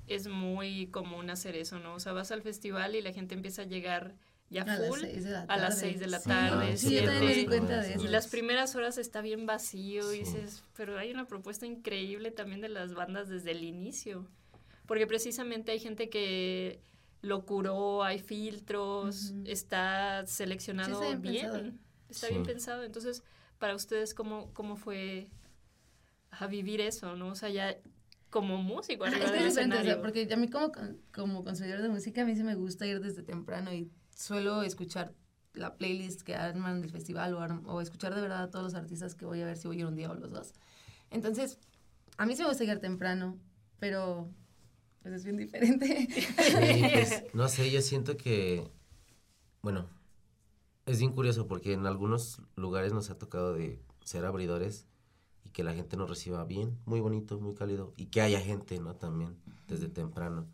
es 0.07 0.27
muy 0.27 0.87
común 0.87 1.29
hacer 1.29 1.55
eso, 1.55 1.79
¿no? 1.79 1.93
O 1.95 1.99
sea, 2.01 2.11
vas 2.11 2.31
al 2.33 2.41
festival 2.41 2.95
y 2.97 3.01
la 3.01 3.13
gente 3.13 3.33
empieza 3.33 3.61
a 3.61 3.65
llegar 3.65 4.15
ya 4.49 4.63
A 4.63 4.65
las 4.65 4.87
full. 4.89 4.99
seis 4.99 5.23
de 5.23 5.29
la 5.31 5.41
a 5.43 5.57
las 5.57 5.69
tarde. 5.69 5.79
seis 5.79 5.99
de 6.01 6.07
la 6.07 6.21
tarde, 6.21 6.77
Sí, 6.77 6.95
yo 6.95 7.05
también 7.05 7.21
me 7.21 7.27
di 7.29 7.33
siete. 7.35 7.47
cuenta 7.47 7.81
de 7.81 7.93
eso. 7.93 8.03
Y 8.03 8.07
las 8.09 8.27
primeras 8.27 8.75
horas 8.75 8.97
está 8.97 9.21
bien 9.21 9.45
vacío 9.45 10.13
y 10.13 10.19
dices, 10.19 10.63
pero 10.75 10.97
hay 10.97 11.11
una 11.11 11.27
propuesta 11.27 11.65
increíble 11.65 12.31
también 12.31 12.59
de 12.59 12.67
las 12.67 12.93
bandas 12.93 13.29
desde 13.29 13.51
el 13.51 13.63
inicio. 13.63 14.27
Porque 14.87 15.05
precisamente 15.05 15.71
hay 15.71 15.79
gente 15.79 16.09
que 16.09 16.81
lo 17.21 17.45
curó, 17.45 18.03
hay 18.03 18.19
filtros, 18.19 19.31
Ujú. 19.31 19.43
está 19.45 20.25
seleccionado 20.25 20.87
Sí, 20.87 20.93
está 20.93 21.05
bien 21.17 21.21
bien, 21.21 21.41
pensado. 21.45 21.73
está 22.09 22.27
Sí. 22.27 22.33
bien 22.33 22.43
pensado. 22.45 22.83
Entonces, 22.83 23.23
para 23.59 23.75
ustedes, 23.75 24.13
¿cómo, 24.13 24.51
cómo 24.53 24.75
fue 24.75 25.29
a 26.31 26.47
vivir 26.47 26.81
eso, 26.81 27.15
no? 27.15 27.29
O 27.29 27.35
sea, 27.35 27.49
ya 27.49 27.75
como 28.29 28.57
músico 28.61 29.05
arriba 29.05 29.25
es 29.25 29.31
que 29.31 29.37
del 29.37 29.71
o 29.73 29.83
sea, 29.83 30.01
porque 30.01 30.27
a 30.31 30.37
mí 30.37 30.49
como, 30.49 30.71
como 31.13 31.43
consumidor 31.43 31.81
de 31.81 31.89
música, 31.89 32.21
a 32.21 32.25
mí 32.25 32.35
sí 32.35 32.43
me 32.43 32.55
gusta 32.55 32.85
ir 32.85 32.99
desde 32.99 33.23
temprano 33.23 33.73
y 33.73 33.89
suelo 34.15 34.63
escuchar 34.63 35.13
la 35.53 35.75
playlist 35.75 36.21
que 36.21 36.35
arman 36.35 36.81
del 36.81 36.91
festival 36.91 37.33
o, 37.33 37.71
o 37.71 37.81
escuchar 37.81 38.13
de 38.13 38.21
verdad 38.21 38.43
a 38.43 38.49
todos 38.51 38.63
los 38.65 38.75
artistas 38.75 39.15
que 39.15 39.25
voy 39.25 39.41
a 39.41 39.45
ver 39.45 39.57
si 39.57 39.67
voy 39.67 39.77
a 39.77 39.79
ir 39.81 39.85
un 39.85 39.95
día 39.95 40.11
o 40.11 40.13
los 40.13 40.31
dos. 40.31 40.53
Entonces, 41.09 41.57
a 42.17 42.25
mí 42.25 42.35
sí 42.35 42.43
me 42.43 42.49
gusta 42.49 42.63
llegar 42.63 42.79
temprano, 42.79 43.39
pero 43.79 44.29
pues 45.07 45.19
es 45.19 45.23
bien 45.23 45.37
diferente. 45.37 46.07
Sí, 46.09 46.83
pues, 46.93 47.23
no 47.33 47.47
sé, 47.47 47.71
yo 47.71 47.81
siento 47.81 48.17
que, 48.17 48.69
bueno, 49.61 49.87
es 50.85 50.99
bien 50.99 51.13
curioso 51.13 51.47
porque 51.47 51.73
en 51.73 51.85
algunos 51.85 52.41
lugares 52.55 52.93
nos 52.93 53.09
ha 53.09 53.17
tocado 53.17 53.53
de 53.53 53.81
ser 54.03 54.25
abridores 54.25 54.85
y 55.43 55.49
que 55.49 55.63
la 55.63 55.73
gente 55.73 55.95
nos 55.97 56.09
reciba 56.09 56.43
bien, 56.43 56.77
muy 56.85 56.99
bonito, 56.99 57.39
muy 57.39 57.53
cálido 57.53 57.93
y 57.95 58.07
que 58.07 58.21
haya 58.21 58.41
gente, 58.41 58.79
¿no? 58.79 58.95
También 58.95 59.37
desde 59.67 59.87
temprano. 59.87 60.47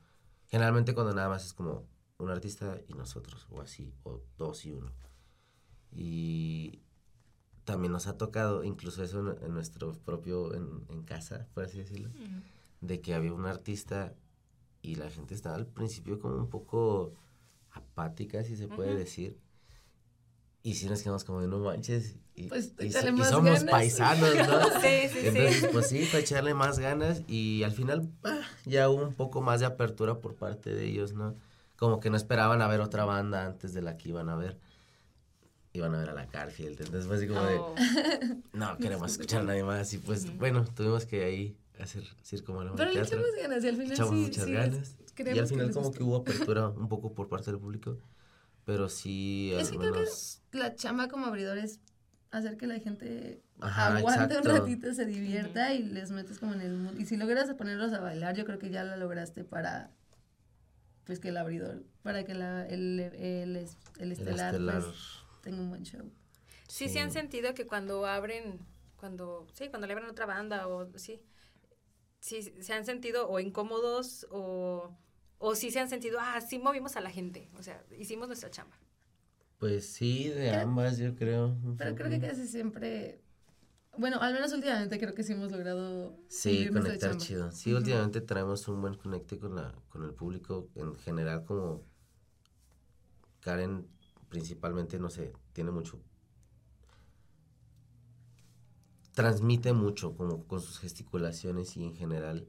Generalmente 0.48 0.94
cuando 0.94 1.14
nada 1.14 1.30
más 1.30 1.46
es 1.46 1.54
como 1.54 1.88
un 2.18 2.30
artista 2.30 2.78
y 2.88 2.94
nosotros, 2.94 3.48
o 3.50 3.62
así, 3.62 3.92
o 4.04 4.22
dos 4.38 4.66
y 4.66 4.72
uno. 4.72 4.92
Y 5.92 6.82
también 7.64 7.92
nos 7.92 8.08
ha 8.08 8.18
tocado, 8.18 8.64
incluso 8.64 9.04
eso 9.04 9.20
en, 9.20 9.44
en 9.44 9.54
nuestro 9.54 9.94
propio, 9.94 10.54
en, 10.54 10.86
en 10.90 11.04
casa, 11.04 11.48
por 11.54 11.64
así 11.64 11.80
decirlo 11.80 12.10
de 12.84 13.00
que 13.02 13.14
había 13.14 13.34
un 13.34 13.46
artista 13.46 14.14
y 14.84 14.96
la 14.96 15.10
gente 15.10 15.34
estaba 15.34 15.56
al 15.56 15.66
principio 15.66 16.20
como 16.20 16.36
un 16.36 16.50
poco 16.50 17.14
apática, 17.72 18.44
si 18.44 18.56
se 18.56 18.68
puede 18.68 18.96
decir. 18.96 19.40
Y 20.62 20.76
si 20.76 20.88
nos 20.88 21.02
quedamos 21.02 21.24
como 21.24 21.42
de 21.42 21.48
no 21.48 21.58
manches. 21.60 22.18
Y, 22.36 22.48
Pues, 22.48 22.74
y, 22.80 22.92
somos 22.92 23.32
ganas. 23.32 23.64
paisanos, 23.66 24.36
¿no? 24.48 24.62
Sí, 24.82 25.10
sí, 25.12 25.20
Entonces, 25.28 25.56
sí. 25.62 25.68
pues 25.72 25.88
sí, 25.88 26.06
para 26.06 26.20
echarle 26.20 26.54
más 26.54 26.80
ganas 26.80 27.22
y 27.28 27.64
al 27.64 27.72
final 27.72 28.10
ah, 28.24 28.42
ya 28.66 28.90
hubo 28.90 29.04
un 29.04 29.14
poco 29.14 29.42
más 29.42 29.60
de 29.62 29.66
apertura 29.68 30.20
por 30.20 30.36
parte 30.36 30.74
de 30.74 30.86
ellos, 30.86 31.14
¿no? 31.14 31.36
Como 31.76 32.00
que 32.00 32.10
no 32.10 32.18
esperaban 32.18 32.62
a 32.62 32.68
ver 32.68 32.80
otra 32.82 33.04
banda 33.06 33.46
antes 33.46 33.74
de 33.74 33.82
la 33.82 33.98
que 33.98 34.10
iban 34.10 34.30
a 34.30 34.36
ver. 34.36 34.60
Iban 35.74 35.96
a 35.96 36.00
ver 36.00 36.10
a 36.10 36.14
la 36.14 36.26
Garfield. 36.28 36.80
Entonces 36.82 37.08
fue 37.08 37.18
así 37.18 37.28
como 37.28 37.42
de, 37.44 37.58
Oh. 37.58 37.76
no 38.54 38.78
queremos 38.80 39.12
escuchar 39.12 39.42
a 39.42 39.46
nadie 39.46 39.64
más. 39.64 39.92
Y 39.94 39.98
pues 39.98 40.36
bueno, 40.38 40.66
tuvimos 40.66 41.06
que 41.06 41.24
ahí 41.26 41.58
hacer 41.80 42.04
circo, 42.22 42.54
Malama 42.54 42.78
pero 42.78 42.92
le 42.92 43.00
echamos 43.02 43.26
ganas 43.42 43.64
y 43.64 43.68
al 43.68 43.76
final 43.76 43.92
echamos 43.94 44.14
sí, 44.14 44.22
muchas 44.24 44.46
sí, 44.46 44.52
ganas. 44.52 44.96
Y 45.18 45.40
al 45.40 45.48
final 45.48 45.68
les 45.68 45.76
como 45.76 45.88
gustó. 45.88 45.98
que 46.00 46.04
hubo 46.04 46.16
apertura 46.22 46.70
un 46.70 46.90
poco 46.90 47.14
por 47.14 47.28
parte 47.30 47.52
del 47.52 47.60
público, 47.60 47.98
pero 48.66 48.90
sí 48.90 49.52
Es 49.58 49.68
al 49.68 49.74
que 49.74 49.80
creo 49.80 49.94
que 49.94 50.00
menos... 50.02 50.42
la 50.52 50.76
chamba 50.76 51.08
como 51.08 51.26
abridor 51.26 51.58
es 51.58 51.80
hacer 52.32 52.58
que 52.58 52.68
la 52.68 52.80
gente 52.80 53.42
Ajá, 53.60 53.98
aguante 53.98 54.34
exacto. 54.34 54.50
un 54.50 54.56
ratito, 54.58 54.94
se 54.94 55.06
divierta 55.06 55.74
y 55.74 55.84
les 55.84 56.12
metes 56.12 56.40
como 56.40 56.54
en 56.54 56.62
el 56.62 56.74
mood. 56.76 56.98
Y 57.00 57.06
si 57.06 57.18
logras 57.18 57.54
ponerlos 57.54 57.94
a 57.94 58.00
bailar, 58.00 58.36
yo 58.36 58.46
creo 58.46 58.60
que 58.60 58.70
ya 58.70 58.84
la 58.84 58.98
lograste 58.98 59.44
para, 59.44 59.92
pues 61.06 61.20
que 61.20 61.30
el 61.30 61.38
abridor, 61.38 61.84
para 62.02 62.24
que 62.24 62.34
la, 62.34 62.66
el, 62.66 63.00
el, 63.00 63.56
es- 63.58 63.78
el 64.00 64.04
el 64.04 64.12
estelar, 64.14 64.54
estelar, 64.56 64.82
pues, 64.84 64.96
tenga 65.42 65.60
un 65.62 65.70
buen 65.70 65.84
show. 65.84 66.10
Sí, 66.68 66.90
sí 66.90 66.98
han 67.00 67.12
sentido 67.12 67.54
que 67.54 67.66
cuando 67.68 68.06
abren, 68.08 68.60
cuando, 68.98 69.48
sí, 69.54 69.70
cuando 69.70 69.86
le 69.88 69.94
abren 69.94 70.10
otra 70.10 70.26
banda 70.26 70.68
o 70.68 70.88
sí, 70.98 71.22
sí, 72.24 72.42
se 72.42 72.74
han 72.74 72.86
sentido 72.86 73.30
o 73.30 73.40
incómodos 73.40 74.26
o, 74.32 74.90
o 75.40 75.56
sí 75.56 75.72
se 75.72 75.80
han 75.82 75.90
sentido, 75.90 76.20
ah, 76.22 76.40
sí 76.42 76.58
movimos 76.58 76.96
a 76.96 77.02
la 77.02 77.10
gente, 77.12 77.50
o 77.60 77.64
sea, 77.64 77.84
hicimos 78.00 78.28
nuestra 78.28 78.50
chamba. 78.50 78.78
Pues 79.60 79.86
sí, 79.94 80.30
de 80.30 80.50
Creo- 80.50 80.62
ambas 80.62 80.98
yo 80.98 81.16
creo. 81.16 81.56
Pero 81.78 81.96
creo 81.96 82.10
que 82.10 82.20
casi 82.20 82.48
siempre, 82.48 83.22
bueno, 83.98 84.20
al 84.22 84.34
menos 84.34 84.54
últimamente 84.54 85.00
creo 85.00 85.14
que 85.14 85.24
sí 85.24 85.34
hemos 85.34 85.52
logrado 85.52 86.18
Sí, 86.30 86.70
conectar 86.72 87.18
chido. 87.18 87.52
Sí, 87.52 87.74
últimamente 87.74 88.22
traemos 88.22 88.68
un 88.68 88.82
buen 88.82 88.96
conecte 88.96 89.38
con, 89.40 89.56
la, 89.56 89.74
con 89.90 90.04
el 90.04 90.14
público 90.14 90.70
en 90.76 90.96
general 90.96 91.44
como 91.46 91.84
Karen 93.42 93.88
principalmente, 94.30 94.98
no 95.00 95.10
sé, 95.10 95.34
tiene 95.54 95.72
mucho... 95.72 96.00
Transmite 99.14 99.74
mucho 99.74 100.16
como 100.16 100.46
con 100.48 100.62
sus 100.62 100.80
gesticulaciones 100.80 101.78
y 101.78 101.84
en 101.84 101.96
general. 101.96 102.48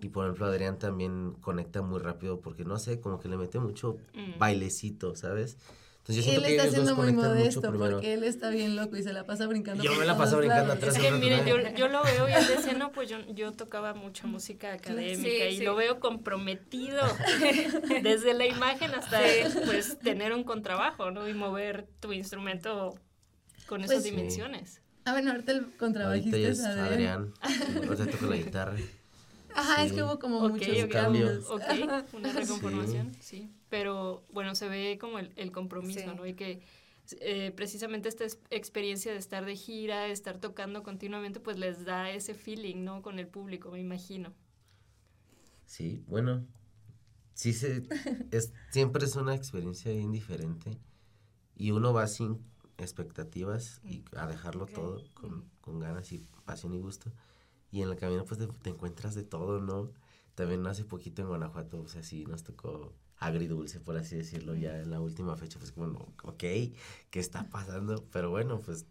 Y 0.00 0.08
por 0.08 0.24
ejemplo 0.24 0.46
Adrián 0.46 0.78
también 0.78 1.32
conecta 1.40 1.82
muy 1.82 2.00
rápido 2.00 2.40
porque 2.40 2.64
no 2.64 2.78
sé, 2.78 3.00
como 3.00 3.18
que 3.20 3.28
le 3.28 3.36
mete 3.36 3.58
mucho 3.58 3.96
Mm. 4.14 4.38
bailecito, 4.38 5.14
¿sabes? 5.16 5.58
Entonces 5.98 6.24
yo 6.24 6.32
él 6.32 6.38
siento 6.40 6.42
que 6.48 6.56
está 6.56 6.70
siendo 6.70 6.96
muy 6.96 7.12
modesto 7.12 7.60
porque 7.72 8.12
él 8.14 8.24
está 8.24 8.50
bien 8.50 8.74
loco 8.74 8.96
y 8.96 9.02
se 9.04 9.12
la 9.12 9.24
pasa 9.24 9.46
brincando. 9.46 9.84
Yo 9.84 9.94
me 9.94 10.04
la 10.04 10.16
paso 10.16 10.38
brincando 10.38 10.72
atrás 10.72 10.96
Es 10.96 11.00
que 11.02 11.12
miren, 11.12 11.46
yo, 11.46 11.56
yo 11.76 11.88
lo 11.88 12.02
veo 12.02 12.28
y 12.28 12.32
él 12.32 12.46
decía, 12.48 12.72
no, 12.74 12.90
pues 12.90 13.08
yo, 13.08 13.18
yo 13.34 13.52
tocaba 13.52 13.94
mucha 13.94 14.26
música 14.26 14.72
académica 14.72 15.16
Sí, 15.48 15.54
y 15.54 15.58
sí. 15.58 15.64
lo 15.64 15.76
veo 15.76 16.00
comprometido 16.00 17.02
desde 18.02 18.34
la 18.34 18.46
imagen 18.46 18.94
hasta 18.94 19.20
pues 19.64 19.98
tener 20.00 20.32
un 20.32 20.44
contrabajo, 20.44 21.10
¿no? 21.12 21.28
Y 21.28 21.34
mover 21.34 21.86
tu 22.00 22.12
instrumento 22.12 22.94
con 23.66 23.82
esas 23.84 23.96
Pues, 23.96 24.04
Sí. 24.04 24.10
dimensiones. 24.10 24.80
Ah, 25.04 25.12
bueno, 25.12 25.32
ahorita 25.32 25.52
el 25.52 25.76
contrabajista 25.76 26.36
Ahorita 26.36 26.52
es 26.52 26.58
es 26.60 26.64
Adrián. 26.64 27.32
Adrián. 27.40 27.86
Ahorita 27.88 28.06
toca 28.06 28.26
la 28.26 28.36
guitarra. 28.36 28.76
Ajá, 29.54 29.84
es 29.84 29.90
Sí. 29.90 29.96
que 29.96 30.02
hubo 30.02 30.18
como 30.18 30.38
Ok, 30.38 30.52
muchos 30.52 30.82
ok, 30.84 30.90
cambios. 30.90 31.46
ok, 31.50 31.62
una 32.14 32.32
reconformación, 32.32 33.12
sí. 33.20 33.50
Pero 33.68 34.24
bueno, 34.32 34.54
se 34.54 34.68
ve 34.68 34.98
como 35.00 35.18
el, 35.18 35.32
el 35.36 35.50
compromiso, 35.52 36.00
Sí. 36.00 36.06
¿no? 36.16 36.26
Y 36.26 36.34
que 36.34 36.62
eh, 37.20 37.52
precisamente 37.54 38.08
esta 38.08 38.24
es- 38.24 38.38
experiencia 38.50 39.12
de 39.12 39.18
estar 39.18 39.44
de 39.44 39.56
gira, 39.56 40.02
de 40.02 40.12
estar 40.12 40.38
tocando 40.38 40.82
continuamente, 40.82 41.40
pues 41.40 41.58
les 41.58 41.84
da 41.84 42.10
ese 42.10 42.32
feeling, 42.34 42.84
¿no? 42.84 43.02
Con 43.02 43.18
el 43.18 43.26
público, 43.26 43.70
me 43.72 43.80
imagino. 43.80 44.32
Sí, 45.66 46.02
bueno. 46.06 46.46
Sí, 47.34 47.52
se, 47.54 47.82
es, 48.30 48.52
siempre 48.70 49.04
es 49.04 49.16
una 49.16 49.34
experiencia 49.34 49.90
bien 49.92 50.12
diferente. 50.12 50.78
Y 51.56 51.70
uno 51.72 51.92
va 51.92 52.06
sin 52.06 52.38
expectativas 52.82 53.80
y 53.84 54.04
a 54.16 54.26
dejarlo 54.26 54.64
Ok. 54.64 54.72
todo 54.74 55.04
con, 55.14 55.50
con 55.60 55.78
ganas 55.80 56.12
y 56.12 56.18
pasión 56.44 56.74
y 56.74 56.80
gusto. 56.80 57.12
Y 57.70 57.82
en 57.82 57.88
el 57.90 57.96
camino 57.96 58.24
pues 58.24 58.38
te, 58.38 58.46
te 58.46 58.70
encuentras 58.70 59.14
de 59.14 59.24
todo, 59.24 59.60
¿no? 59.60 59.92
También 60.34 60.66
hace 60.66 60.84
poquito 60.84 61.22
en 61.22 61.28
Guanajuato, 61.28 61.80
o 61.82 61.88
sea, 61.88 62.02
sí 62.02 62.24
nos 62.26 62.42
tocó 62.42 62.92
agridulce, 63.18 63.80
por 63.80 63.96
así 63.96 64.16
decirlo, 64.16 64.54
ya 64.56 64.80
en 64.80 64.90
la 64.90 65.00
última 65.00 65.36
fecha, 65.36 65.58
pues 65.58 65.72
como, 65.72 65.86
no, 65.86 66.00
ok, 66.24 66.38
¿qué 66.38 66.74
está 67.20 67.44
pasando? 67.50 68.04
Pero 68.12 68.30
bueno, 68.30 68.60
pues 68.60 68.86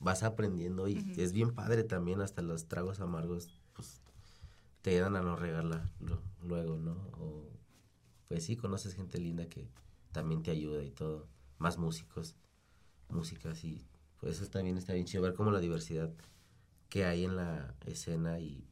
vas 0.00 0.22
aprendiendo 0.22 0.88
y 0.88 0.94
Ujú. 0.98 1.20
es 1.20 1.32
bien 1.32 1.54
padre 1.54 1.84
también, 1.84 2.20
hasta 2.20 2.42
los 2.42 2.66
tragos 2.68 3.00
amargos, 3.00 3.50
pues 3.74 4.00
te 4.82 4.98
dan 4.98 5.16
a 5.16 5.22
no 5.22 5.36
regarla 5.36 5.88
luego, 6.42 6.76
¿no? 6.78 6.92
O 7.18 7.48
pues 8.28 8.44
sí, 8.44 8.56
conoces 8.56 8.94
gente 8.94 9.18
linda 9.18 9.46
que 9.48 9.68
también 10.12 10.42
te 10.42 10.50
ayuda 10.50 10.82
y 10.84 10.90
todo, 10.90 11.28
más 11.58 11.78
músicos, 11.78 12.36
músicas 13.12 13.64
y 13.64 13.86
pues 14.18 14.40
eso 14.40 14.50
también 14.50 14.78
está 14.78 14.92
bien 14.92 15.06
chido 15.06 15.22
ver 15.22 15.34
como 15.34 15.50
la 15.50 15.60
diversidad 15.60 16.10
que 16.88 17.04
hay 17.04 17.24
en 17.24 17.36
la 17.36 17.74
escena 17.86 18.38
y 18.38 18.66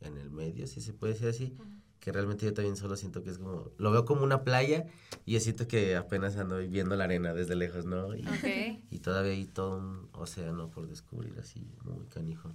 en 0.00 0.16
el 0.18 0.30
medio, 0.30 0.66
si 0.66 0.80
se 0.80 0.92
puede 0.92 1.14
decir 1.14 1.28
así, 1.28 1.56
que 2.00 2.12
realmente 2.12 2.44
yo 2.46 2.54
también 2.54 2.76
solo 2.76 2.96
siento 2.96 3.22
que 3.22 3.30
es 3.30 3.38
como, 3.38 3.70
lo 3.78 3.90
veo 3.90 4.04
como 4.04 4.22
una 4.22 4.42
playa 4.42 4.86
y 5.24 5.32
yo 5.32 5.40
siento 5.40 5.66
que 5.66 5.96
apenas 5.96 6.36
ando 6.36 6.58
viendo 6.58 6.96
la 6.96 7.04
arena 7.04 7.34
desde 7.34 7.56
lejos, 7.56 7.84
¿no? 7.84 8.14
Y, 8.14 8.98
todavía 9.00 9.32
hay 9.32 9.46
todo 9.46 9.78
un 9.78 10.08
océano 10.12 10.70
por 10.70 10.88
descubrir 10.88 11.38
así, 11.38 11.68
muy 11.84 12.06
canijo. 12.06 12.52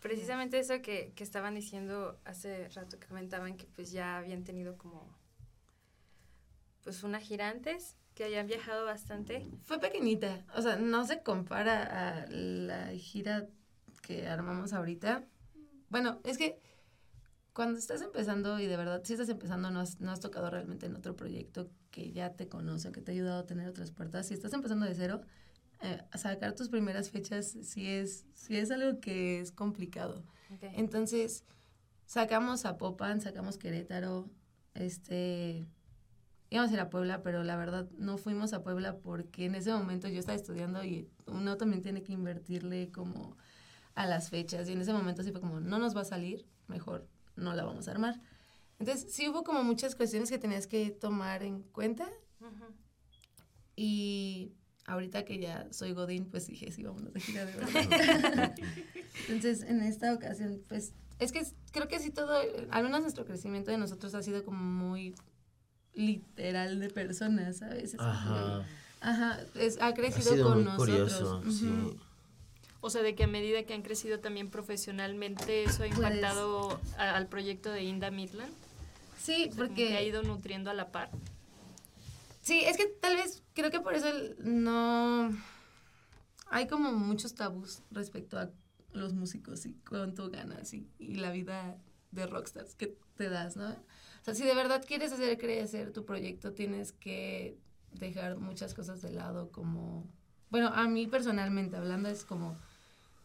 Precisamente 0.00 0.58
eso 0.58 0.80
que, 0.80 1.12
que 1.14 1.24
estaban 1.24 1.54
diciendo 1.54 2.18
hace 2.24 2.68
rato 2.70 2.98
que 2.98 3.06
comentaban 3.06 3.56
que 3.56 3.66
pues 3.66 3.90
ya 3.92 4.16
habían 4.16 4.44
tenido 4.44 4.78
como 4.78 5.14
pues 6.82 7.02
una 7.02 7.20
gira 7.20 7.50
antes, 7.50 7.96
que 8.20 8.26
habían 8.26 8.46
viajado 8.46 8.84
bastante. 8.84 9.48
Fue 9.62 9.80
pequeñita, 9.80 10.44
o 10.54 10.60
sea, 10.60 10.76
no 10.76 11.06
se 11.06 11.22
compara 11.22 11.84
a 12.18 12.26
la 12.28 12.88
gira 12.88 13.46
que 14.02 14.28
armamos 14.28 14.74
ahorita. 14.74 15.24
Bueno, 15.88 16.20
es 16.24 16.36
que 16.36 16.60
cuando 17.54 17.78
estás 17.78 18.02
empezando 18.02 18.60
y 18.60 18.66
de 18.66 18.76
verdad, 18.76 19.00
si 19.04 19.14
estás 19.14 19.30
empezando, 19.30 19.70
no 19.70 19.80
has, 19.80 20.00
no 20.00 20.10
has 20.10 20.20
tocado 20.20 20.50
realmente 20.50 20.84
en 20.84 20.96
otro 20.96 21.16
proyecto 21.16 21.70
que 21.90 22.12
ya 22.12 22.34
te 22.34 22.46
conoce, 22.46 22.92
que 22.92 23.00
te 23.00 23.12
ha 23.12 23.14
ayudado 23.14 23.40
a 23.40 23.46
tener 23.46 23.66
otras 23.66 23.90
puertas. 23.90 24.26
Si 24.26 24.34
estás 24.34 24.52
empezando 24.52 24.84
de 24.84 24.94
cero, 24.94 25.22
eh, 25.80 26.02
sacar 26.18 26.54
tus 26.54 26.68
primeras 26.68 27.08
fechas 27.08 27.56
sí 27.62 27.88
es, 27.88 28.26
sí 28.34 28.54
es 28.58 28.70
algo 28.70 29.00
que 29.00 29.40
es 29.40 29.50
complicado. 29.50 30.22
Entonces, 30.74 31.46
sacamos 32.04 32.66
a 32.66 32.76
Popan, 32.76 33.22
sacamos 33.22 33.56
Querétaro, 33.56 34.28
este, 34.74 35.64
íbamos 36.50 36.70
a 36.72 36.74
ir 36.74 36.80
a 36.80 36.90
Puebla, 36.90 37.22
pero 37.22 37.44
la 37.44 37.56
verdad 37.56 37.88
no 37.96 38.18
fuimos 38.18 38.52
a 38.52 38.62
Puebla 38.62 38.98
porque 38.98 39.46
en 39.46 39.54
ese 39.54 39.72
momento 39.72 40.08
yo 40.08 40.18
estaba 40.18 40.36
estudiando 40.36 40.84
y 40.84 41.08
uno 41.26 41.56
también 41.56 41.80
tiene 41.80 42.02
que 42.02 42.12
invertirle 42.12 42.90
como 42.90 43.36
a 43.94 44.06
las 44.06 44.30
fechas 44.30 44.68
y 44.68 44.72
en 44.72 44.80
ese 44.80 44.92
momento 44.92 45.22
sí 45.22 45.30
fue 45.30 45.40
como, 45.40 45.60
no 45.60 45.78
nos 45.78 45.96
va 45.96 46.02
a 46.02 46.04
salir, 46.04 46.44
mejor 46.66 47.06
no 47.36 47.54
la 47.54 47.64
vamos 47.64 47.86
a 47.86 47.92
armar. 47.92 48.20
Entonces, 48.78 49.12
sí 49.12 49.28
hubo 49.28 49.44
como 49.44 49.62
muchas 49.62 49.94
cuestiones 49.94 50.30
que 50.30 50.38
tenías 50.38 50.66
que 50.66 50.90
tomar 50.90 51.42
en 51.42 51.62
cuenta 51.62 52.08
Ujú. 52.40 52.74
y 53.76 54.52
ahorita 54.86 55.24
que 55.24 55.38
ya 55.38 55.68
soy 55.70 55.92
Godín, 55.92 56.30
pues 56.30 56.46
dije, 56.46 56.72
sí, 56.72 56.82
vámonos 56.82 57.12
de 57.12 57.20
gira 57.20 57.44
de 57.44 57.52
verdad. 57.56 58.54
Entonces, 59.28 59.62
en 59.62 59.82
esta 59.82 60.12
ocasión, 60.14 60.62
pues, 60.66 60.94
es 61.18 61.30
que 61.30 61.42
creo 61.72 61.86
que 61.86 61.98
sí 61.98 62.10
todo, 62.10 62.40
al 62.70 62.82
menos 62.82 63.02
nuestro 63.02 63.24
crecimiento 63.24 63.70
de 63.70 63.78
nosotros 63.78 64.14
ha 64.14 64.22
sido 64.22 64.44
como 64.44 64.62
muy 64.62 65.14
literal 65.94 66.78
de 66.80 66.88
personas, 66.90 67.58
¿sabes? 67.58 67.94
Es 67.94 68.00
Ajá. 68.00 68.64
Ajá, 69.00 69.40
es, 69.54 69.80
ha 69.80 69.88
Ha 69.88 69.94
crecido 69.94 70.32
sido 70.32 70.48
con 70.48 70.54
muy 70.58 70.64
nosotros. 70.64 70.88
curioso, 71.14 71.38
Ujú. 71.40 71.50
sí. 71.52 72.00
O 72.82 72.90
sea, 72.90 73.02
de 73.02 73.14
que 73.14 73.24
a 73.24 73.26
medida 73.26 73.62
que 73.64 73.74
han 73.74 73.82
crecido 73.82 74.20
también 74.20 74.50
profesionalmente, 74.50 75.64
eso 75.64 75.82
ha 75.84 75.86
Pues- 75.86 75.96
impactado 75.96 76.80
a- 76.98 77.14
al 77.16 77.26
proyecto 77.26 77.70
de 77.70 77.82
Inda 77.84 78.10
Midland. 78.10 78.52
Sí, 79.18 79.48
O 79.50 79.54
sea, 79.54 79.56
porque... 79.66 79.88
que 79.88 79.96
ha 79.96 80.02
ido 80.02 80.22
nutriendo 80.22 80.70
a 80.70 80.74
la 80.74 80.90
par. 80.92 81.10
Sí, 82.42 82.60
es 82.64 82.76
que 82.78 82.86
tal 82.86 83.16
vez 83.16 83.42
creo 83.54 83.70
que 83.70 83.80
por 83.80 83.94
eso 83.94 84.08
el- 84.08 84.36
no 84.40 85.30
hay 86.46 86.66
como 86.68 86.92
muchos 86.92 87.34
tabús 87.34 87.82
respecto 87.90 88.38
a 88.38 88.50
los 88.92 89.12
músicos 89.12 89.66
y 89.66 89.74
cuánto 89.88 90.30
ganas 90.30 90.72
y, 90.74 90.88
y 90.98 91.14
la 91.16 91.30
vida 91.30 91.76
de 92.12 92.26
rockstars 92.26 92.74
que 92.74 92.96
te 93.16 93.28
das, 93.28 93.56
¿no? 93.56 93.76
Si 94.34 94.44
de 94.44 94.54
verdad 94.54 94.84
quieres 94.86 95.12
hacer 95.12 95.36
crecer 95.38 95.92
tu 95.92 96.04
proyecto, 96.04 96.52
tienes 96.52 96.92
que 96.92 97.58
dejar 97.92 98.36
muchas 98.38 98.74
cosas 98.74 99.00
de 99.02 99.10
lado 99.12 99.50
como, 99.50 100.06
bueno, 100.50 100.68
a 100.74 100.86
mí 100.88 101.06
personalmente 101.06 101.76
hablando 101.76 102.08
es 102.08 102.24
como 102.24 102.56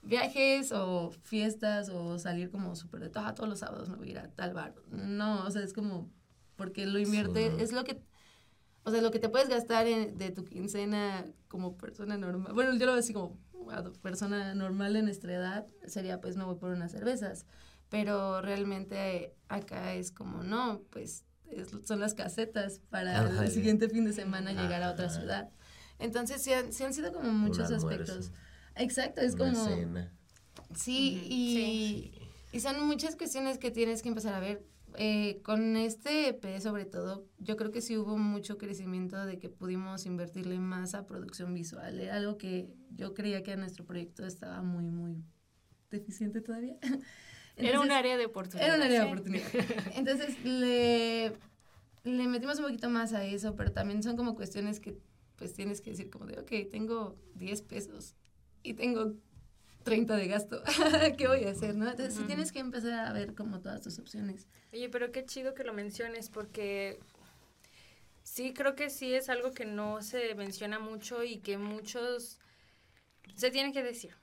viajes 0.01 0.71
o 0.71 1.11
fiestas 1.23 1.89
o 1.89 2.19
salir 2.19 2.51
como 2.51 2.75
súper 2.75 3.01
de 3.01 3.11
"Ah, 3.15 3.33
todos 3.33 3.49
los 3.49 3.59
sábados 3.59 3.89
me 3.89 3.95
voy 3.95 4.09
a 4.09 4.11
ir 4.11 4.19
a 4.19 4.27
tal 4.29 4.53
bar. 4.53 4.75
No, 4.91 5.45
o 5.45 5.51
sea, 5.51 5.61
es 5.63 5.73
como 5.73 6.09
porque 6.55 6.85
lo 6.85 6.99
invierte, 6.99 7.47
Sí. 7.49 7.55
es 7.59 7.71
lo 7.73 7.83
que 7.83 8.01
o 8.87 8.91
sea, 8.91 9.01
lo 9.01 9.09
que 9.09 9.17
te 9.17 9.29
puedes 9.29 9.49
gastar 9.49 9.87
en- 9.87 10.15
de 10.19 10.29
tu 10.29 10.43
quincena 10.45 11.25
como 11.47 11.75
persona 11.75 12.17
normal. 12.17 12.53
Bueno, 12.53 12.71
yo 12.75 12.85
lo 12.85 12.91
veo 12.91 12.99
así 12.99 13.13
como 13.13 13.35
persona 14.03 14.53
normal 14.53 14.93
de 14.93 15.01
nuestra 15.01 15.33
edad, 15.33 15.65
sería 15.87 16.21
pues 16.21 16.37
me 16.37 16.43
voy 16.43 16.55
por 16.57 16.69
unas 16.69 16.91
cervezas. 16.91 17.47
Pero 17.89 18.41
realmente 18.41 19.33
acá 19.47 19.93
es 19.93 20.11
como, 20.11 20.43
no, 20.43 20.81
pues 20.91 21.25
es- 21.49 21.69
son 21.85 21.99
las 21.99 22.13
casetas 22.13 22.79
para 22.89 23.19
Ándale. 23.21 23.47
el 23.47 23.51
siguiente 23.53 23.89
fin 23.89 24.05
de 24.05 24.13
semana 24.13 24.51
llegar 24.51 24.83
a 24.83 24.91
otra 24.91 25.05
Ajá. 25.05 25.19
ciudad. 25.19 25.49
Entonces 25.99 26.41
sí 26.41 26.51
han, 26.51 26.73
sí 26.73 26.83
han 26.83 26.93
sido 26.93 27.13
como 27.13 27.31
muchos 27.31 27.69
Un 27.69 27.75
aspectos. 27.75 28.31
Exacto, 28.75 29.21
es 29.21 29.35
una 29.35 29.45
como... 29.53 29.65
cena. 29.65 30.11
Sí, 30.73 31.17
Ujú, 31.21 31.27
y, 31.33 32.11
y 32.51 32.59
son 32.59 32.85
muchas 32.85 33.15
cuestiones 33.15 33.57
que 33.57 33.71
tienes 33.71 34.01
que 34.01 34.09
empezar 34.09 34.33
a 34.33 34.39
ver. 34.39 34.65
Eh, 34.97 35.41
con 35.43 35.75
este 35.75 36.29
EP 36.29 36.61
sobre 36.61 36.85
todo, 36.85 37.27
yo 37.39 37.57
creo 37.57 37.71
que 37.71 37.81
sí 37.81 37.97
hubo 37.97 38.17
mucho 38.17 38.57
crecimiento 38.57 39.25
de 39.25 39.39
que 39.39 39.49
pudimos 39.49 40.05
invertirle 40.05 40.57
más 40.59 40.93
a 40.95 41.05
producción 41.05 41.53
visual. 41.53 41.99
Era 41.99 42.15
algo 42.15 42.37
que 42.37 42.73
yo 42.91 43.13
creía 43.13 43.43
que 43.43 43.51
a 43.53 43.57
nuestro 43.57 43.85
proyecto 43.85 44.25
estaba 44.25 44.61
muy, 44.61 44.85
muy 44.85 45.21
deficiente 45.91 46.41
todavía. 46.41 46.77
Era 47.57 47.79
un 47.79 47.91
área 47.91 48.17
de 48.17 48.25
oportunidad. 48.25 48.67
era 48.67 48.77
un 48.77 48.81
área 48.83 49.01
de 49.01 49.07
oportunidad. 49.07 49.47
Entonces 49.95 50.43
le, 50.43 51.33
le 52.03 52.27
metimos 52.27 52.59
un 52.59 52.65
poquito 52.65 52.89
más 52.89 53.13
a 53.13 53.23
eso, 53.25 53.55
pero 53.55 53.71
también 53.71 54.03
son 54.03 54.17
como 54.17 54.35
cuestiones 54.35 54.79
que 54.79 54.97
pues 55.37 55.53
tienes 55.53 55.81
que 55.81 55.91
decir 55.91 56.09
como 56.09 56.25
de, 56.25 56.39
ok, 56.39 56.71
tengo 56.71 57.17
10 57.35 57.61
pesos 57.63 58.15
y 58.63 58.73
tengo 58.73 59.13
30 59.83 60.15
de 60.15 60.27
gasto, 60.27 60.63
¿qué 61.17 61.27
voy 61.27 61.43
a 61.43 61.51
hacer? 61.51 61.75
¿no? 61.75 61.89
Entonces 61.89 62.15
sí 62.15 62.23
tienes 62.23 62.51
que 62.51 62.59
empezar 62.59 62.93
a 62.93 63.13
ver 63.13 63.35
como 63.35 63.59
todas 63.59 63.81
tus 63.81 63.99
opciones. 63.99 64.47
Oye, 64.73 64.89
pero 64.89 65.11
qué 65.11 65.25
chido 65.25 65.53
que 65.53 65.63
lo 65.63 65.73
menciones 65.73 66.29
porque 66.29 66.99
sí 68.23 68.53
creo 68.53 68.75
que 68.75 68.89
sí 68.89 69.13
es 69.13 69.29
algo 69.29 69.51
que 69.51 69.65
no 69.65 70.01
se 70.01 70.33
menciona 70.35 70.79
mucho 70.79 71.23
y 71.23 71.37
que 71.37 71.57
muchos 71.57 72.39
se 73.35 73.51
tienen 73.51 73.73
que 73.73 73.83
decir. 73.83 74.15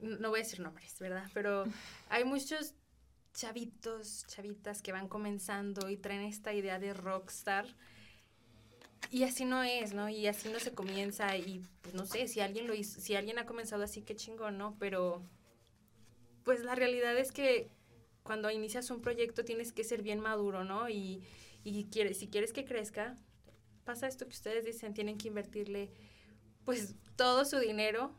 No 0.00 0.30
voy 0.30 0.40
a 0.40 0.42
decir 0.42 0.60
nombres, 0.60 0.98
¿verdad? 0.98 1.28
Pero 1.34 1.64
hay 2.08 2.24
muchos 2.24 2.74
chavitos, 3.32 4.24
chavitas 4.26 4.82
que 4.82 4.92
van 4.92 5.08
comenzando 5.08 5.88
y 5.90 5.96
traen 5.96 6.22
esta 6.22 6.52
idea 6.52 6.78
de 6.78 6.94
rockstar. 6.94 7.66
Y 9.10 9.22
así 9.22 9.44
no 9.44 9.62
es, 9.62 9.94
¿no? 9.94 10.08
Y 10.08 10.26
así 10.26 10.48
no 10.48 10.58
se 10.58 10.74
comienza 10.74 11.36
y 11.36 11.62
pues 11.82 11.94
no 11.94 12.04
sé, 12.04 12.26
si 12.28 12.40
alguien 12.40 12.66
lo 12.66 12.74
hizo, 12.74 13.00
si 13.00 13.14
alguien 13.14 13.38
ha 13.38 13.46
comenzado 13.46 13.84
así, 13.84 14.02
qué 14.02 14.16
chingón, 14.16 14.58
¿no? 14.58 14.76
Pero 14.78 15.22
pues 16.44 16.64
la 16.64 16.74
realidad 16.74 17.16
es 17.16 17.30
que 17.30 17.70
cuando 18.22 18.50
inicias 18.50 18.90
un 18.90 19.00
proyecto 19.00 19.44
tienes 19.44 19.72
que 19.72 19.84
ser 19.84 20.02
bien 20.02 20.20
maduro, 20.20 20.64
¿no? 20.64 20.88
Y, 20.88 21.22
y 21.64 21.84
quieres, 21.84 22.18
si 22.18 22.28
quieres 22.28 22.52
que 22.52 22.64
crezca, 22.64 23.16
pasa 23.84 24.08
esto 24.08 24.26
que 24.26 24.34
ustedes 24.34 24.64
dicen, 24.64 24.92
tienen 24.92 25.16
que 25.16 25.28
invertirle 25.28 25.90
pues 26.64 26.94
todo 27.16 27.46
su 27.46 27.58
dinero, 27.58 28.12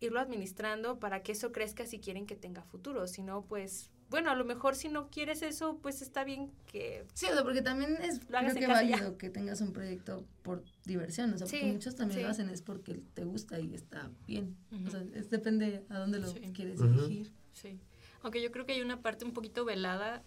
irlo 0.00 0.18
administrando 0.20 0.98
para 0.98 1.22
que 1.22 1.32
eso 1.32 1.52
crezca 1.52 1.86
si 1.86 1.98
quieren 2.00 2.26
que 2.26 2.36
tenga 2.36 2.62
futuro, 2.62 3.06
si 3.06 3.22
no, 3.22 3.42
pues 3.42 3.90
bueno, 4.08 4.30
a 4.30 4.34
lo 4.34 4.44
mejor 4.44 4.74
si 4.74 4.88
no 4.88 5.08
quieres 5.08 5.40
eso, 5.42 5.78
pues 5.82 6.02
está 6.02 6.24
bien 6.24 6.50
que... 6.66 7.04
Sí, 7.14 7.26
o 7.26 7.32
sea, 7.32 7.44
porque 7.44 7.62
también 7.62 7.96
es 8.02 8.18
Lo 8.28 8.38
creo 8.40 8.54
que 8.54 8.60
ya. 8.62 8.68
válido 8.68 9.16
que 9.16 9.30
tengas 9.30 9.60
un 9.60 9.72
proyecto 9.72 10.24
por 10.42 10.64
diversión, 10.84 11.32
o 11.32 11.38
sea, 11.38 11.46
porque 11.46 11.64
muchos 11.72 11.94
también 11.94 12.18
sí. 12.18 12.24
lo 12.24 12.30
hacen 12.30 12.48
es 12.48 12.60
porque 12.60 13.00
te 13.14 13.24
gusta 13.24 13.60
y 13.60 13.72
está 13.72 14.10
bien. 14.26 14.56
O 14.84 14.90
sea, 14.90 15.04
es, 15.14 15.30
depende 15.30 15.84
a 15.90 15.98
dónde 15.98 16.18
lo 16.18 16.26
Sí. 16.26 16.40
quieres 16.52 16.80
Ujú. 16.80 16.88
dirigir. 17.02 17.32
Sí. 17.52 17.78
Aunque 18.22 18.42
yo 18.42 18.50
creo 18.50 18.66
que 18.66 18.72
hay 18.72 18.80
una 18.80 19.00
parte 19.00 19.24
un 19.24 19.32
poquito 19.32 19.64
velada 19.64 20.24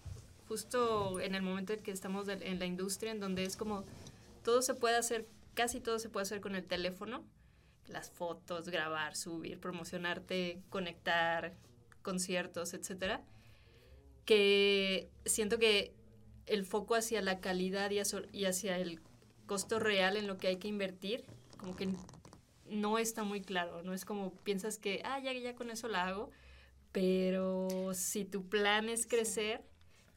justo 0.48 1.20
en 1.20 1.36
el 1.36 1.42
momento 1.42 1.74
en 1.74 1.82
que 1.82 1.92
estamos 1.92 2.26
de- 2.26 2.34
en 2.42 2.60
la 2.60 2.66
industria, 2.66 3.12
en 3.12 3.20
donde 3.20 3.44
es 3.44 3.58
como 3.58 3.84
todo 4.46 4.62
se 4.62 4.76
puede 4.76 4.96
hacer, 4.96 5.26
casi 5.56 5.82
todo 5.82 6.00
se 6.00 6.08
puede 6.08 6.24
hacer 6.24 6.40
con 6.40 6.56
el 6.56 6.64
teléfono. 6.64 7.24
Las 7.88 8.10
fotos, 8.10 8.70
grabar, 8.70 9.16
subir, 9.16 9.60
promocionarte, 9.60 10.62
conectar, 10.70 11.54
conciertos, 12.02 12.74
etcétera. 12.74 13.22
Que 14.26 15.10
siento 15.26 15.60
que 15.60 15.94
el 16.46 16.66
foco 16.66 16.96
hacia 16.96 17.22
la 17.22 17.40
calidad 17.40 17.92
y 17.92 18.00
hacia, 18.46 18.78
el 18.78 19.00
costo 19.46 19.80
real 19.80 20.18
en 20.18 20.28
lo 20.28 20.38
que 20.38 20.48
hay 20.48 20.58
que 20.58 20.68
invertir, 20.68 21.24
como 21.58 21.76
que 21.76 21.90
no 22.70 22.98
está 22.98 23.24
muy 23.24 23.42
claro, 23.42 23.84
no 23.84 23.94
es 23.94 24.06
como 24.06 24.34
piensas 24.44 24.78
que, 24.78 25.02
ah, 25.04 25.20
ya, 25.20 25.34
ya 25.34 25.56
con 25.56 25.70
eso 25.70 25.88
la 25.88 26.08
hago, 26.08 26.32
pero 26.92 27.94
si 27.94 28.26
tu 28.26 28.48
plan 28.48 28.90
es 28.90 29.06
crecer 29.06 29.64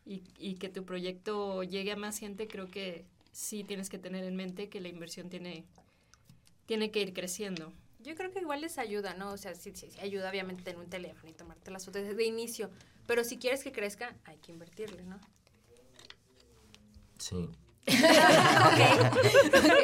y, 0.05 0.23
y 0.39 0.55
que 0.55 0.69
tu 0.69 0.85
proyecto 0.85 1.63
llegue 1.63 1.93
a 1.93 1.97
más 1.97 2.19
gente, 2.19 2.49
creo 2.49 2.69
que 2.69 3.05
sí 3.37 3.65
tienes 3.65 3.91
que 3.91 3.99
tener 3.99 4.25
en 4.25 4.35
mente 4.35 4.69
que 4.69 4.81
la 4.81 4.89
inversión 4.89 5.29
tiene, 5.29 5.67
tiene 6.67 6.91
que 6.91 7.01
ir 7.01 7.13
creciendo. 7.13 7.73
Yo 8.01 8.15
creo 8.15 8.31
que 8.33 8.41
igual 8.41 8.61
les 8.61 8.79
ayuda, 8.79 9.15
¿no? 9.15 9.33
O 9.33 9.37
sea, 9.37 9.55
sí, 9.55 9.73
sí, 9.75 9.89
sí 9.91 9.99
ayuda 10.01 10.31
obviamente 10.31 10.63
tener 10.63 10.79
un 10.81 10.89
teléfono 10.89 11.29
y 11.31 11.33
tomarte 11.33 11.71
las 11.71 11.85
fotos 11.85 12.03
desde 12.03 12.25
inicio, 12.25 12.71
pero 13.07 13.25
si 13.25 13.37
quieres 13.39 13.63
que 13.65 13.73
crezca, 13.73 14.15
hay 14.25 14.37
que 14.39 14.53
invertirle, 14.53 15.03
¿no? 15.05 15.19
Sí. 17.19 17.49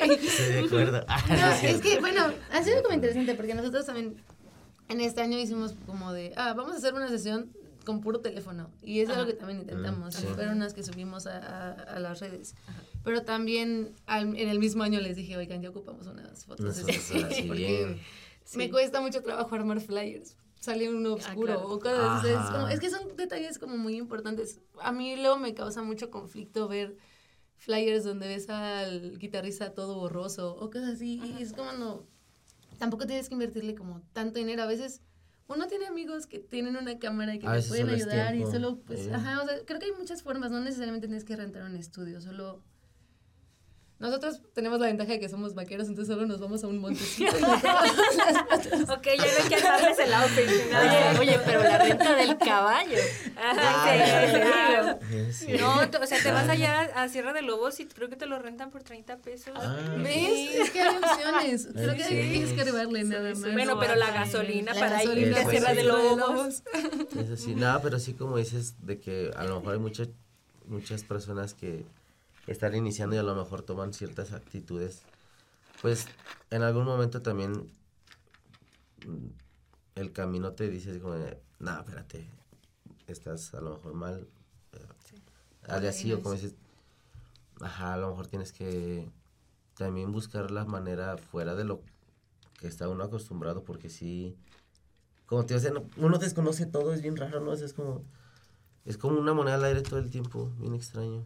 Estoy 0.02 0.52
de 0.52 0.60
acuerdo. 0.66 1.04
Ah, 1.08 1.22
No, 1.28 1.68
es 1.68 1.80
que, 1.80 2.00
bueno, 2.00 2.32
ha 2.52 2.62
sido 2.62 2.82
como 2.82 2.94
interesante 2.94 3.34
porque 3.34 3.54
nosotros 3.54 3.86
también 3.86 4.16
en 4.88 5.00
este 5.00 5.22
año 5.22 5.38
hicimos 5.38 5.74
como 5.86 6.12
de, 6.12 6.32
ah, 6.36 6.54
vamos 6.54 6.74
a 6.74 6.76
hacer 6.76 6.94
una 6.94 7.08
sesión 7.08 7.52
con 7.84 8.00
puro 8.00 8.20
teléfono. 8.20 8.70
Y 8.82 9.00
es 9.00 9.08
algo 9.08 9.22
Ajá. 9.22 9.30
que 9.32 9.36
también 9.36 9.60
intentamos. 9.60 10.14
Mm, 10.16 10.18
sí. 10.20 10.26
Fueron 10.34 10.56
unas 10.56 10.74
que 10.74 10.82
subimos 10.82 11.26
a, 11.26 11.38
a- 11.38 11.72
a 11.72 11.98
las 11.98 12.20
redes. 12.20 12.54
Pero 13.04 13.22
también 13.22 13.94
al- 14.06 14.36
en 14.36 14.48
el 14.48 14.58
mismo 14.58 14.82
año 14.82 15.00
les 15.00 15.16
dije, 15.16 15.36
oigan, 15.36 15.60
ya 15.62 15.70
ocupamos 15.70 16.06
unas 16.06 16.44
fotos. 16.44 16.60
Unas 16.64 16.76
de 16.76 16.82
fotos 16.92 17.02
sesión", 17.04 17.24
así 17.32 17.42
porque 17.42 17.66
bien. 17.66 18.00
me 18.56 18.64
Sí. 18.64 18.70
cuesta 18.70 19.00
mucho 19.00 19.22
trabajo 19.22 19.54
armar 19.54 19.80
flyers. 19.80 20.36
Sale 20.60 20.88
uno 20.88 21.14
oscuro 21.14 21.46
claro. 21.54 21.68
o 21.68 21.78
cosas 21.80 22.18
así. 22.20 22.28
Es, 22.28 22.36
Ajá. 22.36 22.52
como- 22.52 22.68
es 22.68 22.78
que 22.80 22.90
son 22.90 23.16
detalles 23.16 23.58
como 23.58 23.76
muy 23.76 23.96
importantes. 23.96 24.60
A 24.80 24.92
mí 24.92 25.16
luego 25.16 25.36
me 25.38 25.54
causa 25.54 25.82
mucho 25.82 26.10
conflicto 26.10 26.68
ver 26.68 26.96
flyers 27.56 28.04
donde 28.04 28.28
ves 28.28 28.48
al 28.48 29.18
guitarrista 29.18 29.72
todo 29.74 29.96
borroso 29.96 30.54
o 30.56 30.70
cosas 30.70 30.94
así. 30.94 31.20
Y 31.38 31.42
es 31.42 31.52
como 31.52 31.72
no. 31.72 32.06
Tampoco 32.78 33.06
tienes 33.06 33.28
que 33.28 33.34
invertirle 33.34 33.74
como 33.74 34.02
tanto 34.12 34.38
dinero. 34.38 34.62
A 34.62 34.66
veces 34.66 35.00
uno 35.48 35.66
tiene 35.66 35.86
amigos 35.86 36.26
que 36.26 36.38
tienen 36.38 36.76
una 36.76 36.98
cámara 36.98 37.34
y 37.34 37.38
que 37.40 37.46
A 37.46 37.60
te 37.60 37.66
pueden 37.68 37.88
ayudar 37.90 38.34
y 38.36 38.42
solo, 38.46 38.78
pues, 38.86 39.06
eh. 39.06 39.12
ajá, 39.14 39.42
o 39.42 39.46
sea, 39.46 39.64
creo 39.64 39.78
que 39.80 39.86
hay 39.86 39.92
muchas 39.98 40.22
formas. 40.22 40.50
No 40.52 40.60
necesariamente 40.60 41.06
tienes 41.08 41.24
que 41.24 41.34
rentar 41.36 41.62
un 41.64 41.76
estudio, 41.76 42.20
solo. 42.20 42.62
Nosotros 44.02 44.40
tenemos 44.52 44.80
la 44.80 44.86
ventaja 44.88 45.12
de 45.12 45.20
que 45.20 45.28
somos 45.28 45.54
vaqueros, 45.54 45.86
entonces 45.86 46.12
solo 46.12 46.26
nos 46.26 46.40
vamos 46.40 46.64
a 46.64 46.66
un 46.66 46.78
montecito. 46.78 47.30
y 47.38 47.40
nos 47.40 47.62
las. 47.62 48.90
Ok, 48.90 49.06
ya 49.06 49.16
no 49.16 49.42
hay 49.44 49.48
que 49.48 49.54
armarles 49.54 49.98
el 50.00 50.12
outfit. 50.12 50.48
Oye, 50.48 51.18
oye, 51.20 51.40
pero 51.44 51.62
la 51.62 51.78
renta 51.78 52.16
del 52.16 52.36
caballo. 52.36 52.98
Ajá, 53.36 53.84
Ay, 53.84 54.26
sí, 54.26 54.40
claro. 54.40 54.98
Sí. 55.32 55.46
No, 55.58 55.76
o 55.76 56.06
sea, 56.06 56.20
te 56.20 56.32
vas 56.32 56.48
allá 56.48 56.80
a 56.96 57.08
Sierra 57.08 57.32
de 57.32 57.42
Lobos 57.42 57.78
y 57.78 57.86
creo 57.86 58.08
que 58.08 58.16
te 58.16 58.26
lo 58.26 58.40
rentan 58.40 58.70
por 58.70 58.82
30 58.82 59.18
pesos. 59.18 59.54
Ah. 59.56 59.76
¿Ves? 60.02 60.56
Es 60.56 60.70
que 60.70 60.80
hay 60.82 60.96
opciones. 60.96 61.68
Creo 61.72 61.94
que 61.94 62.02
Sí. 62.02 62.08
tienes 62.32 62.52
que 62.54 62.60
arribarle 62.62 63.04
nada 63.04 63.30
más. 63.30 63.52
Bueno, 63.52 63.78
pero 63.78 63.94
la 63.94 64.10
gasolina 64.10 64.74
La 64.74 64.80
para 64.80 65.02
ir 65.04 65.08
gasolina, 65.10 65.36
de 65.38 65.42
pues, 65.44 65.56
Sierra 65.56 65.70
sí. 65.70 65.76
de 65.76 65.84
Lobos. 65.84 66.62
Eso 67.16 67.36
sí, 67.36 67.54
no, 67.54 67.80
pero 67.80 67.98
sí 68.00 68.14
como 68.14 68.36
dices 68.36 68.74
de 68.84 68.98
que 68.98 69.30
a 69.36 69.44
lo 69.44 69.60
mejor 69.60 69.74
hay 69.74 69.80
muchas 69.80 70.08
muchas 70.66 71.04
personas 71.04 71.54
que 71.54 71.84
están 72.46 72.74
iniciando 72.74 73.16
y 73.16 73.18
a 73.18 73.22
lo 73.22 73.35
mejor 73.35 73.62
toman 73.62 73.92
ciertas 73.92 74.33
actitudes. 74.33 75.02
Pues 75.81 76.07
en 76.50 76.62
algún 76.62 76.85
momento 76.85 77.22
también 77.22 77.70
mm, 79.07 79.28
el 79.96 80.12
camino 80.12 80.52
te 80.52 80.68
dice 80.68 80.98
como, 81.00 81.16
no, 81.61 81.81
espérate, 81.81 82.26
estás 83.07 83.55
a 83.55 83.61
lo 83.61 83.76
mejor 83.76 83.94
mal. 83.94 84.28
eh, 84.72 84.78
Hazle 85.68 85.88
así 85.88 86.12
o 86.12 86.22
como 86.22 86.35
dices, 86.35 86.55
ajá, 87.61 87.94
a 87.94 87.96
lo 87.96 88.11
mejor 88.11 88.26
tienes 88.26 88.52
que 88.52 89.09
también 89.76 90.12
buscar 90.12 90.50
la 90.50 90.64
manera 90.64 91.16
fuera 91.16 91.55
de 91.55 91.64
lo 91.64 91.81
que 92.61 92.68
está 92.68 92.88
uno 92.88 93.05
acostumbrado 93.05 93.64
porque 93.64 93.88
sí 93.88 94.37
como 95.26 95.46
te 95.46 95.59
no- 95.70 95.85
uno 95.96 96.18
desconoce 96.18 96.66
todo, 96.66 96.92
es 96.92 97.00
bien 97.00 97.16
raro, 97.16 97.40
¿no? 97.40 97.55
Es 97.55 97.72
como, 97.72 98.05
es 98.85 98.98
como 98.98 99.18
una 99.18 99.33
moneda 99.33 99.55
al 99.55 99.64
aire 99.64 99.81
todo 99.83 99.98
el 99.98 100.11
tiempo, 100.11 100.50
bien 100.59 100.74
extraño. 100.74 101.24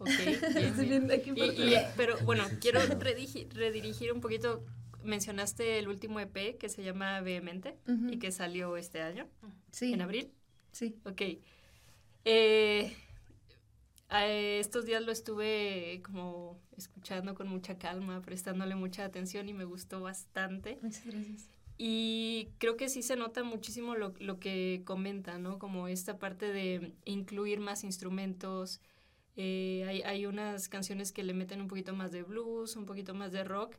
Ok, 0.00 0.08
bien, 0.54 1.06
bien. 1.06 1.10
Y- 1.36 1.40
y- 1.74 1.76
pero 1.96 2.16
bueno, 2.24 2.44
quiero 2.60 2.80
redirigir 2.80 4.12
un 4.12 4.20
poquito. 4.20 4.64
Mencionaste 5.04 5.78
el 5.78 5.88
último 5.88 6.18
EP 6.20 6.56
que 6.58 6.68
se 6.68 6.82
llama 6.82 7.20
Vehemente 7.20 7.76
y 8.10 8.18
que 8.18 8.32
salió 8.32 8.76
este 8.76 9.00
año, 9.00 9.28
Sí, 9.70 9.92
en 9.92 10.02
abril. 10.02 10.32
sí. 10.72 10.96
Ok. 11.04 11.22
Eh, 12.24 12.92
estos 14.10 14.86
días 14.86 15.02
lo 15.02 15.12
estuve 15.12 16.00
como 16.04 16.58
escuchando 16.76 17.34
con 17.34 17.48
mucha 17.48 17.78
calma, 17.78 18.22
prestándole 18.22 18.74
mucha 18.74 19.04
atención 19.04 19.48
y 19.48 19.54
me 19.54 19.64
gustó 19.64 20.00
bastante. 20.00 20.78
Muchas 20.82 21.04
gracias. 21.06 21.48
Y 21.76 22.48
creo 22.58 22.76
que 22.76 22.88
sí 22.88 23.02
se 23.02 23.14
nota 23.16 23.44
muchísimo 23.44 23.94
lo, 23.94 24.12
lo 24.18 24.40
que 24.40 24.82
comenta, 24.84 25.38
¿no? 25.38 25.58
Como 25.60 25.86
esta 25.86 26.18
parte 26.18 26.52
de 26.52 26.92
incluir 27.04 27.60
más 27.60 27.84
instrumentos. 27.84 28.80
Eh, 29.40 29.84
hay, 29.86 30.02
hay 30.02 30.26
unas 30.26 30.68
canciones 30.68 31.12
que 31.12 31.22
le 31.22 31.32
meten 31.32 31.60
un 31.60 31.68
poquito 31.68 31.94
más 31.94 32.10
de 32.10 32.24
blues, 32.24 32.74
un 32.74 32.86
poquito 32.86 33.14
más 33.14 33.30
de 33.30 33.44
rock. 33.44 33.76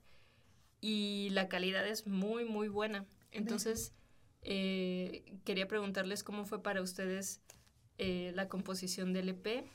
Y 0.80 1.28
la 1.32 1.50
calidad 1.50 1.86
es 1.86 2.08
muy, 2.08 2.46
muy 2.46 2.70
buena. 2.70 3.06
Entonces, 3.32 3.92
eh, 4.42 5.36
quería 5.44 5.68
preguntarles 5.68 6.24
cómo 6.24 6.46
fue 6.46 6.64
para 6.64 6.82
ustedes 6.82 7.42
eh, 7.98 8.32
la 8.36 8.48
composición 8.48 9.12
del 9.12 9.28
EP, 9.28 9.66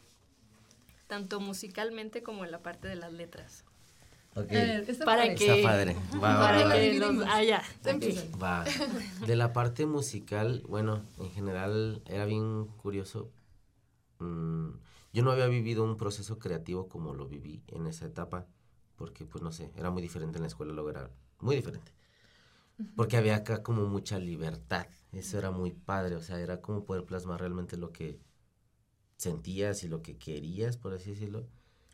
tanto 1.07 1.39
musicalmente 1.39 2.23
como 2.23 2.47
en 2.47 2.51
la 2.51 2.63
parte 2.63 2.89
de 2.89 2.97
las 2.97 3.13
letras. 3.13 3.65
Ok, 4.37 4.51
A 4.51 4.55
ver, 4.55 4.91
está 4.91 5.05
Para 5.05 5.23
padre. 5.25 5.35
que- 5.37 5.59
está 5.59 5.69
padre. 5.69 5.97
Va, 6.15 6.41
Para 6.41 6.65
va. 6.67 6.75
que 6.75 6.99
los... 6.99 7.25
Ah, 7.29 7.43
ya. 7.45 7.63
Tú 7.83 7.91
empieza. 7.91 8.25
Va. 8.39 8.65
De 9.27 9.37
la 9.37 9.53
parte 9.53 9.85
musical, 9.85 10.63
bueno, 10.67 11.03
en 11.21 11.31
general 11.31 12.03
era 12.07 12.25
bien 12.25 12.67
curioso. 12.79 13.31
Mm, 14.19 14.71
yo 15.15 15.23
no 15.23 15.31
había 15.33 15.47
vivido 15.47 15.85
un 15.85 15.97
proceso 15.97 16.39
creativo 16.39 16.89
como 16.89 17.15
lo 17.15 17.27
viví 17.29 17.63
en 17.69 17.87
esa 17.87 18.05
etapa, 18.07 18.47
porque 18.97 19.25
pues 19.25 19.43
no 19.43 19.53
sé, 19.53 19.73
era 19.77 19.91
muy 19.91 20.03
diferente 20.03 20.37
en 20.39 20.43
la 20.43 20.49
escuela, 20.49 20.75
luego 20.75 20.91
era 20.91 21.11
muy 21.41 21.57
diferente. 21.57 21.93
Porque 22.97 23.17
había 23.17 23.37
acá 23.37 23.63
como 23.63 23.87
mucha 23.87 24.19
libertad, 24.19 24.87
eso 25.13 25.39
era 25.39 25.51
muy 25.51 25.73
padre, 25.73 26.17
o 26.17 26.23
sea, 26.23 26.41
era 26.41 26.61
como 26.61 26.85
poder 26.85 27.05
plasmar 27.05 27.41
realmente 27.41 27.77
lo 27.77 27.93
que 27.93 28.21
sentías 29.17 29.85
y 29.85 29.89
lo 29.89 30.03
que 30.03 30.17
querías, 30.19 30.77
por 30.77 30.93
así 30.93 31.11
decirlo. 31.11 31.47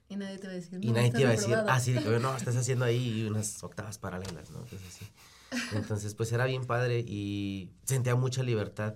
Y 0.09 0.16
nadie 0.16 0.38
te 0.38 0.46
va 0.46 0.52
a 0.54 0.56
decir. 0.56 0.78
Y 0.83 0.88
"No, 0.88 0.94
nadie 0.94 1.06
estás 1.06 1.16
te 1.16 1.22
iba 1.22 1.28
a 1.30 1.33
decir, 1.33 1.48
reprobado". 1.50 1.70
ah, 1.76 1.80
sí, 1.80 1.92
de 1.92 2.00
que, 2.02 2.18
no, 2.18 2.37
estás 2.37 2.56
haciendo 2.56 2.85
ahí 2.85 3.26
unas 3.28 3.62
octavas 3.62 3.98
paralelas, 3.98 4.50
¿no? 4.50 4.61
Entonces, 5.72 6.14
pues 6.14 6.33
era 6.33 6.46
bien 6.46 6.64
padre 6.64 7.04
y 7.06 7.70
sentía 7.85 8.14
mucha 8.16 8.42
libertad. 8.42 8.94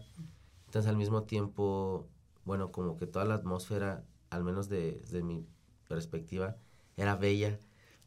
Entonces, 0.67 0.89
al 0.89 0.97
mismo 0.97 1.23
tiempo, 1.25 2.09
bueno, 2.45 2.73
como 2.73 2.97
que 2.97 3.07
toda 3.07 3.25
la 3.25 3.35
atmósfera, 3.35 4.05
al 4.31 4.45
menos 4.45 4.69
de- 4.69 4.99
desde 5.01 5.23
mi 5.23 5.45
perspectiva, 5.89 6.57
era 6.97 7.17
bella, 7.17 7.59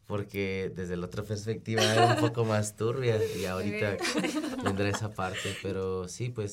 porque 0.06 0.72
desde 0.74 0.96
la 0.96 1.06
otra 1.06 1.22
perspectiva 1.22 1.82
era 1.82 2.06
un 2.14 2.20
poco 2.20 2.44
más 2.44 2.76
turbia 2.76 3.20
y 3.36 3.44
ahorita 3.44 3.96
vendrá 4.64 4.88
esa 4.88 5.10
parte. 5.12 5.54
Pero 5.62 6.08
sí, 6.08 6.30
pues, 6.30 6.52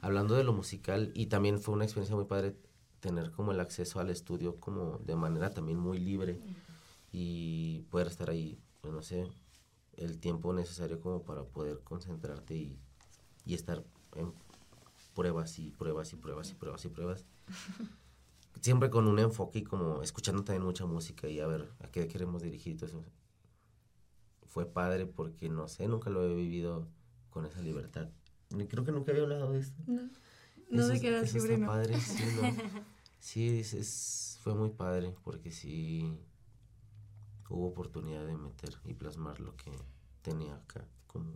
hablando 0.00 0.34
de 0.34 0.44
lo 0.44 0.52
musical, 0.52 1.12
y 1.14 1.26
también 1.26 1.60
fue 1.60 1.74
una 1.74 1.84
experiencia 1.84 2.16
muy 2.16 2.24
padre 2.24 2.56
tener 3.00 3.30
como 3.30 3.52
el 3.52 3.60
acceso 3.60 4.00
al 4.00 4.10
estudio 4.10 4.56
como 4.60 4.98
de 4.98 5.16
manera 5.16 5.54
también 5.54 5.78
muy 5.78 5.98
libre 5.98 6.38
y 7.12 7.82
poder 7.90 8.08
estar 8.08 8.28
ahí, 8.30 8.58
pues 8.80 8.92
no 8.92 9.02
sé, 9.02 9.26
el 9.96 10.18
tiempo 10.18 10.52
necesario 10.52 11.00
como 11.00 11.22
para 11.22 11.44
poder 11.44 11.80
concentrarte 11.82 12.54
y, 12.56 12.78
y 13.46 13.54
estar 13.54 13.82
en 14.16 14.32
pruebas 15.14 15.58
y 15.58 15.70
pruebas 15.70 16.12
y 16.12 16.16
pruebas 16.16 16.50
y 16.50 16.54
pruebas 16.54 16.84
y 16.84 16.88
pruebas. 16.88 17.26
Siempre 18.60 18.90
con 18.90 19.06
un 19.08 19.18
enfoque 19.18 19.60
y 19.60 19.64
como 19.64 20.02
escuchando 20.02 20.44
también 20.44 20.64
mucha 20.64 20.86
música 20.86 21.28
y 21.28 21.40
a 21.40 21.46
ver 21.46 21.70
a 21.80 21.88
qué 21.90 22.06
queremos 22.08 22.42
dirigir 22.42 22.74
y 22.74 22.76
todo 22.76 22.86
eso. 22.86 23.04
Fue 24.46 24.66
padre 24.66 25.06
porque 25.06 25.48
no 25.48 25.68
sé, 25.68 25.86
nunca 25.88 26.10
lo 26.10 26.24
he 26.24 26.34
vivido 26.34 26.88
con 27.30 27.46
esa 27.46 27.60
libertad. 27.60 28.08
Creo 28.68 28.84
que 28.84 28.90
nunca 28.92 29.12
había 29.12 29.22
hablado 29.22 29.52
de 29.52 29.60
esto. 29.60 29.80
No, 29.86 30.02
no 30.70 30.82
Eso 30.82 30.88
de 30.88 31.00
que 31.00 31.20
eso 31.20 31.38
libre, 31.38 31.58
no. 31.58 31.66
padre, 31.66 32.00
sí, 32.00 32.24
no. 32.36 32.42
Sí, 33.20 33.60
es, 33.60 33.74
es- 33.74 34.38
fue 34.42 34.54
muy 34.54 34.70
padre 34.70 35.14
porque 35.24 35.50
sí 35.50 36.18
hubo 37.50 37.66
oportunidad 37.68 38.26
de 38.26 38.36
meter 38.36 38.70
y 38.86 38.94
plasmar 38.94 39.40
lo 39.40 39.54
que 39.56 39.70
tenía 40.22 40.54
acá 40.54 40.84
como 41.06 41.32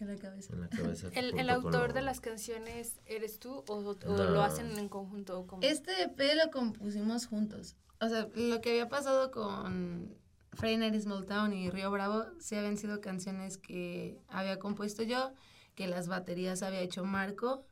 En 0.00 0.08
la 0.08 0.16
cabeza. 0.16 0.52
en 0.54 0.60
la 0.62 0.68
cabeza. 0.68 1.08
¿El, 1.14 1.38
el 1.38 1.50
autor 1.50 1.88
lo- 1.88 1.94
de 1.94 2.02
las 2.02 2.20
canciones 2.20 3.00
eres 3.06 3.38
tú 3.38 3.64
o, 3.68 3.74
o 3.74 3.96
No. 4.06 4.24
lo 4.30 4.42
hacen 4.42 4.78
en 4.78 4.88
conjunto? 4.88 5.46
Como... 5.46 5.62
Este 5.62 6.02
EP 6.04 6.18
lo 6.44 6.50
compusimos 6.50 7.26
juntos. 7.26 7.76
O 8.00 8.08
sea, 8.08 8.28
lo 8.34 8.60
que 8.60 8.70
había 8.70 8.88
pasado 8.88 9.30
con 9.30 10.14
Freiner 10.52 10.98
Small 11.00 11.26
Town 11.26 11.52
y 11.52 11.70
Río 11.70 11.90
Bravo, 11.90 12.24
sí 12.40 12.54
habían 12.54 12.76
sido 12.76 13.00
canciones 13.00 13.58
que 13.58 14.20
había 14.28 14.58
compuesto 14.58 15.02
yo, 15.02 15.32
que 15.74 15.86
las 15.88 16.08
baterías 16.08 16.62
había 16.62 16.80
hecho 16.80 17.04
Marco 17.04 17.64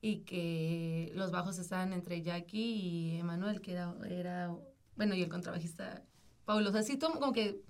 y 0.00 0.20
que 0.20 1.10
los 1.14 1.30
bajos 1.30 1.58
estaban 1.58 1.92
entre 1.92 2.22
Jackie 2.22 2.58
y 2.76 3.16
Emanuel, 3.18 3.60
que 3.60 3.72
era, 3.72 3.94
era, 4.08 4.54
bueno, 4.96 5.14
y 5.14 5.22
el 5.22 5.28
contrabajista 5.28 6.02
Paulo. 6.44 6.70
O 6.70 6.72
sea, 6.72 6.82
sí, 6.82 6.98
como 6.98 7.32
que 7.32 7.60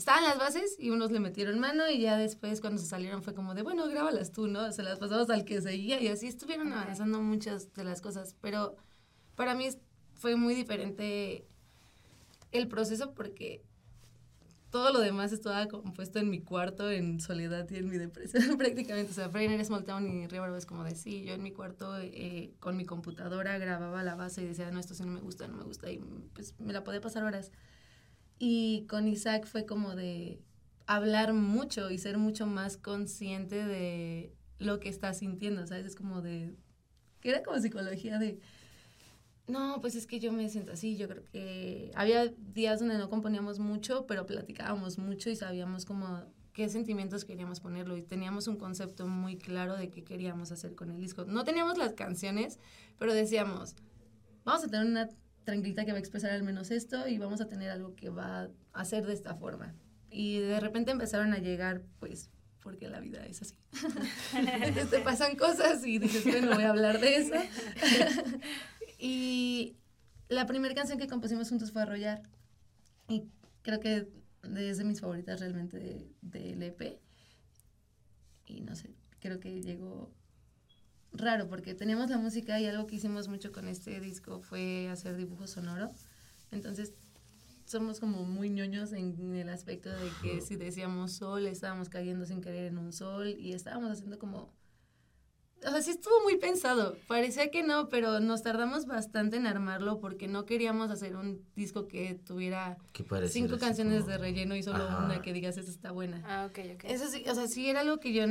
estaban 0.00 0.24
las 0.24 0.38
bases 0.38 0.76
y 0.78 0.88
unos 0.88 1.10
le 1.10 1.20
metieron 1.20 1.58
mano 1.58 1.88
y 1.90 2.00
ya 2.00 2.16
después 2.16 2.62
cuando 2.62 2.80
se 2.80 2.88
salieron 2.88 3.22
fue 3.22 3.34
como 3.34 3.54
de, 3.54 3.60
bueno, 3.60 3.86
grábalas 3.86 4.32
tú, 4.32 4.46
¿no? 4.46 4.72
Se 4.72 4.82
las 4.82 4.98
pasamos 4.98 5.28
al 5.28 5.44
que 5.44 5.60
seguía 5.60 6.00
y 6.00 6.08
así 6.08 6.26
estuvieron 6.26 6.72
avanzando 6.72 7.20
muchas 7.20 7.72
de 7.74 7.84
las 7.84 8.00
cosas, 8.00 8.34
pero 8.40 8.76
para 9.34 9.54
mí 9.54 9.68
fue 10.14 10.36
muy 10.36 10.54
diferente 10.54 11.46
el 12.50 12.66
proceso 12.66 13.12
porque 13.12 13.62
todo 14.70 14.90
lo 14.90 15.00
demás 15.00 15.32
estaba 15.32 15.66
compuesto 15.66 16.18
en 16.18 16.30
mi 16.30 16.40
cuarto, 16.40 16.90
en 16.90 17.20
soledad 17.20 17.68
y 17.68 17.76
en 17.76 17.90
mi 17.90 17.98
depresión 17.98 18.42
prácticamente. 18.58 19.10
O 19.10 19.14
sea, 19.14 19.28
Freiner 19.28 19.62
Small 19.62 19.84
Town 19.84 20.08
y 20.08 20.26
Bravo 20.28 20.56
es 20.56 20.64
como 20.64 20.82
de 20.82 20.94
sí, 20.94 21.24
yo 21.24 21.34
en 21.34 21.42
mi 21.42 21.52
cuarto 21.52 21.98
eh, 21.98 22.54
con 22.58 22.78
mi 22.78 22.86
computadora 22.86 23.58
grababa 23.58 24.02
la 24.02 24.14
base 24.14 24.42
y 24.42 24.46
decía, 24.46 24.70
no, 24.70 24.80
esto 24.80 24.94
sí 24.94 25.04
no 25.04 25.12
me 25.12 25.20
gusta, 25.20 25.46
no 25.46 25.58
me 25.58 25.64
gusta, 25.64 25.90
y 25.90 25.98
pues 26.32 26.54
me 26.58 26.72
la 26.72 26.84
podía 26.84 27.02
pasar 27.02 27.22
horas. 27.22 27.52
Y 28.42 28.86
con 28.88 29.06
Isaac 29.06 29.46
fue 29.46 29.66
como 29.66 29.94
de 29.94 30.40
hablar 30.86 31.34
mucho 31.34 31.90
y 31.90 31.98
ser 31.98 32.16
mucho 32.16 32.46
más 32.46 32.78
consciente 32.78 33.66
de 33.66 34.32
lo 34.58 34.80
que 34.80 34.88
estás 34.88 35.18
sintiendo, 35.18 35.66
¿sabes? 35.66 35.84
Es 35.84 35.94
como 35.94 36.22
de... 36.22 36.56
que 37.20 37.28
era 37.28 37.42
como 37.42 37.60
psicología 37.60 38.18
de... 38.18 38.40
No, 39.46 39.78
pues 39.82 39.94
es 39.94 40.06
que 40.06 40.20
yo 40.20 40.32
me 40.32 40.48
siento 40.48 40.72
así, 40.72 40.96
yo 40.96 41.06
creo 41.06 41.22
que 41.24 41.90
había 41.94 42.28
días 42.28 42.80
donde 42.80 42.96
no 42.96 43.10
componíamos 43.10 43.58
mucho, 43.58 44.06
pero 44.06 44.24
platicábamos 44.24 44.96
mucho 44.96 45.28
y 45.28 45.36
sabíamos 45.36 45.84
como 45.84 46.22
qué 46.54 46.70
sentimientos 46.70 47.26
queríamos 47.26 47.60
ponerlo 47.60 47.94
y 47.98 48.02
teníamos 48.02 48.48
un 48.48 48.56
concepto 48.56 49.06
muy 49.06 49.36
claro 49.36 49.76
de 49.76 49.90
qué 49.90 50.02
queríamos 50.02 50.50
hacer 50.50 50.74
con 50.74 50.90
el 50.90 50.98
disco. 50.98 51.26
No 51.26 51.44
teníamos 51.44 51.76
las 51.76 51.92
canciones, 51.92 52.58
pero 52.98 53.12
decíamos, 53.12 53.76
vamos 54.44 54.64
a 54.64 54.68
tener 54.68 54.86
una 54.86 55.10
tranquilita 55.50 55.84
que 55.84 55.90
va 55.92 55.96
a 55.98 56.00
expresar 56.00 56.30
al 56.30 56.42
menos 56.44 56.70
esto 56.70 57.08
y 57.08 57.18
vamos 57.18 57.40
a 57.40 57.48
tener 57.48 57.70
algo 57.70 57.94
que 57.96 58.08
va 58.08 58.42
a 58.44 58.50
hacer 58.72 59.04
de 59.04 59.12
esta 59.14 59.34
forma. 59.34 59.74
Y 60.10 60.38
de 60.38 60.60
repente 60.60 60.92
empezaron 60.92 61.32
a 61.34 61.38
llegar, 61.38 61.82
pues, 61.98 62.30
porque 62.62 62.88
la 62.88 63.00
vida 63.00 63.26
es 63.26 63.42
así. 63.42 63.54
Te 64.90 65.00
pasan 65.00 65.36
cosas 65.36 65.84
y 65.84 65.98
dices, 65.98 66.24
bueno, 66.24 66.54
voy 66.54 66.64
a 66.64 66.70
hablar 66.70 67.00
de 67.00 67.16
eso. 67.16 67.34
y 68.98 69.76
la 70.28 70.46
primera 70.46 70.74
canción 70.74 70.98
que 70.98 71.06
compusimos 71.08 71.48
juntos 71.48 71.72
fue 71.72 71.82
Arrollar. 71.82 72.22
Y 73.08 73.24
creo 73.62 73.80
que 73.80 74.08
es 74.56 74.78
de 74.78 74.84
mis 74.84 75.00
favoritas 75.00 75.40
realmente 75.40 75.78
de- 75.78 76.08
del 76.22 76.62
EP. 76.62 77.00
Y 78.46 78.60
no 78.60 78.76
sé, 78.76 78.90
creo 79.20 79.40
que 79.40 79.62
llegó 79.62 80.12
raro 81.12 81.48
porque 81.48 81.74
teníamos 81.74 82.10
la 82.10 82.18
música 82.18 82.60
y 82.60 82.66
algo 82.66 82.86
que 82.86 82.96
hicimos 82.96 83.28
mucho 83.28 83.52
con 83.52 83.68
este 83.68 84.00
disco 84.00 84.40
fue 84.40 84.88
hacer 84.88 85.16
dibujo 85.16 85.46
sonoro. 85.46 85.90
Entonces 86.50 86.94
somos 87.64 88.00
como 88.00 88.24
muy 88.24 88.50
ñoños 88.50 88.92
en 88.92 89.34
el 89.34 89.48
aspecto 89.48 89.90
de 89.90 90.10
que 90.22 90.40
si 90.40 90.56
decíamos 90.56 91.12
sol, 91.12 91.46
estábamos 91.46 91.88
cayendo 91.88 92.26
sin 92.26 92.40
querer 92.40 92.64
en 92.66 92.78
un 92.78 92.92
sol 92.92 93.28
y 93.28 93.52
estábamos 93.52 93.92
haciendo 93.92 94.18
como... 94.18 94.52
O 95.64 95.70
sea, 95.70 95.82
sí 95.82 95.90
estuvo 95.90 96.22
muy 96.22 96.38
pensado. 96.38 96.96
Parecía 97.06 97.50
que 97.50 97.62
no, 97.62 97.90
pero 97.90 98.18
nos 98.18 98.42
tardamos 98.42 98.86
bastante 98.86 99.36
en 99.36 99.46
armarlo 99.46 100.00
porque 100.00 100.26
no 100.26 100.46
queríamos 100.46 100.90
hacer 100.90 101.16
un 101.16 101.44
disco 101.54 101.86
que 101.86 102.14
tuviera 102.14 102.78
cinco 103.28 103.58
canciones 103.58 104.00
como- 104.00 104.10
de 104.10 104.18
relleno 104.18 104.56
y 104.56 104.62
solo 104.62 104.84
Ajá. 104.84 105.04
una 105.04 105.20
que 105.20 105.34
digas, 105.34 105.58
esta 105.58 105.70
está 105.70 105.90
buena. 105.92 106.22
Ah, 106.24 106.46
ok, 106.46 106.58
ok. 106.76 106.84
Eso 106.84 107.08
sí, 107.08 107.24
o 107.28 107.34
sea, 107.34 107.46
sí 107.46 107.68
era 107.68 107.80
algo 107.80 108.00
que 108.00 108.12
yo... 108.14 108.24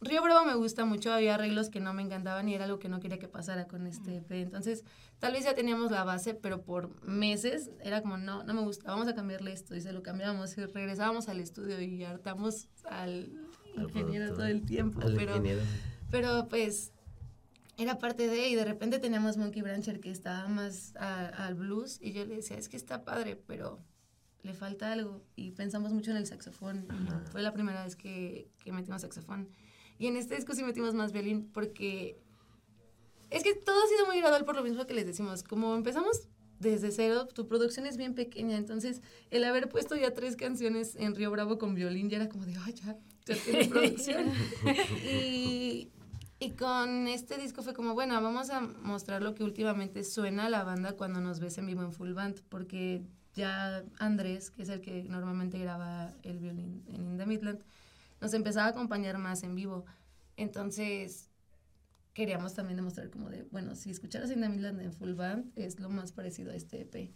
Río 0.00 0.22
Bravo 0.22 0.44
me 0.44 0.54
gusta 0.54 0.84
mucho, 0.84 1.12
había 1.12 1.34
arreglos 1.34 1.70
que 1.70 1.80
no 1.80 1.94
me 1.94 2.02
encantaban 2.02 2.48
y 2.48 2.54
era 2.54 2.64
algo 2.64 2.78
que 2.78 2.88
no 2.90 3.00
quería 3.00 3.18
que 3.18 3.28
pasara 3.28 3.66
con 3.66 3.86
este 3.86 4.16
EP. 4.18 4.32
Entonces, 4.32 4.84
tal 5.18 5.32
vez 5.32 5.44
ya 5.44 5.54
teníamos 5.54 5.90
la 5.90 6.04
base, 6.04 6.34
pero 6.34 6.62
por 6.62 7.02
meses 7.04 7.70
era 7.82 8.02
como, 8.02 8.18
no, 8.18 8.44
no 8.44 8.52
me 8.54 8.60
gusta, 8.60 8.90
vamos 8.90 9.08
a 9.08 9.14
cambiarle 9.14 9.52
esto. 9.52 9.74
Y 9.74 9.80
se 9.80 9.92
lo 9.92 10.02
cambiábamos 10.02 10.58
y 10.58 10.64
regresábamos 10.66 11.28
al 11.28 11.40
estudio 11.40 11.80
y 11.80 12.04
hartamos 12.04 12.68
al 12.84 13.32
Al 13.76 13.84
ingeniero 13.84 14.26
productor, 14.26 14.34
todo 14.36 14.46
el 14.46 14.64
tiempo. 14.66 15.00
al 15.00 15.14
pero, 15.14 15.42
pero 16.10 16.48
pues 16.48 16.92
era 17.78 17.98
parte 17.98 18.28
de, 18.28 18.48
y 18.48 18.54
de 18.56 18.64
repente 18.66 18.98
teníamos 18.98 19.36
Monkey 19.38 19.62
Brancher 19.62 20.00
que 20.00 20.10
estaba 20.10 20.46
más 20.48 20.94
a- 20.96 21.26
al 21.46 21.54
blues 21.54 21.98
y 22.02 22.12
yo 22.12 22.24
le 22.26 22.36
decía, 22.36 22.58
es 22.58 22.68
que 22.68 22.76
está 22.76 23.04
padre, 23.04 23.36
pero 23.46 23.80
le 24.42 24.52
falta 24.52 24.92
algo. 24.92 25.22
Y 25.34 25.52
pensamos 25.52 25.92
mucho 25.94 26.10
en 26.10 26.18
el 26.18 26.26
saxofón. 26.26 26.86
Ajá. 26.90 27.22
fue 27.32 27.40
la 27.40 27.54
primera 27.54 27.82
vez 27.84 27.96
que, 27.96 28.50
que 28.58 28.70
metimos 28.70 29.00
saxofón. 29.00 29.48
Y 29.98 30.06
en 30.06 30.16
este 30.16 30.36
disco 30.36 30.54
sí 30.54 30.62
metimos 30.62 30.94
más 30.94 31.12
violín 31.12 31.50
porque 31.52 32.18
es 33.30 33.42
que 33.42 33.54
todo 33.54 33.82
ha 33.82 33.86
sido 33.88 34.06
muy 34.06 34.18
gradual 34.18 34.44
por 34.44 34.56
lo 34.56 34.62
mismo 34.62 34.86
que 34.86 34.94
les 34.94 35.06
decimos. 35.06 35.42
Como 35.42 35.74
empezamos 35.74 36.28
desde 36.58 36.90
cero, 36.90 37.26
tu 37.26 37.46
producción 37.46 37.86
es 37.86 37.96
bien 37.96 38.14
pequeña, 38.14 38.56
entonces 38.56 39.02
el 39.30 39.44
haber 39.44 39.68
puesto 39.68 39.96
ya 39.96 40.14
tres 40.14 40.36
canciones 40.36 40.96
en 40.96 41.14
Río 41.14 41.30
Bravo 41.30 41.58
con 41.58 41.74
violín 41.74 42.08
ya 42.08 42.16
era 42.16 42.28
como 42.28 42.46
de, 42.46 42.54
ay, 42.64 42.74
ya, 42.74 42.96
ya 43.26 43.36
tiene 43.44 43.66
producción. 43.66 44.32
y, 45.04 45.90
y 46.38 46.50
con 46.52 47.08
este 47.08 47.36
disco 47.38 47.62
fue 47.62 47.74
como, 47.74 47.94
bueno, 47.94 48.20
vamos 48.20 48.50
a 48.50 48.60
mostrar 48.60 49.22
lo 49.22 49.34
que 49.34 49.44
últimamente 49.44 50.04
suena 50.04 50.46
a 50.46 50.48
la 50.48 50.64
banda 50.64 50.92
cuando 50.92 51.20
nos 51.20 51.40
ves 51.40 51.58
en 51.58 51.66
vivo 51.66 51.82
en 51.82 51.92
full 51.92 52.12
band, 52.12 52.40
porque 52.48 53.02
ya 53.34 53.84
Andrés, 53.98 54.50
que 54.50 54.62
es 54.62 54.68
el 54.68 54.80
que 54.80 55.02
normalmente 55.04 55.58
graba 55.58 56.12
el 56.22 56.38
violín 56.38 56.84
en 56.88 57.04
In 57.04 57.18
the 57.18 57.26
Midland, 57.26 57.60
nos 58.24 58.32
empezaba 58.34 58.66
a 58.66 58.70
acompañar 58.70 59.18
más 59.18 59.42
en 59.42 59.54
vivo. 59.54 59.84
Entonces, 60.36 61.28
queríamos 62.14 62.54
también 62.54 62.76
demostrar 62.76 63.10
como 63.10 63.28
de, 63.28 63.42
bueno, 63.50 63.74
si 63.74 63.90
escucharas 63.90 64.30
In 64.30 64.40
the 64.40 64.48
Midland 64.48 64.80
en 64.80 64.92
full 64.92 65.12
band, 65.12 65.52
es 65.56 65.78
lo 65.78 65.90
más 65.90 66.12
parecido 66.12 66.50
a 66.50 66.54
este 66.54 66.80
EP. 66.80 67.12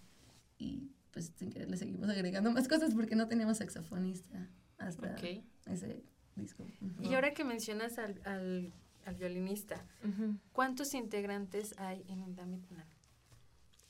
Y 0.58 0.90
pues 1.10 1.32
sin 1.36 1.50
querer 1.50 1.70
le 1.70 1.76
seguimos 1.78 2.08
agregando 2.10 2.50
más 2.52 2.68
cosas 2.68 2.94
porque 2.94 3.16
no 3.16 3.26
teníamos 3.26 3.56
saxofonista 3.58 4.48
hasta 4.76 5.12
Ok. 5.12 5.42
ese 5.66 6.04
disco. 6.36 6.64
Ujú. 6.82 7.02
Y 7.10 7.14
ahora 7.14 7.32
que 7.32 7.42
mencionas 7.44 7.98
al, 7.98 8.20
al, 8.24 8.72
al 9.06 9.14
violinista, 9.14 9.86
Ujú. 10.04 10.36
¿cuántos 10.52 10.92
integrantes 10.94 11.74
hay 11.78 12.04
en 12.08 12.20
Indamitna? 12.20 12.86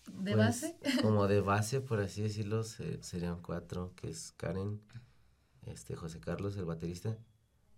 ¿De 0.06 0.34
Pues, 0.34 0.36
base? 0.36 0.76
Como 1.02 1.26
de 1.26 1.40
base, 1.52 1.80
por 1.80 2.00
así 2.00 2.22
decirlo, 2.22 2.62
se- 2.62 3.02
serían 3.02 3.42
cuatro, 3.42 3.92
que 3.96 4.08
es 4.08 4.32
Karen, 4.32 4.80
este 5.70 5.96
José 5.96 6.20
Carlos, 6.20 6.56
el 6.56 6.64
baterista, 6.64 7.16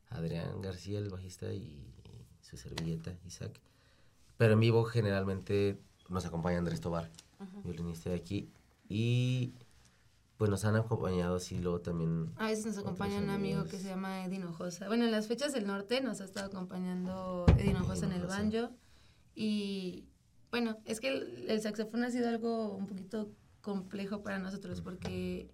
Adrián 0.08 0.60
García, 0.60 0.98
el 0.98 1.08
bajista, 1.08 1.52
y 1.52 1.94
su 2.40 2.56
servilleta, 2.56 3.16
Isaac. 3.26 3.60
Pero 4.36 4.54
en 4.54 4.60
vivo 4.60 4.84
generalmente 4.84 5.78
nos 6.08 6.24
acompaña 6.26 6.58
Andrés 6.58 6.80
Tobar, 6.80 7.10
violinista 7.64 8.10
de 8.10 8.16
aquí, 8.16 8.50
y 8.88 9.54
pues 10.36 10.50
nos 10.50 10.64
han 10.64 10.74
acompañado 10.76 11.36
así 11.36 11.58
luego 11.58 11.80
también. 11.80 12.32
A 12.36 12.46
veces 12.46 12.64
nos 12.64 12.78
acompaña 12.78 13.18
un 13.18 13.28
amigo 13.28 13.64
que 13.64 13.78
se 13.78 13.88
llama 13.88 14.24
Edin 14.24 14.40
Hinojosa. 14.40 14.88
Bueno, 14.88 15.04
en 15.04 15.12
las 15.12 15.26
fechas 15.26 15.52
del 15.52 15.66
norte 15.66 16.00
nos 16.00 16.22
ha 16.22 16.24
estado 16.24 16.46
acompañando 16.46 17.44
Edin 17.58 17.76
Hinojosa 17.76 18.06
en 18.06 18.12
el 18.12 18.26
banjo. 18.26 18.70
Y 19.34 20.06
bueno, 20.50 20.78
es 20.86 21.00
que 21.00 21.08
el, 21.08 21.50
el 21.50 21.60
saxofón 21.60 22.04
ha 22.04 22.10
sido 22.10 22.28
algo 22.28 22.74
un 22.74 22.86
poquito 22.86 23.30
complejo 23.60 24.22
para 24.22 24.38
nosotros 24.38 24.80
porque 24.80 25.50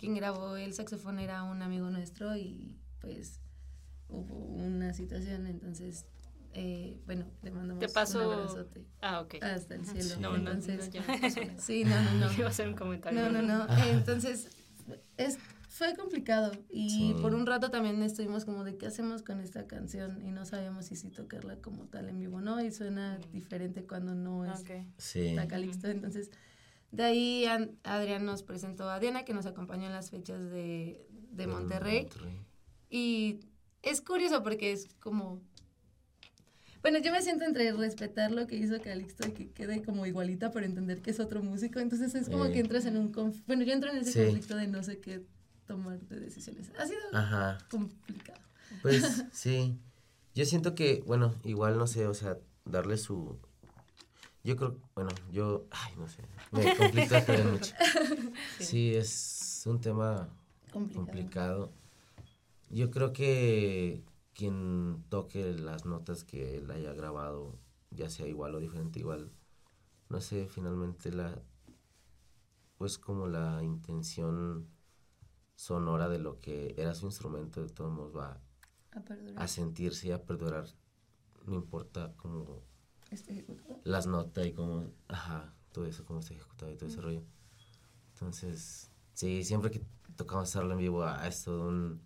quien 0.00 0.14
grabó 0.14 0.56
el 0.56 0.72
saxofón 0.74 1.18
era 1.18 1.42
un 1.44 1.62
amigo 1.62 1.90
nuestro 1.90 2.34
y 2.36 2.78
pues 3.00 3.38
hubo 4.08 4.34
una 4.36 4.92
situación, 4.94 5.46
entonces, 5.46 6.04
eh, 6.52 6.98
bueno, 7.06 7.26
le 7.42 7.50
mandamos 7.52 7.80
Te 7.86 7.88
paso- 7.92 8.18
un 8.26 8.32
abrazote 8.32 8.84
Ah, 9.00 9.20
ok. 9.20 9.36
hasta 9.42 9.74
el 9.76 9.84
cielo. 9.86 10.16
No, 10.20 10.30
no, 10.30 10.36
entonces, 10.38 10.86
no, 10.86 10.92
ya 10.92 11.04
me 11.06 11.18
pasó 11.20 11.40
nada. 11.44 11.60
sí, 11.60 11.84
no, 11.84 12.02
no, 12.02 12.14
no. 12.14 12.32
Iba 12.32 12.46
a 12.46 12.50
hacer 12.50 12.68
un 12.68 12.74
comentario. 12.74 13.20
No, 13.20 13.30
no, 13.30 13.42
no. 13.42 13.66
Entonces, 13.86 14.48
es 15.16 15.38
Fue 15.68 15.94
complicado 15.94 16.50
y 16.68 17.14
por 17.22 17.32
un 17.34 17.46
rato 17.46 17.70
también 17.70 18.02
estuvimos 18.02 18.44
como 18.44 18.64
de 18.64 18.76
qué 18.76 18.86
hacemos 18.88 19.22
con 19.22 19.40
esta 19.40 19.68
canción 19.68 20.20
y 20.26 20.32
no 20.32 20.44
sabíamos 20.44 20.86
si 20.86 20.96
sí 20.96 21.10
tocarla 21.10 21.56
como 21.62 21.84
tal 21.86 22.08
en 22.08 22.18
vivo, 22.18 22.40
¿no? 22.40 22.60
Y 22.60 22.72
suena 22.72 23.18
diferente 23.32 23.84
cuando 23.86 24.16
no 24.16 24.44
es 24.44 24.64
sí. 24.98 25.32
la 25.34 25.46
Calixto. 25.46 25.86
Entonces, 25.86 26.32
de 26.92 27.02
ahí 27.04 27.46
Adrián 27.84 28.24
nos 28.24 28.42
presentó 28.42 28.88
a 28.90 28.98
Diana 28.98 29.24
que 29.24 29.34
nos 29.34 29.46
acompañó 29.46 29.86
en 29.86 29.92
las 29.92 30.10
fechas 30.10 30.50
de, 30.50 31.06
de 31.30 31.46
Monterrey. 31.46 32.08
Y 32.88 33.40
es 33.82 34.00
curioso 34.00 34.42
porque 34.42 34.72
es 34.72 34.88
como 35.00 35.40
bueno, 36.82 36.98
yo 36.98 37.12
me 37.12 37.20
siento 37.20 37.44
entre 37.44 37.72
respetar 37.72 38.32
lo 38.32 38.46
que 38.46 38.56
hizo 38.56 38.80
Calixto 38.80 39.28
y 39.28 39.32
que 39.32 39.50
quede 39.50 39.82
como 39.82 40.06
igualita, 40.06 40.50
pero 40.50 40.64
entender 40.64 41.02
que 41.02 41.10
es 41.10 41.20
otro 41.20 41.42
músico. 41.42 41.78
Entonces 41.78 42.14
es 42.14 42.28
como 42.28 42.50
que 42.50 42.60
entras 42.60 42.86
en 42.86 42.96
un... 42.96 43.12
Bueno, 43.46 43.64
yo 43.64 43.72
entro 43.72 43.90
en 43.90 43.98
ese 43.98 44.24
conflicto 44.24 44.56
de 44.56 44.66
no 44.66 44.82
sé 44.82 44.98
qué 44.98 45.22
tomar 45.66 46.00
de 46.00 46.20
decisiones. 46.20 46.70
Ha 46.78 46.86
sido 46.86 47.00
complicado. 47.70 48.40
Pues 48.80 49.24
sí. 49.32 49.78
Yo 50.34 50.46
siento 50.46 50.74
que, 50.74 51.02
bueno, 51.06 51.34
igual 51.44 51.76
no 51.76 51.86
sé, 51.86 52.06
o 52.06 52.14
sea, 52.14 52.38
darle 52.64 52.96
su... 52.96 53.38
Yo 54.42 54.56
creo, 54.56 54.78
bueno, 54.94 55.10
yo, 55.30 55.66
ay, 55.70 55.94
no 55.98 56.08
sé, 56.08 56.22
me 56.50 56.76
complica 56.76 57.24
mucho. 57.52 57.74
Sí. 58.58 58.94
es 58.94 59.62
un 59.66 59.80
tema 59.80 60.28
complicado. 60.94 61.72
Yo 62.70 62.90
creo 62.90 63.12
que 63.12 64.02
quien 64.32 65.04
toque 65.10 65.52
las 65.52 65.84
notas 65.84 66.24
que 66.24 66.56
él 66.56 66.70
haya 66.70 66.94
grabado, 66.94 67.58
ya 67.90 68.08
sea 68.08 68.26
igual 68.26 68.54
o 68.54 68.60
diferente, 68.60 69.00
igual, 69.00 69.30
no 70.08 70.20
sé, 70.20 70.48
finalmente 70.48 71.12
la, 71.12 71.42
pues 72.78 72.96
como 72.96 73.26
la 73.26 73.62
intención 73.62 74.68
sonora 75.54 76.08
de 76.08 76.18
lo 76.18 76.40
que 76.40 76.74
era 76.78 76.94
su 76.94 77.04
instrumento, 77.04 77.60
de 77.60 77.68
todos 77.68 77.92
modos 77.92 78.16
va 78.16 78.40
a, 79.36 79.46
sentirse 79.46 80.08
y 80.08 80.12
a 80.12 80.24
perdurar, 80.24 80.64
no 81.44 81.54
importa 81.54 82.14
cómo 83.46 83.80
las 83.84 84.06
notas 84.06 84.46
y 84.46 84.52
cómo, 84.52 84.90
ajá, 85.08 85.52
todo 85.72 85.86
eso, 85.86 86.04
cómo 86.04 86.20
está 86.20 86.34
ejecutado 86.34 86.72
y 86.72 86.76
todo 86.76 86.88
ese 86.88 87.00
rollo. 87.00 87.22
Entonces, 88.14 88.90
sí, 89.14 89.44
siempre 89.44 89.70
que 89.70 89.82
tocamos 90.16 90.48
hacerlo 90.48 90.72
en 90.72 90.78
vivo, 90.78 91.02
a 91.04 91.26
esto 91.26 91.66
un 91.66 92.00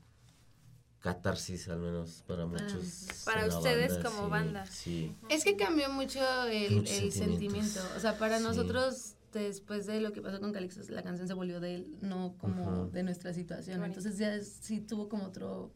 catarsis 1.04 1.68
al 1.68 1.80
menos 1.80 2.24
para 2.26 2.44
ah, 2.44 2.46
muchos. 2.46 3.22
para 3.26 3.46
ustedes 3.46 4.02
como 4.02 4.30
banda. 4.30 4.64
Sí. 4.64 5.14
Es 5.28 5.44
que 5.44 5.54
cambió 5.54 5.90
mucho 5.90 6.20
el, 6.44 7.12
sentimiento. 7.12 7.80
O 7.94 8.00
sea, 8.00 8.16
para 8.16 8.40
nosotros, 8.40 9.16
después 9.32 9.84
de 9.84 10.00
lo 10.00 10.12
que 10.12 10.22
pasó 10.22 10.40
con 10.40 10.52
Calixto, 10.52 10.80
la 10.90 11.02
canción 11.02 11.28
se 11.28 11.34
volvió 11.34 11.60
de 11.60 11.74
él, 11.74 11.98
no 12.00 12.36
como 12.38 12.86
de 12.86 13.02
nuestra 13.02 13.34
situación. 13.34 13.84
Entonces 13.84 14.16
ya 14.16 14.40
sí 14.40 14.80
tuvo 14.80 15.10
como 15.10 15.26
otro 15.26 15.74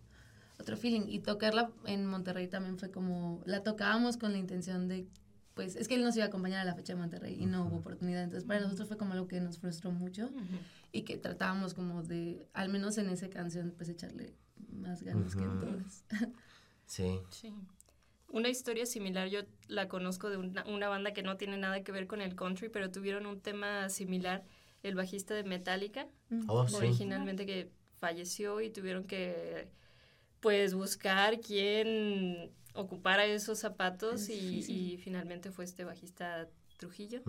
otro 0.59 0.77
feeling. 0.77 1.03
Y 1.09 1.21
tocarla 1.21 1.71
en 1.87 2.07
Monterrey 2.07 2.49
también 2.49 2.79
fue 2.79 2.91
como, 2.91 3.43
la 3.47 3.63
tocábamos 3.63 4.17
con 4.17 4.33
la 4.33 4.39
intención 4.39 4.89
de, 4.89 5.07
pues, 5.55 5.77
es 5.77 5.89
que 5.89 5.95
él 5.95 6.05
nos 6.05 6.17
iba 6.17 6.25
a 6.25 6.29
acompañar 6.29 6.61
a 6.61 6.65
la 6.65 6.75
fecha 6.75 6.95
de 6.95 7.01
Monterrey 7.01 7.37
y 7.41 7.47
no 7.47 7.67
hubo 7.67 7.77
oportunidad. 7.77 8.23
Entonces 8.23 8.47
para 8.47 8.61
nosotros 8.61 8.89
fue 8.89 8.97
como 8.97 9.13
algo 9.13 9.29
que 9.29 9.41
nos 9.41 9.59
frustró 9.59 9.91
mucho 9.91 10.31
y 10.93 11.03
que 11.03 11.17
tratábamos 11.17 11.75
como 11.75 12.03
de, 12.03 12.49
al 12.53 12.69
menos 12.69 12.99
en 12.99 13.09
esa 13.11 13.29
canción, 13.29 13.75
pues 13.77 13.89
echarle 13.89 14.35
más 14.73 15.03
ganas 15.03 15.35
que 15.35 15.43
en 15.43 15.61
todas. 15.61 16.05
Sí. 16.87 17.21
sí. 17.29 17.53
Una 18.31 18.49
historia 18.49 18.87
similar, 18.87 19.29
yo 19.29 19.41
la 19.67 19.89
conozco 19.89 20.31
de 20.31 20.39
una, 20.39 20.65
una, 20.65 20.89
banda 20.89 21.13
que 21.13 21.23
no 21.23 21.37
tiene 21.37 21.59
nada 21.59 21.83
que 21.83 21.93
ver 21.93 22.07
con 22.07 22.23
el 22.23 22.35
country, 22.35 22.71
pero 22.71 22.91
tuvieron 22.91 23.27
un 23.27 23.43
tema 23.43 23.91
similar, 23.91 24.43
el 24.83 24.95
bajista 24.95 25.35
de 25.35 25.45
Metallica, 25.45 26.09
oh, 26.47 26.67
originalmente 26.73 27.45
que 27.45 27.71
falleció 27.99 28.63
y 28.63 28.71
tuvieron 28.71 29.05
que 29.05 29.69
pues 30.41 30.75
buscar 30.75 31.41
quién 31.41 32.51
ocupara 32.75 33.25
esos 33.27 33.59
zapatos 33.59 34.29
y, 34.29 34.65
y, 34.69 34.99
finalmente 34.99 35.51
fue 35.51 35.65
este 35.65 35.85
bajista 35.85 36.49
Trujillo. 36.77 37.23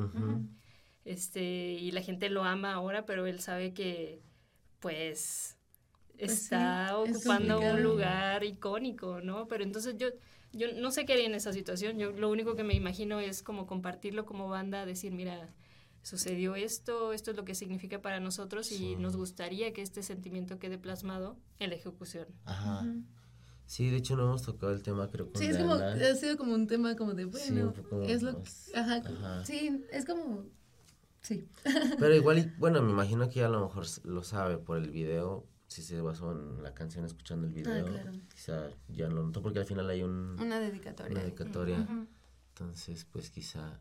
Este, 1.05 1.41
y 1.41 1.91
la 1.91 2.01
gente 2.01 2.29
lo 2.29 2.43
ama 2.43 2.73
ahora, 2.73 3.05
pero 3.05 3.25
él 3.25 3.39
sabe 3.39 3.73
que 3.73 4.21
pues 4.79 5.57
pues 6.17 6.31
está 6.33 6.97
ocupando 6.97 7.59
un 7.59 7.81
lugar 7.81 8.43
icónico, 8.43 9.21
¿no? 9.21 9.47
Pero 9.47 9.63
entonces 9.63 9.95
yo, 9.97 10.09
yo 10.51 10.67
no 10.73 10.91
sé 10.91 11.05
qué 11.05 11.13
haría 11.13 11.25
en 11.25 11.35
esa 11.35 11.53
situación. 11.53 11.97
Yo 11.97 12.11
lo 12.11 12.29
único 12.29 12.55
que 12.55 12.63
me 12.63 12.73
imagino 12.73 13.19
es 13.19 13.41
como 13.41 13.65
compartirlo 13.65 14.25
como 14.25 14.49
banda, 14.49 14.85
decir, 14.85 15.13
mira, 15.13 15.49
sucedió 16.09 16.55
esto, 16.55 17.13
esto 17.13 17.31
es 17.31 17.37
lo 17.37 17.45
que 17.45 17.53
significa 17.53 18.01
para 18.01 18.19
nosotros 18.19 18.71
y 18.71 18.95
nos 18.95 19.15
gustaría 19.15 19.73
que 19.73 19.83
este 19.83 20.01
sentimiento 20.01 20.57
quede 20.57 20.79
plasmado 20.79 21.37
en 21.59 21.69
la 21.69 21.75
ejecución. 21.75 22.27
Ajá. 22.45 22.83
Sí, 23.67 23.91
de 23.91 23.97
hecho 23.97 24.15
no 24.15 24.23
hemos 24.23 24.41
tocado 24.41 24.71
el 24.73 24.81
tema, 24.81 25.07
creo. 25.09 25.31
Con 25.31 25.39
sí, 25.39 25.45
es 25.45 25.57
como, 25.57 25.73
ha 25.73 26.15
sido 26.15 26.37
como 26.37 26.55
un 26.55 26.65
tema 26.65 26.95
como 26.95 27.13
de, 27.13 27.25
bueno, 27.25 27.73
es 28.07 28.23
lo, 28.23 28.41
ajá, 28.73 29.45
sí, 29.45 29.85
es 29.91 30.05
como, 30.05 30.45
sí. 31.21 31.47
Pero 31.99 32.15
igual, 32.15 32.55
bueno, 32.57 32.81
me 32.81 32.91
imagino 32.91 33.29
que 33.29 33.43
a 33.43 33.49
lo 33.49 33.61
mejor 33.61 33.85
lo 34.05 34.23
sabe 34.23 34.57
por 34.57 34.77
el 34.77 34.89
video, 34.89 35.45
si 35.67 35.83
se 35.83 36.01
basó 36.01 36.31
en 36.31 36.63
la 36.63 36.73
canción 36.73 37.05
escuchando 37.05 37.45
el 37.45 37.53
video, 37.53 37.85
ah, 37.87 38.11
quizá 38.33 38.69
ya 38.87 39.07
no 39.07 39.17
lo 39.17 39.23
notó 39.25 39.43
porque 39.43 39.59
al 39.59 39.65
final 39.65 39.87
hay 39.87 40.01
un, 40.01 40.39
una 40.39 40.59
dedicatoria. 40.59 41.11
Una 41.11 41.21
dedicatoria. 41.21 41.87
Entonces, 42.49 43.05
pues 43.05 43.29
quizá... 43.29 43.79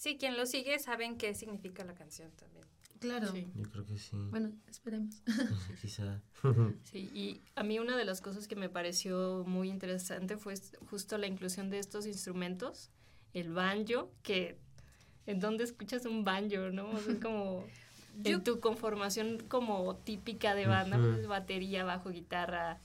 Sí, 0.00 0.16
quien 0.16 0.38
lo 0.38 0.46
sigue 0.46 0.78
saben 0.78 1.18
qué 1.18 1.34
significa 1.34 1.84
la 1.84 1.92
canción 1.94 2.30
también. 2.30 2.64
Claro. 3.00 3.34
Yo 3.34 3.70
creo 3.70 3.84
que 3.84 3.98
sí. 3.98 4.16
Bueno, 4.30 4.50
esperemos. 4.66 5.22
quizá. 5.82 6.22
sí, 6.84 7.10
y 7.12 7.42
a 7.54 7.62
mí 7.62 7.78
una 7.78 7.98
de 7.98 8.06
las 8.06 8.22
cosas 8.22 8.48
que 8.48 8.56
me 8.56 8.70
pareció 8.70 9.44
muy 9.46 9.68
interesante 9.68 10.38
fue 10.38 10.54
justo 10.88 11.18
la 11.18 11.26
inclusión 11.26 11.68
de 11.68 11.80
estos 11.80 12.06
instrumentos, 12.06 12.88
el 13.34 13.52
banjo, 13.52 14.10
que 14.22 14.56
en 15.26 15.38
donde 15.38 15.64
escuchas 15.64 16.06
un 16.06 16.24
banjo, 16.24 16.70
¿no? 16.70 16.96
es 16.96 17.18
como 17.20 17.66
en 18.24 18.42
tu 18.42 18.58
conformación 18.58 19.36
como 19.48 19.96
típica 19.96 20.54
de 20.54 20.66
banda, 20.66 20.96
pues, 20.96 21.26
batería, 21.26 21.84
bajo, 21.84 22.08
guitarra, 22.08 22.80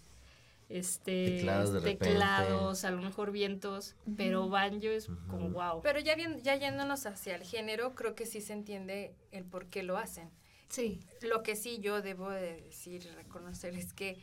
este 0.70 1.43
teclados, 1.84 2.86
a 2.86 2.91
lo 2.91 3.01
mejor 3.01 3.32
vientos, 3.32 3.95
pero 4.18 4.49
banjo 4.49 4.88
es 4.88 5.07
como 5.28 5.49
wow. 5.49 5.82
Pero 5.82 5.99
ya 5.99 6.16
bien, 6.16 6.41
ya 6.41 6.55
yéndonos 6.55 7.05
hacia 7.05 7.36
el 7.36 7.43
género, 7.43 7.93
creo 7.93 8.16
que 8.16 8.26
sí 8.26 8.41
se 8.41 8.53
entiende 8.53 9.16
el 9.32 9.45
por 9.45 9.68
qué 9.68 9.84
lo 9.84 9.97
hacen. 9.97 10.32
Sí. 10.70 10.99
Lo 11.22 11.43
que 11.43 11.55
sí 11.55 11.80
yo 11.80 12.01
debo 12.01 12.32
de 12.32 12.61
decir, 12.61 13.07
reconocer 13.16 13.76
es 13.76 13.93
que 13.93 14.18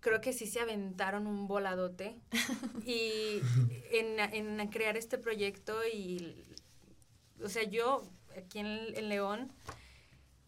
creo 0.00 0.20
que 0.20 0.32
sí 0.32 0.46
se 0.46 0.60
aventaron 0.60 1.26
un 1.26 1.48
voladote 1.48 2.20
y 2.86 3.40
en, 3.90 4.20
en, 4.20 4.68
crear 4.68 4.96
este 4.96 5.18
proyecto 5.18 5.74
y 5.92 6.44
o 7.42 7.48
sea, 7.48 7.64
yo 7.64 8.02
aquí 8.36 8.60
en 8.60 9.08
León 9.08 9.52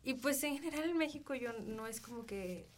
y 0.07 0.15
pues 0.15 0.45
en 0.45 0.57
general 0.57 0.89
en 0.89 0.97
México 0.97 1.35
yo 1.35 1.53
no 1.53 1.89
es 1.89 2.01
como 2.01 2.27
que 2.27 2.69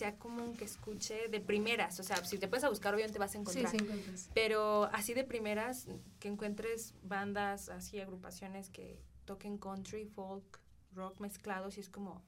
sea 0.00 0.16
común 0.16 0.56
que 0.56 0.64
escuche 0.64 1.28
de 1.28 1.40
primeras, 1.40 2.00
o 2.00 2.02
sea, 2.02 2.16
si 2.24 2.38
te 2.38 2.48
puedes 2.48 2.64
a 2.64 2.70
buscar 2.70 2.94
obviamente 2.94 3.18
vas 3.18 3.34
a 3.34 3.38
encontrar. 3.38 3.70
Sí, 3.70 3.78
sí 4.16 4.30
Pero 4.32 4.84
así 4.94 5.12
de 5.12 5.24
primeras 5.24 5.88
que 6.18 6.28
encuentres 6.28 6.94
bandas, 7.02 7.68
así 7.68 8.00
agrupaciones 8.00 8.70
que 8.70 8.98
toquen 9.26 9.58
country, 9.58 10.06
folk, 10.06 10.58
rock 10.94 11.20
mezclados 11.20 11.76
y 11.76 11.80
es 11.80 11.90
como 11.90 12.22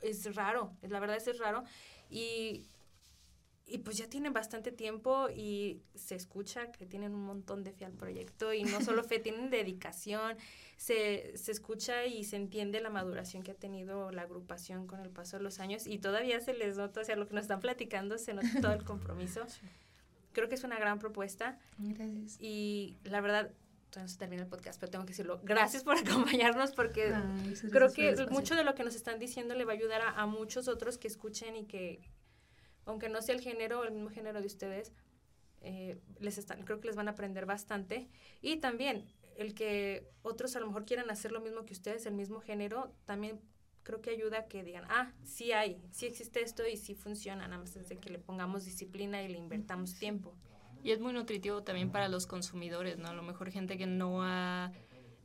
es 0.00 0.32
raro, 0.36 0.72
la 0.82 1.00
verdad 1.00 1.16
es, 1.16 1.26
es 1.26 1.38
raro 1.38 1.64
y 2.08 2.64
y 3.70 3.78
pues 3.78 3.96
ya 3.96 4.08
tienen 4.08 4.32
bastante 4.32 4.72
tiempo 4.72 5.28
y 5.34 5.80
se 5.94 6.16
escucha 6.16 6.72
que 6.72 6.86
tienen 6.86 7.14
un 7.14 7.24
montón 7.24 7.62
de 7.62 7.72
fe 7.72 7.84
al 7.84 7.92
proyecto 7.92 8.52
y 8.52 8.64
no 8.64 8.80
solo 8.80 9.04
fe, 9.04 9.18
tienen 9.20 9.48
dedicación, 9.50 10.36
se, 10.76 11.36
se 11.36 11.52
escucha 11.52 12.06
y 12.06 12.24
se 12.24 12.36
entiende 12.36 12.80
la 12.80 12.90
maduración 12.90 13.42
que 13.42 13.52
ha 13.52 13.54
tenido 13.54 14.10
la 14.10 14.22
agrupación 14.22 14.86
con 14.86 15.00
el 15.00 15.10
paso 15.10 15.36
de 15.36 15.44
los 15.44 15.60
años 15.60 15.86
y 15.86 15.98
todavía 15.98 16.40
se 16.40 16.52
les 16.52 16.76
nota, 16.76 17.00
o 17.00 17.04
sea, 17.04 17.16
lo 17.16 17.28
que 17.28 17.34
nos 17.34 17.42
están 17.42 17.60
platicando, 17.60 18.18
se 18.18 18.34
nota 18.34 18.48
todo 18.60 18.72
el 18.72 18.84
compromiso. 18.84 19.46
Creo 20.32 20.48
que 20.48 20.54
es 20.54 20.64
una 20.64 20.78
gran 20.78 20.98
propuesta. 20.98 21.58
Gracias. 21.78 22.36
Y 22.40 22.96
la 23.02 23.20
verdad, 23.20 23.50
todavía 23.90 24.04
no 24.04 24.08
se 24.08 24.18
termina 24.18 24.42
el 24.42 24.48
podcast, 24.48 24.78
pero 24.78 24.90
tengo 24.90 25.04
que 25.04 25.10
decirlo. 25.10 25.40
Gracias 25.42 25.82
por 25.82 25.96
acompañarnos 25.98 26.72
porque 26.72 27.12
creo 27.70 27.92
que 27.92 28.14
mucho 28.30 28.54
de 28.54 28.62
lo 28.62 28.76
que 28.76 28.84
nos 28.84 28.94
están 28.94 29.18
diciendo 29.18 29.56
le 29.56 29.64
va 29.64 29.72
a 29.72 29.74
ayudar 29.74 30.02
a, 30.02 30.10
a 30.10 30.26
muchos 30.26 30.68
otros 30.68 30.98
que 30.98 31.08
escuchen 31.08 31.56
y 31.56 31.64
que 31.64 32.00
aunque 32.84 33.08
no 33.08 33.22
sea 33.22 33.34
el 33.34 33.40
género, 33.40 33.84
el 33.84 33.92
mismo 33.92 34.10
género 34.10 34.40
de 34.40 34.46
ustedes, 34.46 34.92
eh, 35.62 35.98
les 36.18 36.38
están, 36.38 36.62
creo 36.62 36.80
que 36.80 36.88
les 36.88 36.96
van 36.96 37.08
a 37.08 37.12
aprender 37.12 37.46
bastante. 37.46 38.08
Y 38.40 38.56
también 38.56 39.04
el 39.36 39.54
que 39.54 40.08
otros 40.22 40.56
a 40.56 40.60
lo 40.60 40.66
mejor 40.66 40.84
quieran 40.84 41.10
hacer 41.10 41.32
lo 41.32 41.40
mismo 41.40 41.64
que 41.64 41.72
ustedes, 41.72 42.06
el 42.06 42.14
mismo 42.14 42.40
género, 42.40 42.92
también 43.04 43.40
creo 43.82 44.00
que 44.00 44.10
ayuda 44.10 44.40
a 44.40 44.46
que 44.46 44.62
digan, 44.62 44.84
ah, 44.88 45.12
sí 45.24 45.52
hay, 45.52 45.82
sí 45.90 46.06
existe 46.06 46.42
esto 46.42 46.66
y 46.66 46.76
sí 46.76 46.94
funciona, 46.94 47.46
nada 47.46 47.58
más 47.58 47.74
desde 47.74 47.96
que 47.96 48.10
le 48.10 48.18
pongamos 48.18 48.64
disciplina 48.64 49.22
y 49.22 49.28
le 49.28 49.38
invertamos 49.38 49.98
tiempo. 49.98 50.34
Y 50.82 50.92
es 50.92 51.00
muy 51.00 51.12
nutritivo 51.12 51.62
también 51.62 51.90
para 51.90 52.08
los 52.08 52.26
consumidores, 52.26 52.98
¿no? 52.98 53.08
A 53.08 53.14
lo 53.14 53.22
mejor 53.22 53.50
gente 53.50 53.76
que 53.76 53.86
no 53.86 54.22
ha 54.22 54.72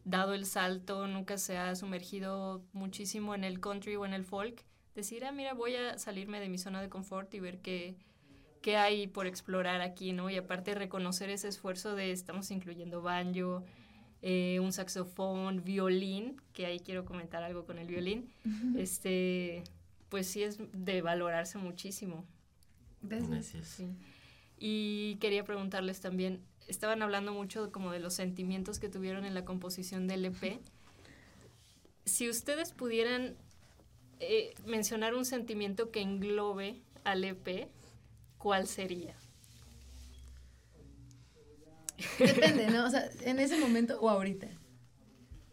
dado 0.04 0.34
el 0.34 0.46
salto, 0.46 1.08
nunca 1.08 1.38
se 1.38 1.58
ha 1.58 1.76
sumergido 1.76 2.64
muchísimo 2.74 3.36
en 3.36 3.44
el 3.44 3.60
country 3.60 3.96
o 3.96 4.06
en 4.06 4.14
el 4.14 4.26
folk, 4.26 4.64
decir, 4.96 5.26
ah, 5.26 5.32
mira, 5.32 5.54
voy 5.54 5.76
a 5.76 5.98
salirme 5.98 6.40
de 6.40 6.50
mi 6.50 6.58
zona 6.58 6.82
de 6.82 6.90
confort 6.90 7.34
y 7.34 7.40
ver 7.40 7.60
qué, 7.60 7.96
qué 8.62 8.78
hay 8.78 9.08
por 9.08 9.28
explorar 9.28 9.82
aquí, 9.82 10.14
¿no? 10.14 10.30
Y 10.30 10.38
aparte 10.38 10.74
reconocer 10.74 11.30
ese 11.30 11.50
esfuerzo 11.50 11.96
de 11.96 12.12
estamos 12.12 12.50
incluyendo 12.52 13.02
banjo, 13.02 13.64
eh, 14.22 14.60
un 14.60 14.74
saxofón, 14.74 15.64
violín, 15.64 16.42
que 16.54 16.66
ahí 16.66 16.80
quiero 16.80 17.06
comentar 17.06 17.44
algo 17.44 17.66
con 17.66 17.78
el 17.78 17.88
violín, 17.88 18.28
este, 18.76 19.64
pues 20.10 20.28
sí 20.28 20.42
es 20.42 20.58
de 20.74 21.02
valorarse 21.02 21.58
muchísimo. 21.58 22.26
Gracias. 23.04 23.84
Y 24.58 25.18
quería 25.18 25.44
preguntarles 25.44 26.02
también, 26.02 26.42
estaban 26.68 27.02
hablando 27.02 27.34
mucho 27.34 27.72
como 27.72 27.92
de 27.92 28.00
los 28.00 28.14
sentimientos 28.14 28.80
que 28.80 28.90
tuvieron 28.90 29.26
en 29.26 29.34
la 29.34 29.46
composición 29.46 30.08
del 30.08 30.26
EP. 30.26 30.60
Si 32.06 32.30
ustedes 32.30 32.72
pudieran 32.72 33.36
eh, 34.20 34.54
mencionar 34.66 35.14
un 35.14 35.26
sentimiento 35.26 35.92
que 35.92 36.02
englobe 36.02 36.82
al 37.04 37.24
EP, 37.24 37.68
¿cuál 38.38 38.68
sería? 38.68 39.16
Depende, 42.20 42.68
¿no? 42.68 42.86
O 42.86 42.90
sea, 42.90 43.10
en 43.22 43.40
ese 43.40 43.58
momento 43.58 44.00
o 44.00 44.10
ahorita. 44.10 44.48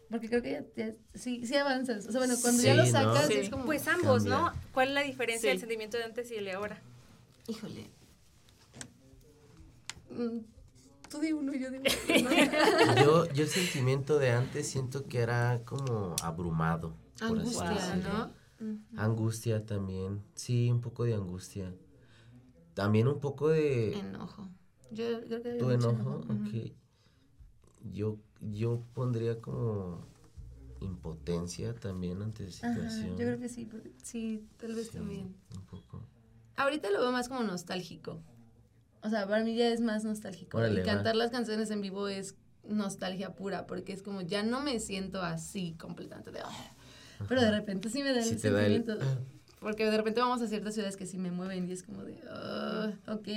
Porque 0.09 0.29
creo 0.29 0.43
que 0.43 0.63
ya, 0.75 0.91
sí, 1.15 1.45
sí 1.45 1.55
avanzas. 1.55 2.05
O 2.07 2.11
sea, 2.11 2.19
bueno, 2.19 2.35
cuando 2.41 2.61
ya 2.61 2.75
lo 2.75 2.85
sacas 2.85 3.29
es 3.29 3.49
como... 3.49 3.65
Pues 3.65 3.87
ambos, 3.87 4.25
¿no? 4.25 4.51
¿Cuál 4.73 4.89
es 4.89 4.93
la 4.93 5.01
diferencia 5.01 5.49
del 5.49 5.59
sentimiento 5.59 5.97
de 5.97 6.03
antes 6.03 6.29
y 6.31 6.35
el 6.35 6.45
de 6.45 6.51
ahora? 6.51 6.81
Híjole. 7.47 7.89
Mm, 10.11 10.39
tú 11.09 11.19
di 11.19 11.31
uno 11.31 11.53
y 11.53 11.59
yo 11.59 11.71
digo 11.71 11.83
yo, 13.03 13.33
yo 13.33 13.43
el 13.43 13.49
sentimiento 13.49 14.19
de 14.19 14.31
antes 14.31 14.67
siento 14.69 15.07
que 15.07 15.19
era 15.19 15.61
como 15.65 16.15
abrumado. 16.21 16.95
Angustia, 17.19 17.95
¿no? 17.95 18.42
Angustia 18.95 19.65
también. 19.65 20.21
Sí, 20.35 20.69
un 20.71 20.81
poco 20.81 21.03
de 21.03 21.13
angustia. 21.13 21.73
También 22.73 23.07
un 23.07 23.19
poco 23.19 23.49
de... 23.49 23.97
Enojo. 23.97 24.49
Yo 24.91 25.21
creo 25.25 25.41
que 25.41 25.53
¿Tu 25.55 25.71
enojo? 25.71 26.21
Ok. 26.29 26.73
Yo, 27.91 28.17
yo 28.39 28.83
pondría 28.93 29.41
como 29.41 30.05
impotencia 30.79 31.73
también 31.75 32.21
ante 32.21 32.45
la 32.45 32.51
situación. 32.51 33.11
yo 33.11 33.15
creo 33.15 33.39
que 33.39 33.49
sí, 33.49 33.69
sí, 34.03 34.47
tal 34.57 34.75
vez 34.75 34.91
también. 34.91 35.35
Un 35.55 35.65
poco. 35.65 36.01
Ahorita 36.55 36.89
lo 36.91 36.99
veo 36.99 37.11
más 37.11 37.29
como 37.29 37.43
nostálgico. 37.43 38.21
O 39.01 39.09
sea, 39.09 39.27
para 39.27 39.43
mí 39.43 39.55
ya 39.55 39.67
es 39.67 39.81
más 39.81 40.03
nostálgico. 40.03 40.65
y 40.65 40.81
cantar 40.83 41.15
las 41.15 41.31
canciones 41.31 41.71
en 41.71 41.81
vivo 41.81 42.07
es 42.07 42.35
nostalgia 42.63 43.35
pura, 43.35 43.67
porque 43.67 43.91
es 43.91 44.01
como 44.01 44.21
ya 44.21 44.43
no 44.43 44.61
me 44.61 44.79
siento 44.79 45.21
así 45.21 45.75
completamente 45.79 46.31
de... 46.31 46.39
Ah", 46.39 46.75
pero 47.27 47.41
de 47.41 47.51
repente 47.51 47.89
sí 47.89 48.03
me 48.03 48.11
da 48.11 48.19
el 48.19 48.25
sentimiento. 48.25 48.97
Porque 49.59 49.85
de 49.85 49.95
repente 49.95 50.19
vamos 50.19 50.41
a 50.41 50.47
ciertas 50.47 50.73
ciudades 50.73 50.97
que 50.97 51.05
sí 51.05 51.17
me 51.17 51.31
mueven 51.31 51.69
y 51.69 51.71
es 51.71 51.83
como 51.83 52.03
de, 52.03 52.19
oh, 52.29 53.13
ok. 53.13 53.27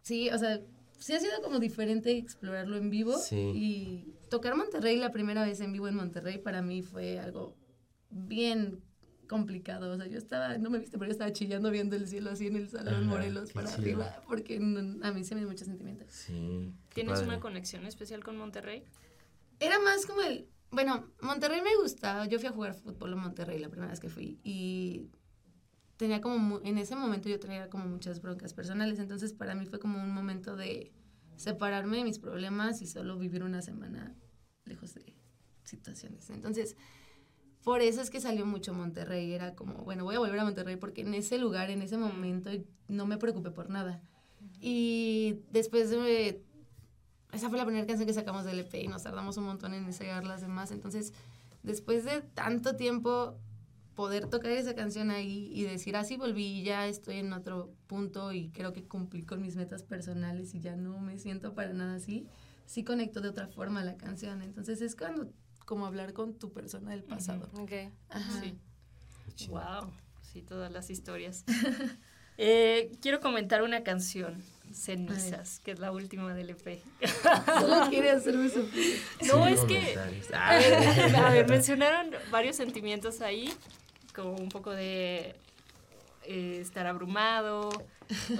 Sí, 0.00 0.30
o 0.30 0.38
sea, 0.38 0.60
sí 0.98 1.12
ha 1.12 1.20
sido 1.20 1.42
como 1.42 1.58
diferente 1.58 2.16
explorarlo 2.16 2.76
en 2.76 2.88
vivo. 2.90 3.14
Y 3.30 4.14
tocar 4.30 4.56
Monterrey 4.56 4.96
la 4.96 5.12
primera 5.12 5.44
vez 5.44 5.60
en 5.60 5.72
vivo 5.72 5.88
en 5.88 5.96
Monterrey 5.96 6.38
para 6.38 6.62
mí 6.62 6.82
fue 6.82 7.18
algo 7.18 7.54
bien 8.08 8.80
complicado. 9.28 9.92
O 9.92 9.96
sea, 9.96 10.06
yo 10.06 10.18
estaba, 10.18 10.58
no 10.58 10.70
me 10.70 10.78
viste, 10.78 10.98
pero 10.98 11.08
yo 11.08 11.12
estaba 11.12 11.32
chillando 11.32 11.70
viendo 11.70 11.96
el 11.96 12.06
cielo 12.06 12.30
así 12.30 12.46
en 12.46 12.56
el 12.56 12.68
Salón 12.68 13.06
Morelos 13.06 13.52
para 13.52 13.72
arriba, 13.72 14.22
porque 14.26 14.56
a 14.56 15.12
mí 15.12 15.24
se 15.24 15.34
me 15.34 15.40
dio 15.40 15.48
mucho 15.48 15.64
sentimiento. 15.64 16.04
Sí. 16.08 16.72
¿Tienes 16.94 17.20
una 17.20 17.40
conexión 17.40 17.86
especial 17.86 18.24
con 18.24 18.36
Monterrey? 18.36 18.84
Era 19.60 19.78
más 19.78 20.06
como 20.06 20.22
el, 20.22 20.48
bueno, 20.72 21.06
Monterrey 21.20 21.60
me 21.62 21.76
gustaba. 21.80 22.26
Yo 22.26 22.38
fui 22.38 22.48
a 22.48 22.52
jugar 22.52 22.74
fútbol 22.74 23.12
en 23.12 23.18
Monterrey 23.20 23.58
la 23.58 23.68
primera 23.68 23.90
vez 23.90 24.00
que 24.00 24.08
fui 24.08 24.40
y 24.42 25.10
tenía 25.96 26.20
como, 26.20 26.60
en 26.64 26.78
ese 26.78 26.96
momento 26.96 27.28
yo 27.28 27.38
traía 27.38 27.70
como 27.70 27.86
muchas 27.86 28.20
broncas 28.20 28.54
personales, 28.54 28.98
entonces 28.98 29.32
para 29.32 29.54
mí 29.54 29.66
fue 29.66 29.78
como 29.78 30.02
un 30.02 30.12
momento 30.12 30.56
de 30.56 30.92
separarme 31.36 31.98
de 31.98 32.04
mis 32.04 32.18
problemas 32.18 32.82
y 32.82 32.86
solo 32.86 33.18
vivir 33.18 33.44
una 33.44 33.62
semana 33.62 34.16
lejos 34.64 34.94
de 34.94 35.14
situaciones. 35.64 36.30
Entonces, 36.30 36.76
por 37.62 37.80
eso 37.80 38.00
es 38.00 38.10
que 38.10 38.20
salió 38.20 38.46
mucho 38.46 38.74
Monterrey. 38.74 39.32
Era 39.32 39.54
como, 39.54 39.84
bueno, 39.84 40.04
voy 40.04 40.16
a 40.16 40.18
volver 40.18 40.40
a 40.40 40.44
Monterrey 40.44 40.76
porque 40.76 41.02
en 41.02 41.14
ese 41.14 41.38
lugar, 41.38 41.70
en 41.70 41.82
ese 41.82 41.96
momento, 41.96 42.50
no 42.88 43.06
me 43.06 43.18
preocupé 43.18 43.50
por 43.50 43.70
nada. 43.70 44.02
Y 44.60 45.40
después 45.50 45.90
de... 45.90 46.42
Esa 47.32 47.48
fue 47.48 47.58
la 47.58 47.64
primera 47.64 47.86
canción 47.86 48.06
que 48.06 48.12
sacamos 48.12 48.44
del 48.44 48.60
EP 48.60 48.74
y 48.74 48.88
nos 48.88 49.02
tardamos 49.02 49.36
un 49.38 49.44
montón 49.44 49.74
en 49.74 49.84
ensayar 49.84 50.24
las 50.24 50.42
demás. 50.42 50.70
Entonces, 50.70 51.12
después 51.62 52.04
de 52.04 52.20
tanto 52.20 52.76
tiempo, 52.76 53.38
poder 53.94 54.28
tocar 54.28 54.52
esa 54.52 54.74
canción 54.74 55.10
ahí 55.10 55.50
y 55.52 55.62
decir, 55.62 55.96
así 55.96 56.14
ah, 56.14 56.18
volví 56.18 56.60
y 56.60 56.62
ya 56.62 56.86
estoy 56.86 57.16
en 57.16 57.32
otro 57.32 57.72
punto 57.86 58.32
y 58.32 58.50
creo 58.50 58.72
que 58.72 58.84
cumplí 58.84 59.22
con 59.22 59.40
mis 59.42 59.56
metas 59.56 59.82
personales 59.82 60.54
y 60.54 60.60
ya 60.60 60.76
no 60.76 60.98
me 61.00 61.18
siento 61.18 61.54
para 61.54 61.72
nada 61.72 61.96
así, 61.96 62.26
sí 62.66 62.84
conecto 62.84 63.20
de 63.20 63.30
otra 63.30 63.48
forma 63.48 63.82
la 63.82 63.96
canción. 63.96 64.42
Entonces 64.42 64.80
es 64.80 64.96
cuando 64.96 65.30
como 65.64 65.86
hablar 65.86 66.12
con 66.12 66.34
tu 66.34 66.52
persona 66.52 66.90
del 66.90 67.04
pasado. 67.04 67.48
Ok. 67.54 67.72
Sí. 69.34 69.48
Wow. 69.48 69.90
Sí, 70.20 70.42
todas 70.42 70.72
las 70.72 70.90
historias. 70.90 71.44
Eh, 72.38 72.90
quiero 73.02 73.20
comentar 73.20 73.62
una 73.62 73.82
canción, 73.82 74.42
Cenizas, 74.72 75.60
que 75.60 75.72
es 75.72 75.78
la 75.78 75.92
última 75.92 76.34
del 76.34 76.50
EP. 76.50 76.82
Solo 77.60 77.88
quiere 77.90 78.10
hacerme 78.10 78.50
No, 79.26 79.46
es 79.46 79.60
que. 79.60 79.96
A 80.34 81.30
ver, 81.30 81.48
mencionaron 81.48 82.10
varios 82.30 82.56
sentimientos 82.56 83.20
ahí, 83.20 83.52
como 84.14 84.32
un 84.34 84.48
poco 84.48 84.70
de 84.70 85.36
eh, 86.24 86.58
estar 86.60 86.86
abrumado, 86.86 87.70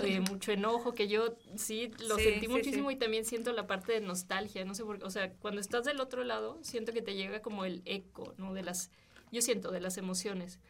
eh, 0.04 0.20
mucho 0.30 0.52
enojo, 0.52 0.94
que 0.94 1.08
yo 1.08 1.34
sí 1.56 1.90
lo 2.06 2.16
sentí 2.16 2.46
muchísimo 2.46 2.92
y 2.92 2.96
también 2.96 3.24
siento 3.24 3.52
la 3.52 3.66
parte 3.66 3.92
de 3.92 4.00
nostalgia, 4.00 4.64
no 4.64 4.74
sé 4.74 4.84
por 4.84 4.98
qué, 4.98 5.04
o 5.04 5.10
sea, 5.10 5.32
cuando 5.32 5.60
estás 5.60 5.84
del 5.84 6.00
otro 6.00 6.22
lado, 6.22 6.58
siento 6.62 6.92
que 6.92 7.02
te 7.02 7.14
llega 7.14 7.42
como 7.42 7.64
el 7.64 7.82
eco, 7.84 8.34
¿no? 8.38 8.54
De 8.54 8.62
las, 8.62 8.92
yo 9.32 9.42
siento, 9.42 9.72
de 9.72 9.80
las 9.80 9.98
emociones. 9.98 10.60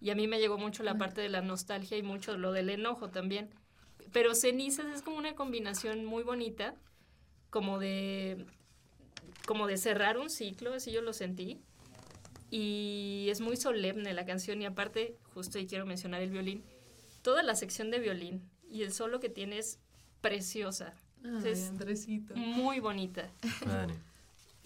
Y 0.00 0.10
a 0.10 0.14
mí 0.14 0.26
me 0.26 0.38
llegó 0.38 0.58
mucho 0.58 0.82
la 0.82 0.98
parte 0.98 1.20
de 1.20 1.28
la 1.28 1.40
nostalgia 1.40 1.96
y 1.96 2.02
mucho 2.02 2.36
lo 2.36 2.52
del 2.52 2.68
enojo 2.68 3.08
también. 3.08 3.50
Pero 4.12 4.34
cenizas 4.34 4.86
es 4.94 5.02
como 5.02 5.16
una 5.16 5.34
combinación 5.34 6.04
muy 6.04 6.22
bonita, 6.22 6.74
como 7.50 7.78
de, 7.78 8.46
como 9.46 9.66
de 9.66 9.76
cerrar 9.76 10.18
un 10.18 10.30
ciclo, 10.30 10.74
así 10.74 10.92
yo 10.92 11.02
lo 11.02 11.12
sentí. 11.12 11.60
Y 12.50 13.26
es 13.30 13.40
muy 13.40 13.56
solemne 13.56 14.12
la 14.12 14.24
canción 14.24 14.62
y 14.62 14.66
aparte, 14.66 15.16
justo 15.34 15.58
ahí 15.58 15.66
quiero 15.66 15.86
mencionar 15.86 16.22
el 16.22 16.30
violín 16.30 16.62
toda 17.24 17.42
la 17.42 17.56
sección 17.56 17.90
de 17.90 17.98
violín 17.98 18.42
y 18.70 18.82
el 18.82 18.92
solo 18.92 19.18
que 19.18 19.30
tiene 19.30 19.58
es 19.58 19.80
preciosa. 20.20 20.94
es 21.44 21.72
muy 22.36 22.80
bonita. 22.80 23.30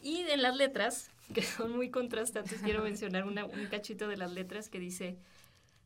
Y 0.03 0.19
en 0.29 0.43
las 0.43 0.57
letras, 0.57 1.11
que 1.35 1.43
son 1.43 1.75
muy 1.75 1.91
contrastantes, 1.91 2.61
quiero 2.61 2.83
mencionar 2.83 3.25
un 3.25 3.67
cachito 3.71 4.09
de 4.09 4.17
las 4.17 4.33
letras 4.33 4.69
que 4.69 4.81
dice, 4.81 5.17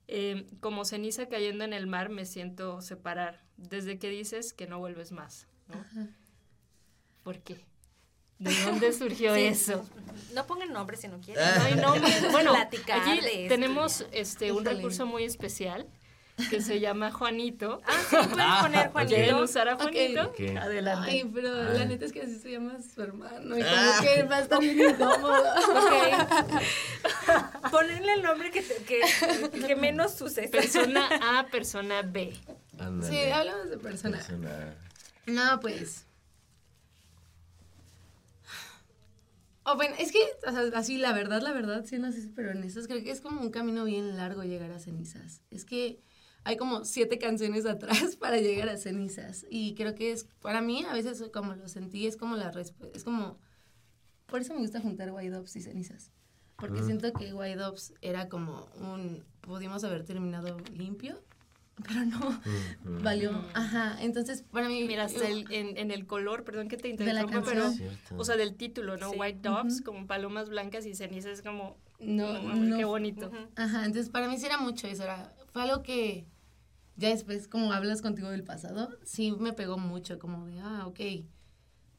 em, 0.09 0.47
como 0.61 0.85
ceniza 0.85 1.29
cayendo 1.29 1.65
en 1.65 1.73
el 1.73 1.87
mar 1.87 2.09
me 2.09 2.27
siento 2.27 2.81
separar, 2.81 3.43
desde 3.57 3.99
que 3.99 4.09
dices 4.09 4.53
que 4.53 4.67
no 4.67 4.79
vuelves 4.79 5.13
más. 5.13 5.47
¿Por 7.23 7.41
qué? 7.41 7.65
¿De 8.39 8.53
dónde 8.65 8.93
surgió 8.93 9.35
eso? 9.35 9.87
No 10.35 10.47
pongan 10.47 10.73
nombres 10.73 11.01
si 11.01 11.09
no 11.09 11.21
quieren. 11.21 11.45
No 11.57 11.63
hay 11.63 11.75
nombres. 11.77 12.33
Bueno, 12.33 12.55
aquí 12.55 13.49
tenemos 13.49 14.07
este, 14.13 14.53
un 14.53 14.65
recurso 14.65 15.07
muy 15.07 15.25
especial 15.25 15.87
que 16.51 16.61
se 16.61 16.81
llama 16.81 17.11
Juanito. 17.11 17.81
Ah, 17.87 18.01
sí, 18.09 18.17
puedes 18.17 18.55
poner 18.63 18.91
Juanito. 18.91 19.15
¿Quieren 19.15 19.35
usar 19.37 19.69
a 19.69 19.77
Juanito? 19.77 20.33
Adelante. 20.61 21.11
Ay, 21.11 21.31
pero 21.33 21.53
la 21.73 21.85
neta 21.85 22.05
es 22.05 22.13
que 22.13 22.23
así 22.23 22.39
se 22.39 22.51
llama 22.53 22.79
su 22.83 23.03
hermano. 23.03 23.59
Y 23.59 23.63
como 23.63 24.03
que 24.03 24.23
va 24.25 24.37
a 24.37 24.41
estar 24.41 24.59
muy 24.61 24.83
incómodo. 24.83 25.43
Ok. 25.43 25.93
Ponerle 27.71 28.15
el 28.15 28.23
nombre 28.23 28.51
que, 28.51 28.63
que, 28.63 29.01
que 29.67 29.77
menos 29.77 30.15
sucede. 30.15 30.49
Persona 30.49 31.09
A, 31.23 31.47
persona 31.51 32.03
B. 32.03 32.33
Sí, 33.03 33.19
hablamos 33.31 33.71
de 33.71 33.79
persona. 33.79 34.17
persona. 34.17 34.75
No, 35.27 35.61
pues. 35.61 36.07
Oh, 39.65 39.77
bueno, 39.77 39.95
es 39.99 40.11
que, 40.11 40.19
o 40.47 40.51
sea, 40.51 40.63
así, 40.77 40.99
la 40.99 41.13
verdad, 41.13 41.41
la 41.41 41.53
verdad, 41.53 41.85
siendo 41.85 42.09
así, 42.09 42.29
pero 42.35 42.51
en 42.51 42.65
esas 42.65 42.89
creo 42.89 43.03
que 43.05 43.13
es 43.13 43.21
como 43.21 43.41
un 43.41 43.51
camino 43.53 43.85
bien 43.85 44.17
largo 44.17 44.43
llegar 44.43 44.73
a 44.73 44.81
cenizas. 44.81 45.41
Es 45.51 45.65
que 45.65 46.01
hay 46.45 46.57
como 46.57 46.85
siete 46.85 47.19
canciones 47.19 47.67
atrás 47.67 48.17
para 48.21 48.39
llegar 48.39 48.69
a 48.69 48.77
cenizas. 48.77 49.47
Y 49.51 49.75
creo 49.75 49.95
que 49.95 50.13
es, 50.13 50.27
para 50.41 50.61
mí, 50.61 50.85
a 50.89 50.93
veces 50.93 51.23
como 51.33 51.55
lo 51.55 51.69
sentí, 51.69 52.07
es 52.07 52.17
como 52.17 52.37
la 52.37 52.51
respuesta, 52.51 52.97
es 52.97 53.05
como, 53.05 53.39
por 54.27 54.41
eso 54.41 54.55
me 54.55 54.61
gusta 54.61 54.81
juntar 54.81 55.13
White 55.13 55.37
Ops 55.37 55.57
y 55.57 55.61
cenizas. 55.61 56.13
Porque 56.57 56.83
siento 56.83 57.13
que 57.13 57.35
White 57.35 57.63
Ops 57.63 57.95
era 58.03 58.29
como 58.29 58.69
un, 58.77 59.25
pudimos 59.41 59.83
haber 59.83 60.05
terminado 60.05 60.59
limpio, 60.77 61.21
pero 61.89 62.05
no, 62.05 62.41
valió, 63.03 63.33
ajá, 63.55 63.97
entonces 64.01 64.43
para 64.43 64.69
mí... 64.69 64.85
Mira, 64.85 65.07
en, 65.51 65.77
en, 65.77 65.91
el 65.91 66.07
color, 66.07 66.45
perdón 66.45 66.69
que 66.69 66.77
te 66.77 66.89
interrumpa, 66.89 67.43
pero, 67.43 67.73
o 68.17 68.25
sea, 68.25 68.37
del 68.37 68.55
título, 68.55 68.97
¿no? 68.97 69.11
White 69.11 69.41
Doves, 69.43 69.81
como 69.81 70.07
palomas 70.07 70.51
blancas 70.51 70.87
y 70.87 70.95
cenizas, 70.95 71.33
es 71.33 71.43
como 71.43 71.79
no, 71.99 72.41
No, 72.43 72.55
no. 72.55 72.77
qué 72.77 72.85
bonito. 72.85 73.31
Ajá, 73.57 73.87
entonces 73.87 74.11
para 74.11 74.29
mí 74.29 74.39
sí 74.39 74.47
era 74.47 74.59
mucho 74.59 74.87
eso, 74.87 75.05
era, 75.05 75.33
fue 75.53 75.63
algo 75.63 75.83
que 75.83 76.27
ya 76.97 77.09
después, 77.09 77.49
como 77.49 77.73
hablas 77.73 78.03
contigo 78.03 78.29
del 78.31 78.45
pasado, 78.45 78.91
sí 79.05 79.33
me 79.33 79.53
pegó 79.53 79.79
mucho, 79.79 80.19
como 80.19 80.47
de, 80.47 80.61
ah, 80.61 80.87
ok, 80.87 81.01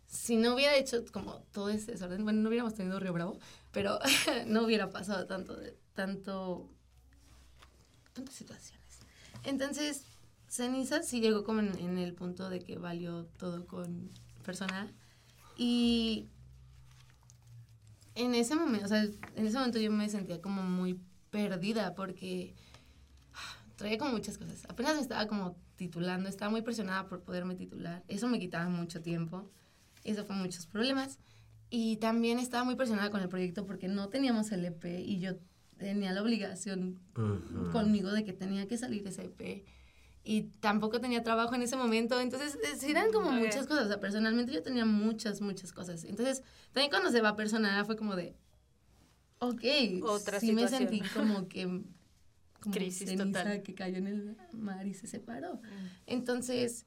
si 0.08 0.36
no 0.36 0.54
hubiera 0.54 0.76
hecho 0.76 1.04
como 1.12 1.40
todo 1.52 1.70
ese 1.70 1.94
desorden, 1.94 2.24
bueno, 2.24 2.42
no 2.42 2.50
hubiéramos 2.50 2.76
tenido 2.76 3.00
Río 3.00 3.14
Bravo, 3.14 3.40
pero 3.72 4.00
no 4.48 4.64
hubiera 4.64 4.90
pasado 4.90 5.26
tanto, 5.26 5.58
tanto, 5.96 6.70
tantas 8.14 8.36
situaciones. 8.36 9.00
Entonces, 9.44 10.06
Ceniza 10.48 11.02
sí 11.02 11.20
llegó 11.20 11.44
como 11.44 11.62
en, 11.62 11.78
en 11.80 11.98
el 11.98 12.14
punto 12.14 12.50
de 12.50 12.60
que 12.60 12.78
valió 12.78 13.26
todo 13.40 13.66
con 13.66 14.12
personal 14.44 14.94
y 15.58 16.28
en 18.16 18.36
ese 18.36 18.56
momento, 18.56 18.86
o 18.86 18.90
sea, 18.90 19.02
en 19.02 19.48
ese 19.48 19.58
momento 19.58 19.80
yo 19.80 19.92
me 19.92 20.10
sentía 20.10 20.42
como 20.42 20.62
muy 20.62 21.00
perdida 21.32 21.96
porque 21.96 22.54
traía 23.84 23.98
como 23.98 24.12
muchas 24.14 24.38
cosas. 24.38 24.64
Apenas 24.70 24.96
me 24.96 25.02
estaba 25.02 25.28
como 25.28 25.58
titulando, 25.76 26.30
estaba 26.30 26.50
muy 26.50 26.62
presionada 26.62 27.10
por 27.10 27.22
poderme 27.22 27.54
titular. 27.56 28.02
Eso 28.08 28.30
me 28.30 28.40
quitaba 28.40 28.70
mucho 28.70 29.02
tiempo. 29.02 29.52
Eso 30.06 30.24
fue 30.24 30.38
muchos 30.38 30.66
problemas. 30.68 31.20
Y 31.70 31.98
también 31.98 32.40
estaba 32.40 32.64
muy 32.64 32.76
presionada 32.76 33.10
con 33.10 33.20
el 33.20 33.28
proyecto 33.28 33.66
porque 33.66 33.90
no 33.90 34.08
teníamos 34.08 34.54
el 34.54 34.64
EP 34.64 34.86
y 35.02 35.20
yo 35.20 35.34
tenía 35.78 36.14
la 36.14 36.22
obligación 36.22 37.02
Ujú. 37.18 37.72
conmigo 37.72 38.12
de 38.12 38.24
que 38.24 38.32
tenía 38.32 38.70
que 38.70 38.78
salir 38.78 39.06
ese 39.06 39.26
EP. 39.26 39.66
Y 40.24 40.44
tampoco 40.62 41.02
tenía 41.02 41.22
trabajo 41.22 41.54
en 41.54 41.64
ese 41.64 41.76
momento. 41.76 42.22
Entonces, 42.22 42.58
eran 42.88 43.12
como 43.12 43.32
Ok. 43.32 43.36
muchas 43.36 43.68
cosas. 43.68 43.86
O 43.86 43.88
sea, 43.90 44.00
personalmente 44.00 44.54
yo 44.54 44.64
tenía 44.64 44.86
muchas, 44.86 45.42
muchas 45.42 45.74
cosas. 45.74 46.06
Entonces, 46.06 46.42
también 46.72 46.90
cuando 46.90 47.12
se 47.12 47.20
va 47.20 47.36
personal 47.36 47.86
fue 47.86 47.98
como 47.98 48.16
de, 48.16 48.34
ok, 49.40 49.62
Otra 50.04 50.40
sí 50.40 50.54
me 50.54 50.62
situación. 50.70 50.90
sentí 50.90 51.02
como 51.10 51.50
que... 51.50 51.84
Como 52.64 52.74
Crisis 52.76 53.10
ceniza 53.10 53.26
total. 53.26 53.62
que 53.62 53.76
cayó 53.76 53.98
en 53.98 54.08
el 54.08 54.38
mar 54.54 54.88
y 54.88 54.94
se 54.94 55.06
separó. 55.06 55.60
Entonces, 56.06 56.86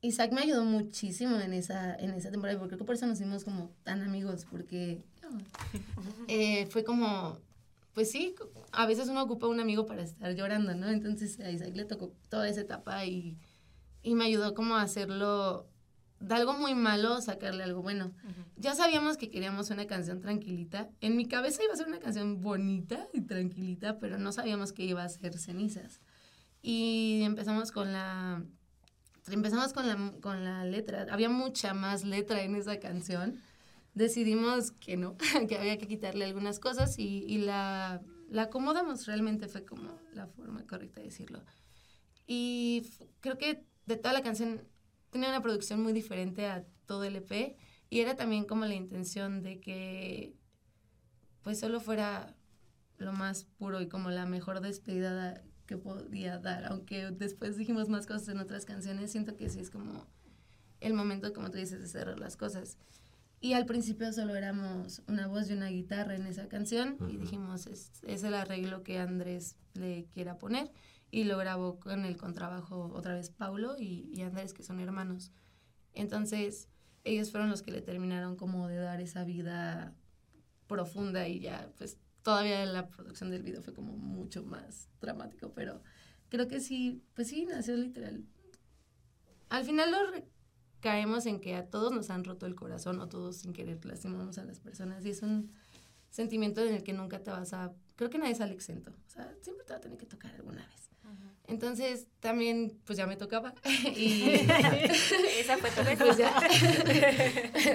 Isaac 0.00 0.32
me 0.32 0.42
ayudó 0.42 0.64
muchísimo 0.64 1.40
en 1.40 1.52
esa, 1.52 1.94
en 1.96 2.10
esa 2.10 2.30
temporada, 2.30 2.58
porque 2.58 2.70
creo 2.70 2.78
que 2.78 2.84
por 2.84 2.94
eso 2.94 3.06
nos 3.06 3.18
hicimos 3.18 3.44
como 3.44 3.72
tan 3.82 4.02
amigos, 4.02 4.46
porque 4.48 5.02
eh, 6.28 6.66
fue 6.66 6.84
como, 6.84 7.38
pues 7.94 8.10
sí, 8.10 8.34
a 8.70 8.86
veces 8.86 9.08
uno 9.08 9.22
ocupa 9.22 9.48
un 9.48 9.58
amigo 9.58 9.86
para 9.86 10.02
estar 10.02 10.32
llorando, 10.34 10.74
¿no? 10.74 10.88
Entonces 10.88 11.40
a 11.40 11.50
Isaac 11.50 11.74
le 11.74 11.84
tocó 11.84 12.12
toda 12.28 12.48
esa 12.48 12.60
etapa 12.60 13.04
y, 13.06 13.36
y 14.02 14.14
me 14.14 14.26
ayudó 14.26 14.54
como 14.54 14.76
a 14.76 14.82
hacerlo, 14.82 15.66
de 16.20 16.34
algo 16.34 16.52
muy 16.54 16.74
malo, 16.74 17.20
sacarle 17.20 17.64
algo 17.64 17.82
bueno. 17.82 18.12
Ya 18.56 18.74
sabíamos 18.74 19.16
que 19.16 19.30
queríamos 19.30 19.70
una 19.70 19.86
canción 19.86 20.20
tranquilita. 20.20 20.90
En 21.00 21.16
mi 21.16 21.26
cabeza 21.26 21.62
iba 21.62 21.72
a 21.72 21.76
ser 21.76 21.86
una 21.86 22.00
canción 22.00 22.40
bonita 22.40 23.08
y 23.12 23.20
tranquilita, 23.20 23.98
pero 23.98 24.18
no 24.18 24.32
sabíamos 24.32 24.72
que 24.72 24.84
iba 24.84 25.04
a 25.04 25.08
ser 25.08 25.38
cenizas. 25.38 26.00
Y 26.60 27.22
empezamos 27.22 27.70
con 27.70 27.92
la 27.92 28.42
empezamos 29.30 29.72
con 29.72 29.86
la, 29.86 30.12
con 30.20 30.44
la 30.44 30.64
letra. 30.64 31.06
Había 31.10 31.28
mucha 31.28 31.74
más 31.74 32.04
letra 32.04 32.42
en 32.42 32.56
esa 32.56 32.78
canción. 32.80 33.40
Decidimos 33.94 34.72
que 34.72 34.96
no, 34.96 35.16
que 35.48 35.56
había 35.56 35.78
que 35.78 35.86
quitarle 35.86 36.24
algunas 36.24 36.58
cosas 36.58 36.98
y, 36.98 37.24
y 37.26 37.38
la, 37.38 38.00
la 38.28 38.42
acomodamos. 38.42 39.06
Realmente 39.06 39.48
fue 39.48 39.64
como 39.64 39.98
la 40.12 40.26
forma 40.26 40.66
correcta 40.66 41.00
de 41.00 41.06
decirlo. 41.06 41.42
Y 42.26 42.90
creo 43.20 43.38
que 43.38 43.64
de 43.86 43.96
toda 43.96 44.12
la 44.12 44.22
canción 44.22 44.62
tenía 45.10 45.28
una 45.28 45.42
producción 45.42 45.82
muy 45.82 45.92
diferente 45.92 46.46
a 46.46 46.64
todo 46.86 47.04
el 47.04 47.16
EP 47.16 47.56
y 47.90 48.00
era 48.00 48.16
también 48.16 48.44
como 48.44 48.64
la 48.66 48.74
intención 48.74 49.42
de 49.42 49.60
que 49.60 50.34
pues 51.42 51.60
solo 51.60 51.80
fuera 51.80 52.34
lo 52.98 53.12
más 53.12 53.44
puro 53.44 53.80
y 53.80 53.88
como 53.88 54.10
la 54.10 54.26
mejor 54.26 54.60
despedida 54.60 55.42
que 55.66 55.76
podía 55.76 56.38
dar, 56.38 56.64
aunque 56.66 57.10
después 57.10 57.56
dijimos 57.56 57.88
más 57.88 58.06
cosas 58.06 58.28
en 58.28 58.38
otras 58.38 58.64
canciones, 58.64 59.12
siento 59.12 59.36
que 59.36 59.48
sí 59.48 59.60
es 59.60 59.70
como 59.70 60.06
el 60.80 60.94
momento, 60.94 61.32
como 61.32 61.50
tú 61.50 61.58
dices, 61.58 61.80
de 61.80 61.88
cerrar 61.88 62.18
las 62.18 62.36
cosas. 62.36 62.78
Y 63.40 63.52
al 63.52 63.66
principio 63.66 64.12
solo 64.12 64.34
éramos 64.34 65.02
una 65.06 65.26
voz 65.28 65.48
y 65.48 65.52
una 65.52 65.68
guitarra 65.68 66.16
en 66.16 66.26
esa 66.26 66.48
canción 66.48 66.96
y 67.00 67.16
Ujú. 67.16 67.20
dijimos, 67.20 67.66
es, 67.66 67.92
es 68.02 68.24
el 68.24 68.34
arreglo 68.34 68.82
que 68.82 68.98
Andrés 68.98 69.56
le 69.74 70.06
quiera 70.12 70.38
poner 70.38 70.72
y 71.10 71.24
lo 71.24 71.38
grabó 71.38 71.80
con 71.80 72.04
el 72.04 72.16
contrabajo 72.16 72.92
otra 72.94 73.14
vez 73.14 73.30
Paulo 73.30 73.76
y, 73.78 74.10
y 74.12 74.22
Andrés, 74.22 74.52
que 74.52 74.62
son 74.62 74.80
hermanos. 74.80 75.32
Entonces, 75.94 76.68
ellos 77.04 77.30
fueron 77.30 77.50
los 77.50 77.62
que 77.62 77.72
le 77.72 77.80
terminaron 77.80 78.36
como 78.36 78.68
de 78.68 78.76
dar 78.76 79.00
esa 79.00 79.24
vida 79.24 79.94
profunda 80.66 81.26
y 81.26 81.40
ya, 81.40 81.72
pues 81.78 81.98
todavía 82.22 82.64
la 82.66 82.88
producción 82.88 83.30
del 83.30 83.42
video 83.42 83.62
fue 83.62 83.74
como 83.74 83.96
mucho 83.96 84.44
más 84.44 84.88
dramático, 85.00 85.52
pero 85.54 85.82
creo 86.28 86.46
que 86.46 86.60
sí, 86.60 87.02
pues 87.14 87.28
sí, 87.28 87.46
nació 87.46 87.76
literal. 87.76 88.24
Al 89.48 89.64
final 89.64 89.90
lo 89.90 89.98
caemos 90.80 91.26
en 91.26 91.40
que 91.40 91.56
a 91.56 91.68
todos 91.70 91.90
nos 91.92 92.10
han 92.10 92.24
roto 92.24 92.46
el 92.46 92.54
corazón 92.54 93.00
o 93.00 93.08
todos 93.08 93.38
sin 93.38 93.52
querer 93.52 93.84
lastimamos 93.84 94.38
a 94.38 94.44
las 94.44 94.60
personas 94.60 95.04
y 95.04 95.10
es 95.10 95.22
un 95.22 95.50
sentimiento 96.10 96.64
en 96.64 96.74
el 96.74 96.82
que 96.82 96.92
nunca 96.92 97.22
te 97.22 97.30
vas 97.30 97.52
a, 97.52 97.72
creo 97.96 98.10
que 98.10 98.18
nadie 98.18 98.34
sale 98.34 98.52
exento, 98.52 98.90
o 98.90 99.10
sea, 99.10 99.34
siempre 99.40 99.64
te 99.64 99.72
va 99.72 99.78
a 99.78 99.80
tener 99.80 99.98
que 99.98 100.06
tocar 100.06 100.34
alguna 100.34 100.66
vez. 100.66 100.90
Entonces 101.48 102.06
también, 102.20 102.78
pues 102.84 102.98
ya 102.98 103.06
me 103.06 103.16
tocaba. 103.16 103.54
y 103.96 104.34
Esa 105.38 105.56
fue 105.58 105.70
tu 105.70 105.82
vez. 105.82 105.98
pues 105.98 106.16
ya. 106.18 106.32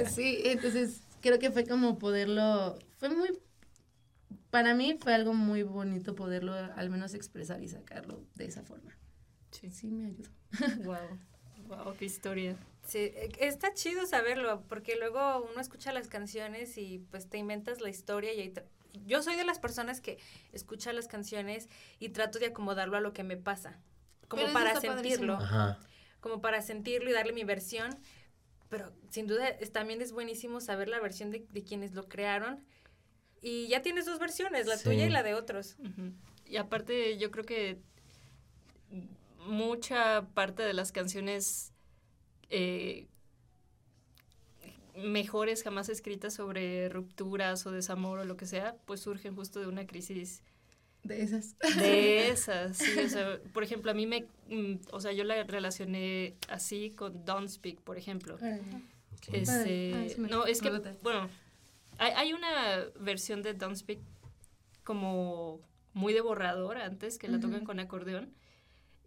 sí, 0.10 0.42
entonces 0.46 1.02
creo 1.22 1.40
que 1.40 1.52
fue 1.52 1.66
como 1.66 1.98
poderlo, 1.98 2.78
fue 2.98 3.10
muy, 3.10 3.40
para 4.52 4.76
mí 4.76 4.98
fue 5.02 5.14
algo 5.14 5.34
muy 5.34 5.64
bonito 5.64 6.16
poderlo 6.16 6.54
al 6.54 6.90
menos 6.90 7.16
expresar 7.16 7.64
y 7.64 7.68
sacarlo 7.68 8.24
de 8.36 8.46
esa 8.46 8.64
forma. 8.64 8.96
Sí. 9.52 9.70
Sí, 9.72 9.88
me 9.88 10.08
ayudó. 10.08 10.30
Wow. 10.84 11.20
Wow, 11.68 11.96
qué 11.98 12.06
historia. 12.06 12.56
Sí, 12.86 13.00
eh, 13.00 13.32
está 13.40 13.74
chido 13.74 14.06
saberlo, 14.06 14.64
porque 14.68 14.96
luego 14.98 15.48
uno 15.52 15.62
escucha 15.62 15.94
las 15.94 16.08
canciones 16.08 16.78
y 16.78 17.00
pues 17.12 17.30
te 17.30 17.38
inventas 17.38 17.82
la 17.82 17.90
historia 17.90 18.34
y 18.34 18.42
ahí 18.42 18.54
yo 19.06 19.22
soy 19.24 19.36
de 19.36 19.44
las 19.46 19.60
personas 19.60 20.02
que 20.02 20.18
escucha 20.52 20.94
las 20.94 21.08
canciones 21.08 21.70
y 22.00 22.10
trato 22.10 22.40
de 22.40 22.48
acomodarlo 22.48 22.98
a 22.98 23.02
lo 23.02 23.14
que 23.14 23.24
me 23.24 23.38
pasa, 23.38 23.80
como 24.28 24.44
Pero 24.44 24.54
para 24.54 24.80
sentirlo. 24.80 25.34
Ajá. 25.36 25.80
como 26.20 26.40
para 26.42 26.62
sentirlo 26.62 27.10
y 27.10 27.14
darle 27.14 27.34
mi 27.34 27.44
versión, 27.44 27.90
pero 28.70 28.94
sin 29.10 29.28
duda 29.28 29.48
es, 29.50 29.72
también 29.72 30.02
es 30.02 30.12
buenísimo 30.14 30.62
saber 30.62 30.88
la 30.88 31.00
versión 31.00 31.32
de, 31.32 31.46
de 31.50 31.64
quienes 31.64 31.94
lo 31.94 32.08
crearon 32.08 32.64
y 33.42 33.68
ya 33.68 33.82
tienes 33.82 34.06
dos 34.06 34.20
versiones, 34.20 34.66
la 34.68 34.78
Sí. 34.78 34.86
tuya 34.86 35.06
y 35.06 35.10
la 35.10 35.22
de 35.22 35.34
otros. 35.34 35.76
Y 36.46 36.56
aparte, 36.58 37.18
yo 37.18 37.30
creo 37.30 37.44
que 37.46 37.80
mucha 39.46 40.28
parte 40.34 40.64
de 40.64 40.74
las 40.74 40.92
canciones 40.92 41.74
eh, 42.50 43.08
mejores 44.96 45.64
jamás 45.64 45.90
escritas 45.90 46.34
sobre 46.34 46.90
rupturas 46.90 47.66
o 47.66 47.72
desamor 47.72 48.20
o 48.20 48.26
lo 48.26 48.38
que 48.38 48.46
sea, 48.46 48.76
pues 48.86 49.00
surgen 49.02 49.36
justo 49.36 49.60
de 49.60 49.68
una 49.68 49.86
crisis 49.88 50.42
De 51.04 51.22
esas. 51.24 51.56
de 51.78 52.30
esas. 52.30 52.78
sí, 52.78 52.98
o 53.00 53.10
sea, 53.10 53.40
por 53.54 53.64
ejemplo, 53.64 53.92
a 53.92 53.94
mí 53.94 54.06
me, 54.06 54.26
mm, 54.50 54.76
o 54.92 55.00
sea, 55.02 55.12
yo 55.12 55.24
la 55.24 55.44
relacioné 55.44 56.36
así 56.50 56.92
con 56.92 57.26
Don't 57.26 57.50
Speak, 57.50 57.80
por 57.82 57.98
ejemplo. 57.98 58.36
ok. 58.36 59.34
Este, 59.34 59.92
Ah, 59.94 60.06
me- 60.22 60.28
no, 60.30 60.46
es 60.46 60.62
que, 60.62 60.70
bueno, 61.02 61.30
hay, 61.98 62.12
hay 62.12 62.34
una 62.34 62.86
versión 63.00 63.42
de 63.42 63.54
Don't 63.54 63.76
Speak 63.78 64.00
como 64.84 65.60
muy 65.94 66.14
de 66.14 66.22
borrador 66.22 66.78
antes, 66.78 67.18
que 67.18 67.28
la 67.28 67.40
tocan 67.40 67.64
con 67.66 67.80
acordeón. 67.80 68.34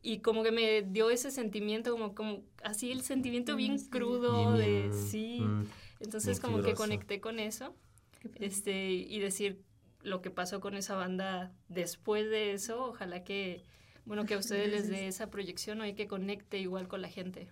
Y 0.09 0.21
como 0.21 0.45
que 0.45 0.53
me 0.53 0.83
dio 0.83 1.11
ese 1.11 1.31
sentimiento, 1.33 1.91
como, 1.91 2.15
como 2.15 2.43
así 2.63 2.93
el 2.93 3.03
sentimiento 3.03 3.57
bien 3.57 3.75
Mm, 3.75 3.79
sí. 3.79 3.89
crudo 3.91 4.55
Bien, 4.55 4.57
de 4.57 4.81
bien, 4.89 4.93
sí. 4.95 5.41
mm, 5.41 5.65
Entonces 6.01 6.39
bien 6.41 6.53
como 6.53 6.63
que 6.65 6.75
conecté 6.75 7.21
con 7.21 7.41
eso. 7.41 7.75
Este, 8.37 8.91
y 8.93 9.19
decir 9.19 9.63
lo 10.03 10.23
que 10.23 10.31
pasó 10.31 10.61
con 10.61 10.77
esa 10.77 10.95
banda 10.95 11.53
después 11.69 12.31
de 12.31 12.53
eso, 12.53 12.85
ojalá 12.87 13.25
que, 13.25 13.65
bueno, 14.05 14.27
que 14.27 14.35
a 14.35 14.39
ustedes 14.39 14.71
les 14.71 14.89
dé 14.89 15.09
esa 15.09 15.29
proyección 15.31 15.85
y 15.85 15.95
que 15.95 16.07
conecte 16.07 16.59
igual 16.59 16.87
con 16.87 17.03
la 17.03 17.09
gente. 17.09 17.49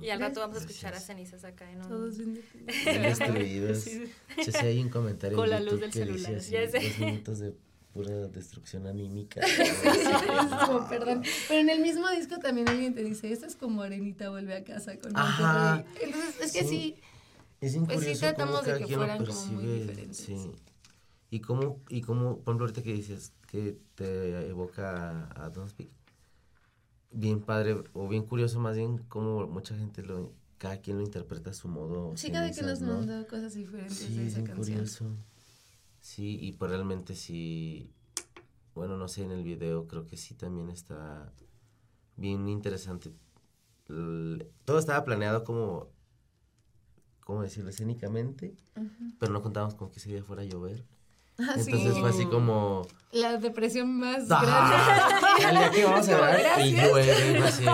Y 0.00 0.08
al 0.08 0.18
rato 0.18 0.40
vamos 0.40 0.56
a 0.56 0.60
escuchar 0.60 0.94
a 0.94 0.98
cenizas 1.00 1.44
acá 1.44 1.70
en 1.70 1.82
un... 1.82 1.88
Todos 1.88 2.16
bien 2.18 2.40
Bien 2.84 3.02
destruidos. 3.02 3.78
Sí. 3.84 4.04
Yo 4.38 4.50
sé, 4.50 4.58
hay 4.66 4.80
un 4.80 4.88
comentario 4.88 5.36
Con 5.36 5.44
en 5.44 5.50
la 5.50 5.60
luz 5.60 5.78
del 5.78 5.90
que 5.92 5.98
celular. 6.00 6.34
dice 6.34 6.36
así, 6.36 6.50
Ya 6.52 6.68
sé. 6.68 6.88
dos 6.88 6.98
minutos 6.98 7.38
de 7.38 7.54
pura 7.94 8.26
destrucción 8.28 8.86
anímica. 8.88 9.40
Como, 10.66 10.88
perdón. 10.88 11.22
Pero 11.48 11.60
en 11.60 11.70
el 11.70 11.80
mismo 11.80 12.08
disco 12.10 12.38
también 12.40 12.68
alguien 12.68 12.92
te 12.92 13.04
dice, 13.04 13.32
esto 13.32 13.46
es 13.46 13.54
como 13.56 13.82
Arenita 13.82 14.30
vuelve 14.30 14.54
a 14.56 14.64
casa 14.64 14.98
con 14.98 15.16
Ajá. 15.16 15.76
Monterrey". 15.76 16.02
Entonces, 16.02 16.40
es 16.42 16.52
que 16.52 16.62
Sí. 16.64 16.68
sí, 16.68 16.96
Es 17.60 17.72
Pues 17.76 17.82
sí, 17.82 17.84
curioso 17.94 18.20
cómo 18.20 18.34
tratamos 18.36 18.64
de 18.64 18.72
cada 18.72 18.86
que 18.86 18.94
como 18.94 19.06
muy 19.06 19.16
percibe, 19.26 19.74
diferentes. 19.80 20.16
Sí. 20.18 20.52
Y 21.30 21.40
cómo, 21.40 21.80
y 21.88 22.00
cómo, 22.02 22.38
por 22.40 22.52
ejemplo, 22.52 22.66
ahorita 22.66 22.82
que 22.82 22.92
dices 22.92 23.32
que 23.50 23.78
te 23.94 24.48
evoca 24.48 25.28
a, 25.30 25.44
a 25.46 25.50
Don't 25.50 25.70
Speak, 25.70 25.88
bien 27.12 27.40
padre, 27.40 27.76
o 27.92 28.08
bien 28.08 28.24
curioso 28.24 28.58
más 28.60 28.76
bien, 28.76 28.98
cómo 29.08 29.46
mucha 29.46 29.76
gente 29.76 30.02
lo, 30.02 30.32
cada 30.58 30.78
quien 30.78 30.98
lo 30.98 31.04
interpreta 31.04 31.50
a 31.50 31.54
su 31.54 31.68
modo. 31.68 32.12
sí, 32.16 32.30
cada 32.30 32.50
quien 32.50 32.66
nos 32.66 32.80
¿no? 32.80 32.94
mandó 32.98 33.26
cosas 33.28 33.54
diferentes 33.54 33.96
Sí, 33.98 34.16
de 34.16 34.22
es 34.26 34.32
esa 34.32 34.38
bien 34.42 34.46
canción. 34.54 34.76
curioso. 34.78 35.06
Sí, 36.04 36.38
y 36.38 36.52
pues 36.52 36.70
realmente 36.70 37.14
sí, 37.14 37.90
bueno, 38.74 38.98
no 38.98 39.08
sé, 39.08 39.22
en 39.24 39.32
el 39.32 39.42
video 39.42 39.88
creo 39.88 40.06
que 40.06 40.18
sí 40.18 40.34
también 40.34 40.68
está 40.68 41.32
bien 42.16 42.46
interesante. 42.46 43.14
Todo 44.66 44.78
estaba 44.78 45.02
planeado 45.02 45.44
como, 45.44 45.88
¿cómo 47.20 47.40
decirlo? 47.40 47.70
Escénicamente, 47.70 48.54
pero 49.18 49.32
no 49.32 49.40
contábamos 49.40 49.76
con 49.76 49.90
que 49.90 49.98
ese 49.98 50.10
día 50.10 50.22
fuera 50.22 50.42
a 50.42 50.44
llover. 50.44 50.84
Ah, 51.38 51.54
sí. 51.58 51.70
Entonces 51.72 51.98
fue 51.98 52.10
así 52.10 52.26
como... 52.26 52.86
La 53.12 53.36
depresión 53.36 53.96
más 53.96 54.24
¡Ah! 54.28 55.36
Día 55.38 55.70
que 55.70 55.84
vamos 55.84 56.08
a 56.08 56.16
grabar 56.16 56.60
y 56.60 56.72
llueve, 56.72 57.38
así. 57.44 57.64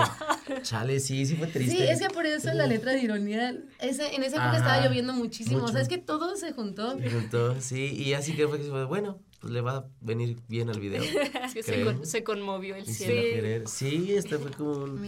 Chale, 0.61 0.99
sí, 0.99 1.25
sí 1.25 1.35
fue 1.35 1.47
triste. 1.47 1.75
Sí, 1.75 1.81
es 1.83 1.99
que 1.99 2.09
por 2.09 2.25
eso 2.27 2.53
la 2.53 2.67
letra 2.67 2.91
de 2.91 2.99
ironía, 2.99 3.55
esa, 3.79 4.07
en 4.07 4.21
esa 4.23 4.35
época 4.35 4.49
Ajá. 4.49 4.57
estaba 4.57 4.85
lloviendo 4.85 5.13
muchísimo, 5.13 5.57
o 5.57 5.61
Mucho. 5.61 5.73
sea, 5.73 5.81
es 5.81 5.87
que 5.87 5.97
todo 5.97 6.35
se 6.35 6.51
juntó. 6.53 6.95
Me 6.95 7.09
gustó, 7.09 7.59
sí, 7.59 7.91
y 7.91 8.13
así 8.13 8.35
que 8.35 8.47
fue 8.47 8.59
que 8.59 8.65
se 8.65 8.69
fue, 8.69 8.85
bueno, 8.85 9.17
pues 9.41 9.51
le 9.51 9.59
va 9.61 9.77
a 9.77 9.85
venir 10.01 10.37
bien 10.47 10.69
al 10.69 10.79
video. 10.79 11.03
Es 11.45 11.53
que 11.53 11.63
se, 11.63 11.73
Creo. 11.73 11.85
con- 11.97 12.05
se 12.05 12.23
conmovió 12.23 12.75
el 12.75 12.85
cielo. 12.85 13.67
Sí, 13.67 14.13
este 14.13 14.37
fue 14.37 14.51
como 14.51 14.71
un... 14.83 15.05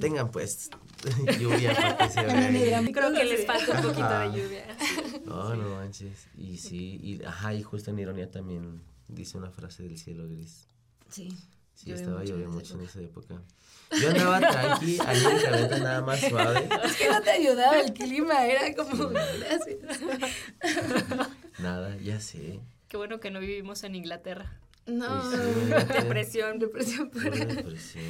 Tengan 0.00 0.30
pues 0.30 0.70
lluvia 1.38 1.74
para 1.74 1.96
que 1.98 2.08
se 2.10 2.20
Una 2.24 2.50
negra. 2.50 2.80
vea. 2.80 2.92
Creo 2.92 3.12
que 3.12 3.24
les 3.24 3.46
falta 3.46 3.72
un 3.72 3.82
poquito 3.82 4.18
de 4.18 4.26
lluvia. 4.42 4.76
No, 5.26 5.54
no 5.54 5.74
manches. 5.76 6.26
Y 6.36 6.56
sí, 6.56 6.98
y 7.02 7.22
ajá, 7.24 7.52
y 7.54 7.62
justo 7.62 7.90
en 7.90 7.98
ironía 7.98 8.30
también 8.30 8.82
dice 9.08 9.36
una 9.38 9.50
frase 9.50 9.82
del 9.84 9.98
cielo 9.98 10.26
gris. 10.28 10.68
Sí. 11.10 11.28
Sí, 11.74 11.90
Llovió 11.90 11.94
estaba 12.02 12.24
lloviendo 12.24 12.52
mucho 12.52 12.74
en 12.74 12.80
esa 12.86 13.00
época. 13.02 13.42
Yo 14.00 14.08
andaba 14.08 14.40
tranqui, 14.40 14.98
anímicamente 14.98 15.78
nada 15.80 16.00
más 16.00 16.20
suave. 16.20 16.66
Es 16.84 16.96
que 16.96 17.08
no 17.10 17.20
te 17.20 17.30
ayudaba 17.30 17.78
el 17.80 17.92
clima, 17.92 18.46
era 18.46 18.74
como, 18.74 19.08
gracias. 19.10 20.00
Nada, 21.58 21.96
ya 21.98 22.18
sé. 22.20 22.60
Qué 22.96 22.98
bueno 22.98 23.20
que 23.20 23.30
no 23.30 23.40
vivimos 23.40 23.84
en 23.84 23.94
Inglaterra. 23.94 24.58
No, 24.86 25.30
sí, 25.30 25.36
Depresión. 25.92 26.58
depresión 26.58 27.10
pura 27.10 27.28
depresión. 27.44 28.04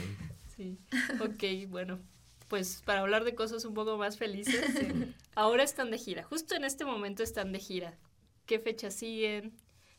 Sí. 0.56 0.78
Ok, 1.20 1.68
bueno. 1.68 1.98
Pues 2.46 2.82
para 2.84 3.00
hablar 3.00 3.24
de 3.24 3.34
cosas 3.34 3.64
un 3.64 3.74
poco 3.74 3.98
más 3.98 4.16
felices, 4.16 4.64
ahora 5.34 5.64
están 5.64 5.90
de 5.90 5.98
gira. 5.98 6.22
Justo 6.22 6.54
en 6.54 6.62
este 6.62 6.84
momento 6.84 7.24
están 7.24 7.50
de 7.50 7.58
gira. 7.58 7.98
¿Qué 8.46 8.60
fechas 8.60 8.94
siguen? 8.94 9.54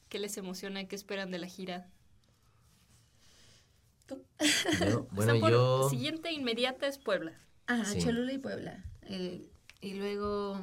¿Qué 0.07 0.19
les 0.19 0.37
emociona? 0.37 0.87
¿Qué 0.87 0.95
esperan 0.95 1.31
de 1.31 1.39
la 1.39 1.47
gira? 1.47 1.89
Yo, 4.09 5.03
bueno, 5.11 5.37
por- 5.41 5.51
yo... 5.51 5.89
Siguiente 5.89 6.31
inmediata 6.31 6.87
es 6.87 6.97
Puebla. 6.97 7.33
Ajá, 7.65 7.83
Sí. 7.83 7.99
Cholula 8.01 8.31
y 8.31 8.37
Puebla. 8.37 8.85
Eh, 9.01 9.49
y 9.81 9.95
luego, 9.95 10.61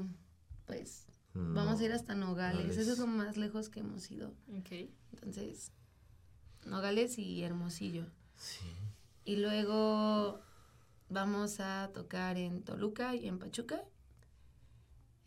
pues, 0.64 1.04
no, 1.35 1.55
vamos 1.55 1.80
a 1.80 1.85
ir 1.85 1.93
hasta 1.93 2.14
Nogales. 2.14 2.57
Nogales. 2.61 2.76
Eso 2.78 2.93
es 2.93 2.99
lo 2.99 3.07
más 3.07 3.37
lejos 3.37 3.68
que 3.68 3.80
hemos 3.80 4.11
ido. 4.11 4.28
Ok. 4.59 4.89
Entonces, 5.12 5.72
Nogales 6.64 7.18
y 7.18 7.43
Hermosillo. 7.43 8.07
Sí. 8.37 8.64
Y 9.24 9.37
luego 9.37 10.41
vamos 11.09 11.61
a 11.61 11.91
tocar 11.93 12.37
en 12.39 12.62
Toluca 12.62 13.14
y 13.14 13.26
en 13.28 13.39
Pachuca. 13.39 13.82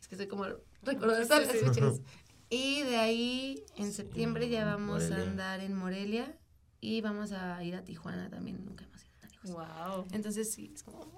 Es 0.02 0.08
que 0.08 0.16
estoy 0.16 0.28
como 0.28 0.46
recordando 0.84 1.28
todas 1.28 1.48
las 1.48 1.56
fechas. 1.74 2.02
Y 2.50 2.82
de 2.84 2.96
ahí, 2.96 3.66
en 3.76 3.88
Sí, 3.88 3.92
septiembre, 3.98 4.48
ya 4.48 4.64
vamos 4.64 5.04
Morelia. 5.04 5.18
a 5.18 5.30
andar 5.30 5.60
en 5.60 5.76
Morelia. 5.76 6.38
Y 6.80 7.02
vamos 7.02 7.34
a 7.34 7.62
ir 7.62 7.76
a 7.76 7.84
Tijuana 7.84 8.30
también. 8.30 8.64
Nunca 8.64 8.86
hemos 8.86 9.04
ido 9.04 9.12
tan 9.20 9.32
lejos. 9.32 9.52
Wow. 9.52 10.08
Entonces, 10.14 10.54
sí, 10.54 10.72
es 10.74 10.82
como... 10.82 11.12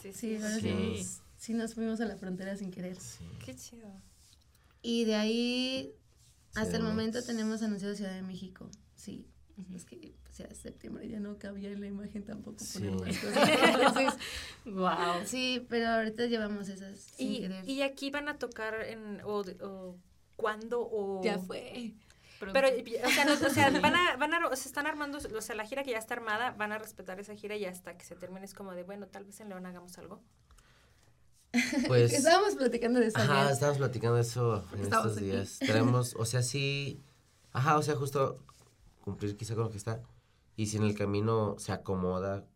Sí, 0.00 0.14
Sí, 0.14 0.38
Sí. 0.40 0.60
sí. 0.62 0.70
nos- 0.72 1.20
sí 1.36 1.52
nos 1.52 1.74
fuimos 1.74 2.00
a 2.00 2.06
la 2.06 2.16
frontera 2.16 2.56
sin 2.56 2.70
querer. 2.70 2.98
Sí. 2.98 3.22
Qué 3.44 3.54
chido. 3.54 3.86
Y 4.82 5.04
de 5.04 5.14
ahí, 5.14 5.94
hasta 6.54 6.76
el 6.76 6.82
momento, 6.82 7.22
tenemos 7.22 7.62
anunciado 7.62 7.94
Ciudad 7.94 8.14
de 8.14 8.22
México. 8.22 8.68
Sí. 8.96 9.26
Es 9.74 9.84
que 9.84 10.14
pues, 10.22 10.38
ya 10.38 10.52
septiembre 10.54 11.08
ya 11.08 11.20
no 11.20 11.38
cabía 11.38 11.70
en 11.70 11.80
la 11.80 11.86
imagen 11.86 12.24
tampoco 12.24 12.64
poner 12.72 12.90
Sí. 12.90 12.96
más 13.04 13.18
cosas. 13.34 13.48
Entonces, 13.74 14.14
Wow. 14.64 15.24
sí, 15.26 15.64
pero 15.68 15.88
ahorita 15.88 16.26
llevamos 16.26 16.68
esas 16.68 16.98
sin 16.98 17.32
¿Y, 17.32 17.40
querer. 17.40 17.68
y 17.68 17.82
aquí 17.82 18.10
van 18.10 18.28
a 18.28 18.38
tocar 18.38 18.74
en, 18.82 19.20
o, 19.24 19.40
o 19.62 19.96
cuándo 20.36 20.80
o... 20.82 21.22
ya 21.22 21.38
fue. 21.38 21.92
Pero, 22.40 22.68
o 22.68 23.10
sea, 23.10 23.24
no- 23.24 23.34
o 23.34 23.50
sea, 23.50 23.70
van 23.78 23.94
a, 23.94 24.16
van 24.16 24.34
a, 24.34 24.48
o 24.48 24.56
sea, 24.56 24.66
están 24.66 24.86
armando, 24.88 25.18
o 25.18 25.40
sea, 25.40 25.54
la 25.54 25.64
gira 25.64 25.84
que 25.84 25.92
ya 25.92 25.98
está 25.98 26.14
armada, 26.14 26.50
van 26.58 26.72
a 26.72 26.78
respetar 26.78 27.20
esa 27.20 27.36
gira 27.36 27.54
y 27.54 27.64
hasta 27.66 27.96
que 27.96 28.04
se 28.04 28.16
termine 28.16 28.44
es 28.44 28.52
como 28.54 28.72
de, 28.74 28.82
bueno, 28.82 29.06
tal 29.06 29.24
vez 29.24 29.38
en 29.40 29.48
León 29.50 29.64
hagamos 29.64 29.96
algo. 29.98 30.20
Pues... 31.86 32.12
Estábamos 32.12 32.54
platicando 32.56 33.00
de 33.00 33.06
eso. 33.08 33.18
Ajá, 33.18 33.50
estábamos 33.50 33.78
platicando 33.78 34.16
de 34.16 34.22
eso 34.22 34.64
en 34.74 34.80
estos 34.82 35.16
aquí. 35.16 35.24
días. 35.26 35.58
Tenemos, 35.58 36.14
o 36.18 36.24
sea, 36.24 36.42
sí, 36.42 37.02
ajá, 37.52 37.76
o 37.78 37.82
sea, 37.82 37.94
justo 37.96 38.38
cumplir 39.00 39.36
quizá 39.36 39.54
con 39.54 39.64
lo 39.64 39.70
que 39.70 39.76
está. 39.78 40.00
Y 40.56 40.66
si 40.66 40.76
en 40.76 40.84
el 40.84 40.94
camino 40.96 41.56
se 41.58 41.72
acomoda 41.72 42.46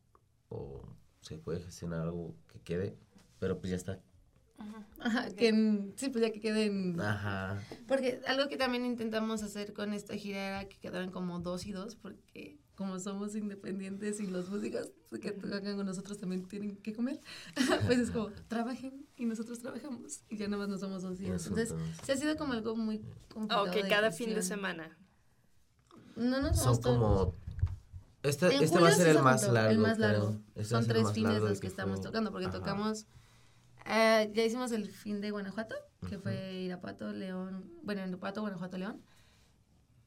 o 0.48 0.82
se 1.20 1.38
puede 1.38 1.60
gestionar 1.60 2.00
algo 2.02 2.34
que 2.52 2.60
quede, 2.60 2.96
pero 3.38 3.58
pues 3.58 3.70
ya 3.70 3.76
está. 3.76 4.00
Ajá, 4.98 5.28
que 5.36 5.48
en- 5.48 5.92
sí, 5.96 6.08
pues 6.08 6.22
ya 6.24 6.30
que 6.32 6.40
queden. 6.40 6.98
Ajá. 7.00 7.60
Porque 7.86 8.20
algo 8.26 8.48
que 8.48 8.56
también 8.56 8.86
intentamos 8.86 9.42
hacer 9.42 9.72
con 9.74 9.92
esta 9.92 10.14
gira 10.14 10.46
era 10.60 10.68
que 10.68 10.78
quedaran 10.78 11.10
como 11.10 11.40
dos 11.40 11.66
y 11.66 11.72
dos, 11.72 11.96
porque 11.96 12.58
como 12.76 12.98
somos 13.00 13.34
independientes 13.34 14.20
y 14.20 14.26
los 14.26 14.50
músicos 14.50 14.92
que 15.20 15.32
tocan 15.32 15.76
con 15.76 15.86
nosotros 15.86 16.18
también 16.18 16.46
tienen 16.46 16.76
que 16.76 16.92
comer, 16.94 17.20
pues 17.86 17.98
es 17.98 18.10
como 18.10 18.30
trabajen 18.48 19.06
y 19.16 19.24
nosotros 19.24 19.58
trabajamos 19.60 20.20
y 20.28 20.36
ya 20.36 20.46
nada 20.46 20.58
más 20.58 20.68
no 20.68 20.78
somos 20.78 21.02
dos 21.02 21.18
días. 21.18 21.32
Nos 21.50 21.58
Entonces, 21.58 21.74
se 22.04 22.12
ha 22.12 22.16
sido 22.16 22.36
como 22.36 22.52
algo 22.52 22.76
muy 22.76 23.02
complicado. 23.32 23.64
Ok, 23.64 23.88
cada 23.88 24.12
fin 24.12 24.28
de 24.28 24.34
gestión. 24.36 24.58
semana. 24.58 24.96
No 26.16 26.40
nos 26.40 26.58
Son 26.58 26.80
como... 26.80 27.34
Este, 28.22 28.54
En 28.56 28.62
este 28.64 28.78
va 28.80 28.88
a 28.88 28.92
ser 28.92 29.08
el 29.08 29.22
más 29.22 29.46
largo. 29.48 29.70
El 29.70 29.78
más 29.78 29.98
largo. 29.98 30.40
Este 30.54 30.64
Son 30.64 30.86
tres 30.86 31.12
fines 31.12 31.40
los 31.40 31.50
del 31.50 31.60
que 31.60 31.66
estamos 31.68 32.00
tocando, 32.00 32.30
porque 32.32 32.46
Ajá. 32.48 32.58
tocamos. 32.58 33.06
eh, 33.86 34.30
ya 34.34 34.44
hicimos 34.44 34.72
el 34.72 34.86
fin 34.88 35.20
de 35.20 35.30
Guanajuato, 35.30 35.76
que 36.08 36.16
Ujú. 36.16 36.22
fue 36.24 36.54
Irapuato, 36.62 37.12
León. 37.12 37.70
Bueno, 37.84 38.04
Irapuato, 38.06 38.40
Guanajuato, 38.40 38.76
León. 38.78 39.00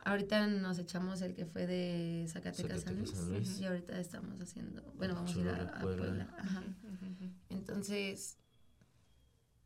Ahorita 0.05 0.47
nos 0.47 0.79
echamos 0.79 1.21
el 1.21 1.33
que 1.35 1.45
fue 1.45 1.67
de 1.67 2.25
Zacatecas, 2.29 2.81
San 2.81 2.95
Luis. 2.97 3.09
Zacatecas, 3.11 3.25
San 3.25 3.33
Luis. 3.33 3.59
Y 3.59 3.65
ahorita 3.65 3.99
estamos 3.99 4.39
haciendo. 4.41 4.81
Bueno, 4.95 5.15
vamos 5.15 5.35
a 5.35 5.39
ir 5.39 5.49
a, 5.49 5.63
a 5.63 5.79
Puebla. 5.81 6.35
Ajá. 6.37 6.63
Entonces. 7.49 8.37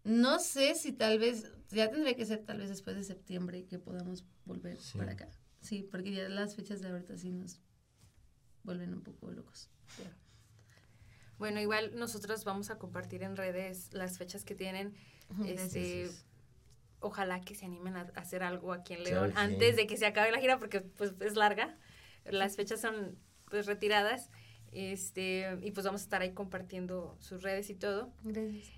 No 0.04 0.40
sé 0.40 0.76
si 0.76 0.92
tal 0.92 1.20
vez. 1.20 1.52
Ya 1.72 1.90
tendría 1.90 2.16
que 2.16 2.26
ser 2.26 2.44
tal 2.44 2.58
vez 2.60 2.70
después 2.70 2.96
de 2.96 3.04
septiembre 3.04 3.66
que 3.66 3.80
podamos 3.80 4.26
volver 4.46 4.78
Sí. 4.80 4.98
para 4.98 5.14
acá. 5.14 5.30
Sí, 5.62 5.88
porque 5.90 6.12
ya 6.12 6.28
las 6.30 6.56
fechas 6.56 6.82
de 6.82 6.90
ahorita 6.90 7.18
sí 7.18 7.32
nos 7.32 7.60
vuelven 8.64 8.94
un 8.94 9.02
poco 9.02 9.32
locos. 9.32 9.70
Bueno, 11.38 11.60
igual 11.62 11.96
nosotros 11.96 12.44
vamos 12.44 12.70
a 12.70 12.78
compartir 12.78 13.24
en 13.24 13.36
redes 13.36 13.90
las 13.94 14.18
fechas 14.18 14.44
que 14.44 14.56
tienen. 14.56 14.94
Este. 15.46 16.10
Ojalá 17.04 17.42
que 17.42 17.54
se 17.56 17.66
animen 17.66 17.96
a 17.96 18.02
hacer 18.16 18.42
algo 18.44 18.74
aquí 18.74 18.94
en 18.94 19.04
Claro 19.04 19.16
León 19.28 19.32
sí. 19.32 19.38
antes 19.38 19.76
de 19.76 19.86
que 19.88 19.98
se 19.98 20.06
acabe 20.06 20.32
la 20.32 20.40
gira 20.40 20.58
porque 20.58 20.82
pues 20.82 21.14
es 21.20 21.36
larga. 21.36 21.78
Las 22.26 22.56
fechas 22.56 22.82
son 22.82 23.18
pues 23.50 23.66
retiradas. 23.68 24.30
Este, 24.72 25.60
y 25.62 25.72
pues 25.72 25.86
vamos 25.86 26.02
a 26.02 26.04
estar 26.06 26.22
ahí 26.22 26.34
compartiendo 26.34 27.16
sus 27.20 27.44
redes 27.44 27.70
y 27.70 27.76
todo. 27.76 28.12
Gracias. 28.24 28.72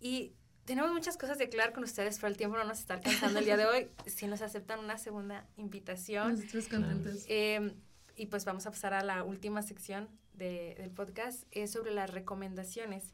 Y 0.00 0.34
tenemos 0.64 0.90
muchas 0.92 1.16
cosas 1.16 1.38
de 1.38 1.44
aclarar 1.44 1.72
con 1.72 1.84
ustedes, 1.84 2.16
pero 2.16 2.28
el 2.28 2.36
tiempo 2.36 2.56
no 2.56 2.64
nos 2.64 2.80
está 2.80 2.94
alcanzando 2.94 3.38
el 3.38 3.44
día 3.44 3.56
de 3.56 3.66
hoy. 3.66 3.88
Si 4.06 4.26
nos 4.26 4.42
aceptan 4.42 4.80
una 4.80 4.98
segunda 4.98 5.46
invitación. 5.56 6.32
Nosotros 6.34 6.68
contentos. 6.68 7.24
Eh, 7.28 7.74
y 8.16 8.26
pues 8.26 8.44
vamos 8.44 8.66
a 8.66 8.70
pasar 8.70 8.94
a 8.94 9.02
la 9.04 9.22
última 9.22 9.62
sección 9.62 10.08
de- 10.34 10.74
del 10.78 10.90
podcast, 10.90 11.44
es 11.52 11.70
sobre 11.70 11.92
las 11.92 12.10
recomendaciones. 12.10 13.12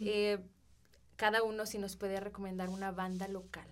Eh, 0.00 0.38
cada 1.16 1.42
uno 1.42 1.66
si 1.66 1.78
nos 1.78 1.96
puede 1.96 2.18
recomendar 2.20 2.68
una 2.70 2.90
banda 2.92 3.28
local, 3.28 3.68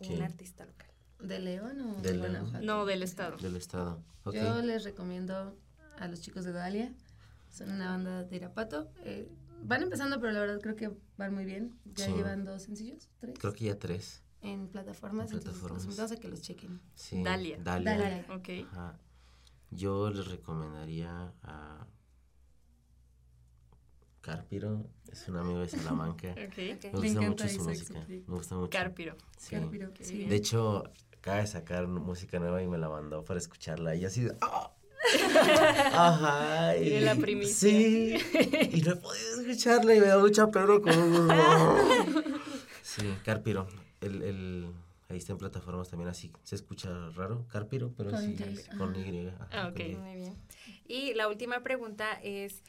un 0.00 0.22
artista 0.22 0.64
local. 0.66 0.88
¿De 1.20 1.38
León 1.38 1.80
o 1.80 2.02
De. 2.02 2.18
Guanajuato? 2.18 2.60
No, 2.64 2.84
del 2.84 3.02
estado. 3.02 3.36
Del 3.38 3.56
estado. 3.56 4.02
Yo 4.32 4.60
les 4.62 4.84
recomiendo 4.84 5.56
a 5.98 6.08
los 6.08 6.20
chicos 6.20 6.44
de 6.44 6.52
Dalia. 6.52 6.92
Son 7.50 7.70
una 7.70 7.90
banda 7.90 8.24
de 8.24 8.36
Irapato. 8.36 8.90
Eh, 9.04 9.28
van 9.62 9.82
empezando, 9.82 10.20
pero 10.20 10.32
la 10.32 10.40
verdad 10.40 10.60
creo 10.60 10.76
que 10.76 10.90
van 11.16 11.34
muy 11.34 11.44
bien. 11.44 11.78
Ya 11.94 12.06
Sí. 12.06 12.12
llevan 12.12 12.44
dos 12.44 12.62
sencillos, 12.62 13.08
tres, 13.20 13.38
Creo 13.38 13.52
que 13.52 13.64
ya 13.66 13.78
tres. 13.78 14.22
en 14.42 14.68
plataformas. 14.68 15.30
En 15.30 15.38
entonces 15.38 15.52
plataformas. 15.60 15.76
los 15.76 15.84
invitamos 15.84 16.12
a 16.12 16.16
que 16.20 16.28
los 16.28 16.42
chequen. 16.42 16.80
Sí. 16.94 17.22
Dalia. 17.22 17.58
Dalia. 17.62 17.96
Dalia. 17.98 18.26
Ok. 18.34 18.66
Ajá. 18.72 18.98
Yo 19.70 20.10
les 20.10 20.26
recomendaría 20.28 21.32
a 21.42 21.86
Carpiro, 24.24 24.86
es 25.12 25.28
un 25.28 25.36
amigo 25.36 25.60
de 25.60 25.68
Salamanca. 25.68 26.28
Ok. 26.32 26.58
Ok. 26.92 26.94
Me 26.94 27.00
gusta 27.00 27.20
mucho 27.20 27.48
su 27.48 27.62
música. 27.62 28.00
Me 28.08 28.18
gusta 28.26 28.54
mucho. 28.56 28.70
Carpiro. 28.70 29.16
Sí. 29.36 29.54
Carpiro, 29.56 29.90
sí. 30.00 30.24
De 30.24 30.36
hecho, 30.36 30.84
acaba 31.18 31.38
de 31.38 31.46
sacar 31.46 31.86
música 31.86 32.38
nueva 32.38 32.62
y 32.62 32.66
me 32.66 32.78
la 32.78 32.88
mandó 32.88 33.24
para 33.24 33.38
escucharla. 33.38 33.94
Y 33.94 34.04
así 34.04 34.22
de. 34.22 34.34
¡ah! 34.40 34.70
Ajá. 35.92 36.76
Y 36.76 37.00
la 37.00 37.14
primicia. 37.14 37.54
Sí. 37.68 38.16
Y 38.72 38.80
no 38.82 38.92
he 38.92 38.96
podido 38.96 39.40
escucharla 39.42 39.94
y 39.94 40.00
me 40.00 40.06
da 40.06 40.18
mucha 40.18 40.50
pena. 40.50 40.66
Como... 40.80 41.28
Sí, 42.82 43.12
Carpiro. 43.24 43.66
El, 44.00 44.22
el, 44.22 44.66
Ahí 45.08 45.18
está 45.18 45.32
en 45.32 45.38
plataformas 45.38 45.88
también 45.90 46.08
así. 46.08 46.30
Se 46.44 46.54
escucha 46.54 46.88
raro, 47.16 47.44
Carpiro, 47.50 47.92
pero 47.96 48.10
Con 48.10 48.20
sí, 48.22 48.36
Y. 48.38 48.76
con 48.78 48.94
Y. 48.96 49.26
ajá, 49.28 49.48
Ah, 49.50 49.62
con 49.64 49.72
ok. 49.72 49.80
Y. 49.80 49.94
Muy 49.96 50.14
bien. 50.16 50.36
Y 50.86 51.14
la 51.14 51.28
última 51.28 51.60
pregunta 51.62 52.12
es 52.22 52.62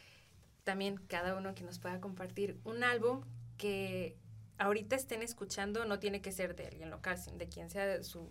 también 0.65 0.97
cada 1.07 1.35
uno 1.37 1.55
que 1.55 1.63
nos 1.63 1.79
pueda 1.79 2.01
compartir 2.01 2.59
un 2.65 2.83
álbum 2.83 3.21
que 3.57 4.17
ahorita 4.57 4.95
estén 4.95 5.21
escuchando, 5.21 5.85
no 5.85 5.99
tiene 5.99 6.21
que 6.21 6.31
ser 6.31 6.55
de 6.55 6.67
alguien 6.67 6.89
local, 6.89 7.17
sino 7.17 7.37
de 7.37 7.47
quien 7.47 7.69
sea 7.69 7.85
de 7.85 8.03
su 8.03 8.27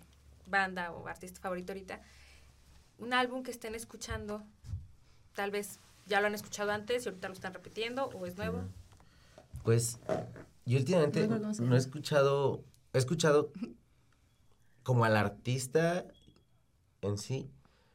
banda 0.46 0.92
o 0.92 1.06
artista 1.06 1.40
favorito 1.40 1.72
ahorita. 1.72 2.02
Un 2.98 3.14
álbum 3.14 3.42
que 3.42 3.50
estén 3.50 3.74
escuchando, 3.74 4.42
tal 5.34 5.50
vez 5.50 5.78
ya 6.06 6.20
lo 6.20 6.26
han 6.26 6.34
escuchado 6.34 6.72
antes 6.72 7.06
y 7.06 7.08
ahorita 7.08 7.28
lo 7.28 7.34
están 7.34 7.54
repitiendo 7.54 8.06
o 8.06 8.26
es 8.26 8.36
nuevo. 8.36 8.62
Pues 9.62 9.98
yo 10.66 10.78
últimamente 10.78 11.26
No 11.28 11.38
no 11.38 11.74
he 11.74 11.78
escuchado, 11.78 12.64
he 12.92 12.98
escuchado 12.98 13.52
como 14.82 15.04
al 15.04 15.16
artista 15.16 16.04
en 17.00 17.16
sí, 17.16 17.48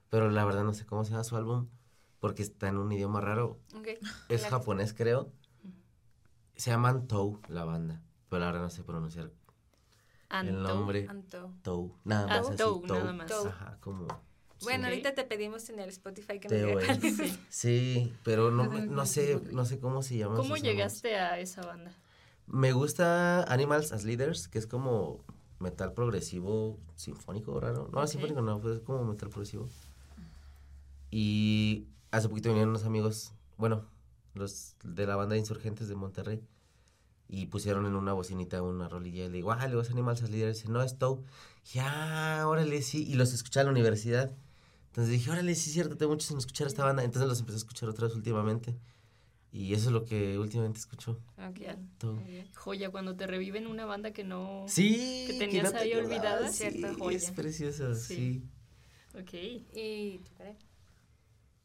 pero 0.09 0.29
la 0.31 0.45
verdad 0.45 0.63
no 0.63 0.73
sé 0.73 0.85
cómo 0.85 1.03
se 1.03 1.11
llama 1.11 1.23
su 1.25 1.35
álbum 1.35 1.67
porque 2.19 2.43
está 2.43 2.67
en 2.67 2.77
un 2.77 2.91
idioma 2.91 3.21
raro. 3.21 3.59
Es 4.27 4.45
japonés, 4.45 4.93
creo. 4.93 5.31
Se 6.55 6.71
llaman 6.71 7.07
Tou, 7.07 7.39
la 7.47 7.63
banda, 7.63 8.01
pero 8.29 8.45
verdad 8.45 8.61
no 8.61 8.69
sé 8.69 8.83
pronunciar 8.83 9.25
el 9.25 9.33
Anto. 10.29 10.51
nombre. 10.61 11.05
Anto. 11.09 11.53
Tou, 11.63 11.95
nada 12.03 12.27
más 12.27 12.47
así, 12.47 12.57
Tou, 12.57 12.81
Tou. 12.85 12.97
nada 12.97 13.13
más. 13.13 13.31
Ajá, 13.31 13.77
como 13.79 14.07
Bueno, 14.63 14.87
ahorita 14.87 15.15
te 15.15 15.23
pedimos 15.23 15.69
en 15.69 15.79
el 15.79 15.89
Spotify 15.89 16.39
que 16.39 16.49
nos 16.49 16.57
T-O-E. 16.57 16.75
regales. 16.85 17.15
Sí. 17.15 17.39
Sí, 17.49 18.13
pero 18.23 18.51
no, 18.51 18.65
no 18.65 19.05
sé, 19.05 19.39
no 19.53 19.63
sé 19.65 19.79
cómo 19.79 20.01
se 20.03 20.17
llama. 20.17 20.35
¿Cómo 20.35 20.57
llegaste 20.57 21.15
a 21.15 21.39
esa 21.39 21.61
banda? 21.65 21.91
Me 22.45 22.73
gusta 22.73 23.43
Animals 23.43 23.91
as 23.93 24.03
Leaders, 24.03 24.47
que 24.49 24.57
es 24.59 24.67
como 24.67 25.23
metal 25.59 25.93
progresivo 25.93 26.77
sinfónico 26.95 27.57
raro. 27.59 27.89
No, 27.93 28.01
Ok. 28.01 28.07
sinfónico 28.07 28.41
no, 28.41 28.59
pues 28.59 28.77
es 28.77 28.81
como 28.81 29.05
metal 29.05 29.29
progresivo. 29.29 29.69
Y 31.11 31.87
hace 32.11 32.29
poquito 32.29 32.49
vinieron 32.49 32.69
unos 32.69 32.85
amigos, 32.85 33.33
bueno, 33.57 33.85
los 34.33 34.75
de 34.83 35.05
la 35.05 35.15
banda 35.15 35.33
de 35.33 35.39
Insurgentes 35.39 35.87
de 35.87 35.95
Monterrey, 35.95 36.41
y 37.27 37.45
pusieron 37.45 37.85
en 37.85 37.95
una 37.95 38.13
bocinita 38.13 38.61
una 38.63 38.89
rolilla 38.89 39.25
y 39.25 39.27
le 39.29 39.35
digo, 39.35 39.51
ah, 39.51 39.67
le 39.67 39.75
vas 39.75 39.91
Animals 39.91 40.23
as 40.23 40.31
Leaders. 40.31 40.57
Y 40.59 40.61
dice, 40.61 40.73
no, 40.73 40.81
es 40.81 40.97
Toe. 40.97 41.21
Ya, 41.73 42.43
órale, 42.47 42.81
sí. 42.81 43.05
Y 43.07 43.13
los 43.13 43.33
escuché 43.33 43.59
en 43.59 43.67
la 43.67 43.71
universidad. 43.71 44.31
Entonces 44.87 45.11
dije, 45.11 45.29
órale, 45.29 45.53
sí 45.53 45.69
cierto, 45.69 45.95
tengo 45.95 46.13
mucho 46.13 46.25
sin 46.25 46.39
escuchar 46.39 46.65
esta 46.65 46.83
banda. 46.83 47.03
Entonces 47.03 47.29
los 47.29 47.39
empecé 47.39 47.57
a 47.57 47.59
escuchar 47.59 47.87
otra 47.87 48.07
vez 48.07 48.15
últimamente. 48.15 48.75
Y 49.51 49.73
eso 49.75 49.89
es 49.89 49.93
lo 49.93 50.05
que 50.05 50.39
últimamente 50.39 50.79
escucho. 50.79 51.19
Ok. 51.37 51.59
Ya. 51.59 51.77
Toe. 51.99 52.13
Muy 52.13 52.23
bien. 52.31 52.47
Joya, 52.55 52.89
cuando 52.89 53.15
te 53.15 53.27
reviven 53.27 53.67
una 53.67 53.85
banda 53.85 54.11
que 54.11 54.23
no... 54.23 54.65
Sí, 54.67 55.25
que 55.27 55.37
tenías 55.37 55.71
te 55.71 55.77
ahí 55.77 55.93
olvidada, 55.93 56.51
sí, 56.51 56.57
cierta 56.69 56.95
joya. 56.95 57.17
Es 57.17 57.29
precioso, 57.29 57.93
Sí. 57.93 58.15
sí. 58.15 59.19
Ok. 59.19 59.33
Y 59.75 60.17
tú? 60.19 60.43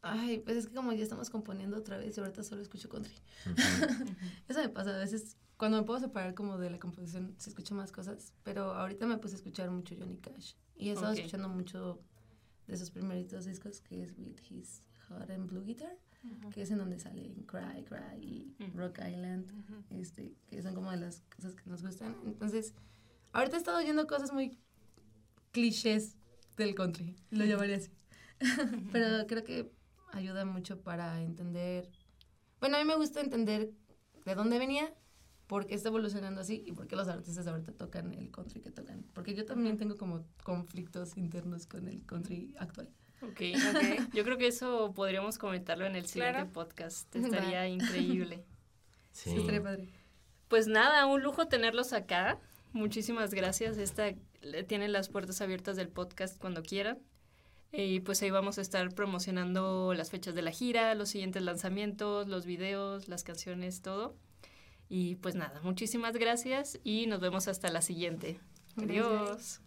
Ay, 0.07 0.39
pues 0.39 0.57
es 0.57 0.67
que 0.67 0.75
como 0.75 0.93
ya 0.93 1.03
estamos 1.03 1.29
componiendo 1.31 1.77
otra 1.77 1.97
vez 1.97 2.15
y 2.15 2.19
ahorita 2.19 2.43
solo 2.43 2.61
escucho 2.61 2.89
country. 2.89 3.13
Eso 4.47 4.59
me 4.61 4.69
pasa 4.69 4.95
a 4.95 4.99
veces. 4.99 5.35
Cuando 5.57 5.77
me 5.79 5.83
puedo 5.83 5.99
separar 5.99 6.35
como 6.35 6.57
de 6.57 6.69
la 6.69 6.77
composición, 6.79 7.33
se 7.37 7.49
escucho 7.49 7.73
más 7.75 7.91
cosas. 7.91 8.33
Pero 8.43 8.73
ahorita 8.73 9.07
me 9.07 9.17
puse 9.17 9.35
a 9.35 9.37
escuchar 9.37 9.71
mucho 9.71 9.95
Johnny 9.97 10.17
Cash. 10.17 10.53
Y 10.75 10.89
he 10.89 10.91
estado 10.91 11.13
escuchando 11.13 11.49
mucho 11.49 11.99
de 12.67 12.77
sus 12.77 12.91
primeritos 12.91 13.45
discos, 13.45 13.81
que 13.81 14.03
es 14.03 14.13
With 14.17 14.37
His 14.49 14.81
Hot 15.09 15.29
and 15.29 15.49
Blue 15.49 15.63
Guitar, 15.63 15.97
que 16.51 16.61
es 16.61 16.71
en 16.71 16.77
donde 16.79 16.99
salen 16.99 17.33
Cry, 17.45 17.83
Cry 17.85 18.19
y 18.21 18.55
Mm. 18.59 18.77
Rock 18.77 18.99
Island, 18.99 19.51
este, 19.91 20.35
que 20.47 20.61
son 20.61 20.75
como 20.75 20.91
de 20.91 20.97
las 20.97 21.21
cosas 21.35 21.55
que 21.55 21.69
nos 21.69 21.81
gustan. 21.83 22.15
Entonces, 22.25 22.73
ahorita 23.31 23.55
he 23.55 23.59
estado 23.59 23.77
oyendo 23.79 24.05
cosas 24.07 24.31
muy 24.33 24.57
clichés 25.51 26.15
del 26.57 26.75
country, 26.75 27.15
lo 27.31 27.45
llamaría 27.45 27.77
así. 27.77 27.91
Pero 28.91 29.25
creo 29.27 29.43
que 29.43 29.71
ayuda 30.15 30.45
mucho 30.45 30.81
para 30.81 31.21
entender. 31.21 31.89
Bueno, 32.59 32.77
a 32.77 32.79
mí 32.79 32.85
me 32.85 32.95
gusta 32.95 33.21
entender 33.21 33.71
de 34.25 34.35
dónde 34.35 34.57
venía, 34.57 34.93
por 35.47 35.67
qué 35.67 35.75
está 35.75 35.89
evolucionando 35.89 36.41
así 36.41 36.63
y 36.65 36.71
por 36.71 36.87
qué 36.87 36.95
los 36.95 37.07
artistas 37.07 37.45
ahorita 37.45 37.71
tocan 37.73 38.13
el 38.13 38.31
country 38.31 38.61
que 38.61 38.71
tocan. 38.71 39.03
Porque 39.13 39.35
yo 39.35 39.45
también 39.45 39.77
tengo 39.77 39.97
como 39.97 40.25
conflictos 40.43 41.17
internos 41.17 41.67
con 41.67 41.87
el 41.87 42.03
country 42.05 42.55
actual. 42.57 42.89
Ok. 43.21 43.41
Ok. 43.69 44.13
Yo 44.13 44.23
creo 44.23 44.37
que 44.37 44.47
eso 44.47 44.93
podríamos 44.93 45.37
comentarlo 45.37 45.85
en 45.85 45.95
el 45.95 46.05
siguiente 46.05 46.33
Claro. 46.39 46.51
podcast. 46.51 47.15
Estaría 47.15 47.67
increíble. 47.67 48.37
Sí. 48.37 48.51
Sí, 49.31 49.37
estaría 49.37 49.63
padre. 49.63 49.87
Pues 50.49 50.67
nada, 50.67 51.05
un 51.05 51.23
lujo 51.23 51.47
tenerlos 51.47 51.93
acá. 51.93 52.37
Muchísimas 52.73 53.33
gracias. 53.33 53.77
Esta 53.77 54.13
tienen 54.67 54.91
las 54.91 55.07
puertas 55.07 55.39
abiertas 55.39 55.77
del 55.77 55.87
podcast 55.87 56.37
cuando 56.37 56.61
quieran. 56.63 56.99
Y 57.71 57.99
pues 58.01 58.21
ahí 58.21 58.31
vamos 58.31 58.57
a 58.57 58.61
estar 58.61 58.93
promocionando 58.93 59.93
las 59.93 60.09
fechas 60.09 60.33
de 60.33 60.41
la 60.41 60.51
gira, 60.51 60.95
los 60.95 61.09
siguientes 61.09 61.41
lanzamientos, 61.41 62.27
los 62.27 62.45
videos, 62.45 63.07
las 63.07 63.23
canciones, 63.23 63.81
todo. 63.81 64.15
Y 64.87 65.15
pues 65.15 65.35
nada, 65.35 65.59
muchísimas 65.63 66.15
gracias 66.15 66.79
y 66.83 67.07
nos 67.07 67.19
vemos 67.19 67.47
hasta 67.47 67.69
la 67.69 67.81
siguiente. 67.81 68.39
Adiós. 68.77 69.59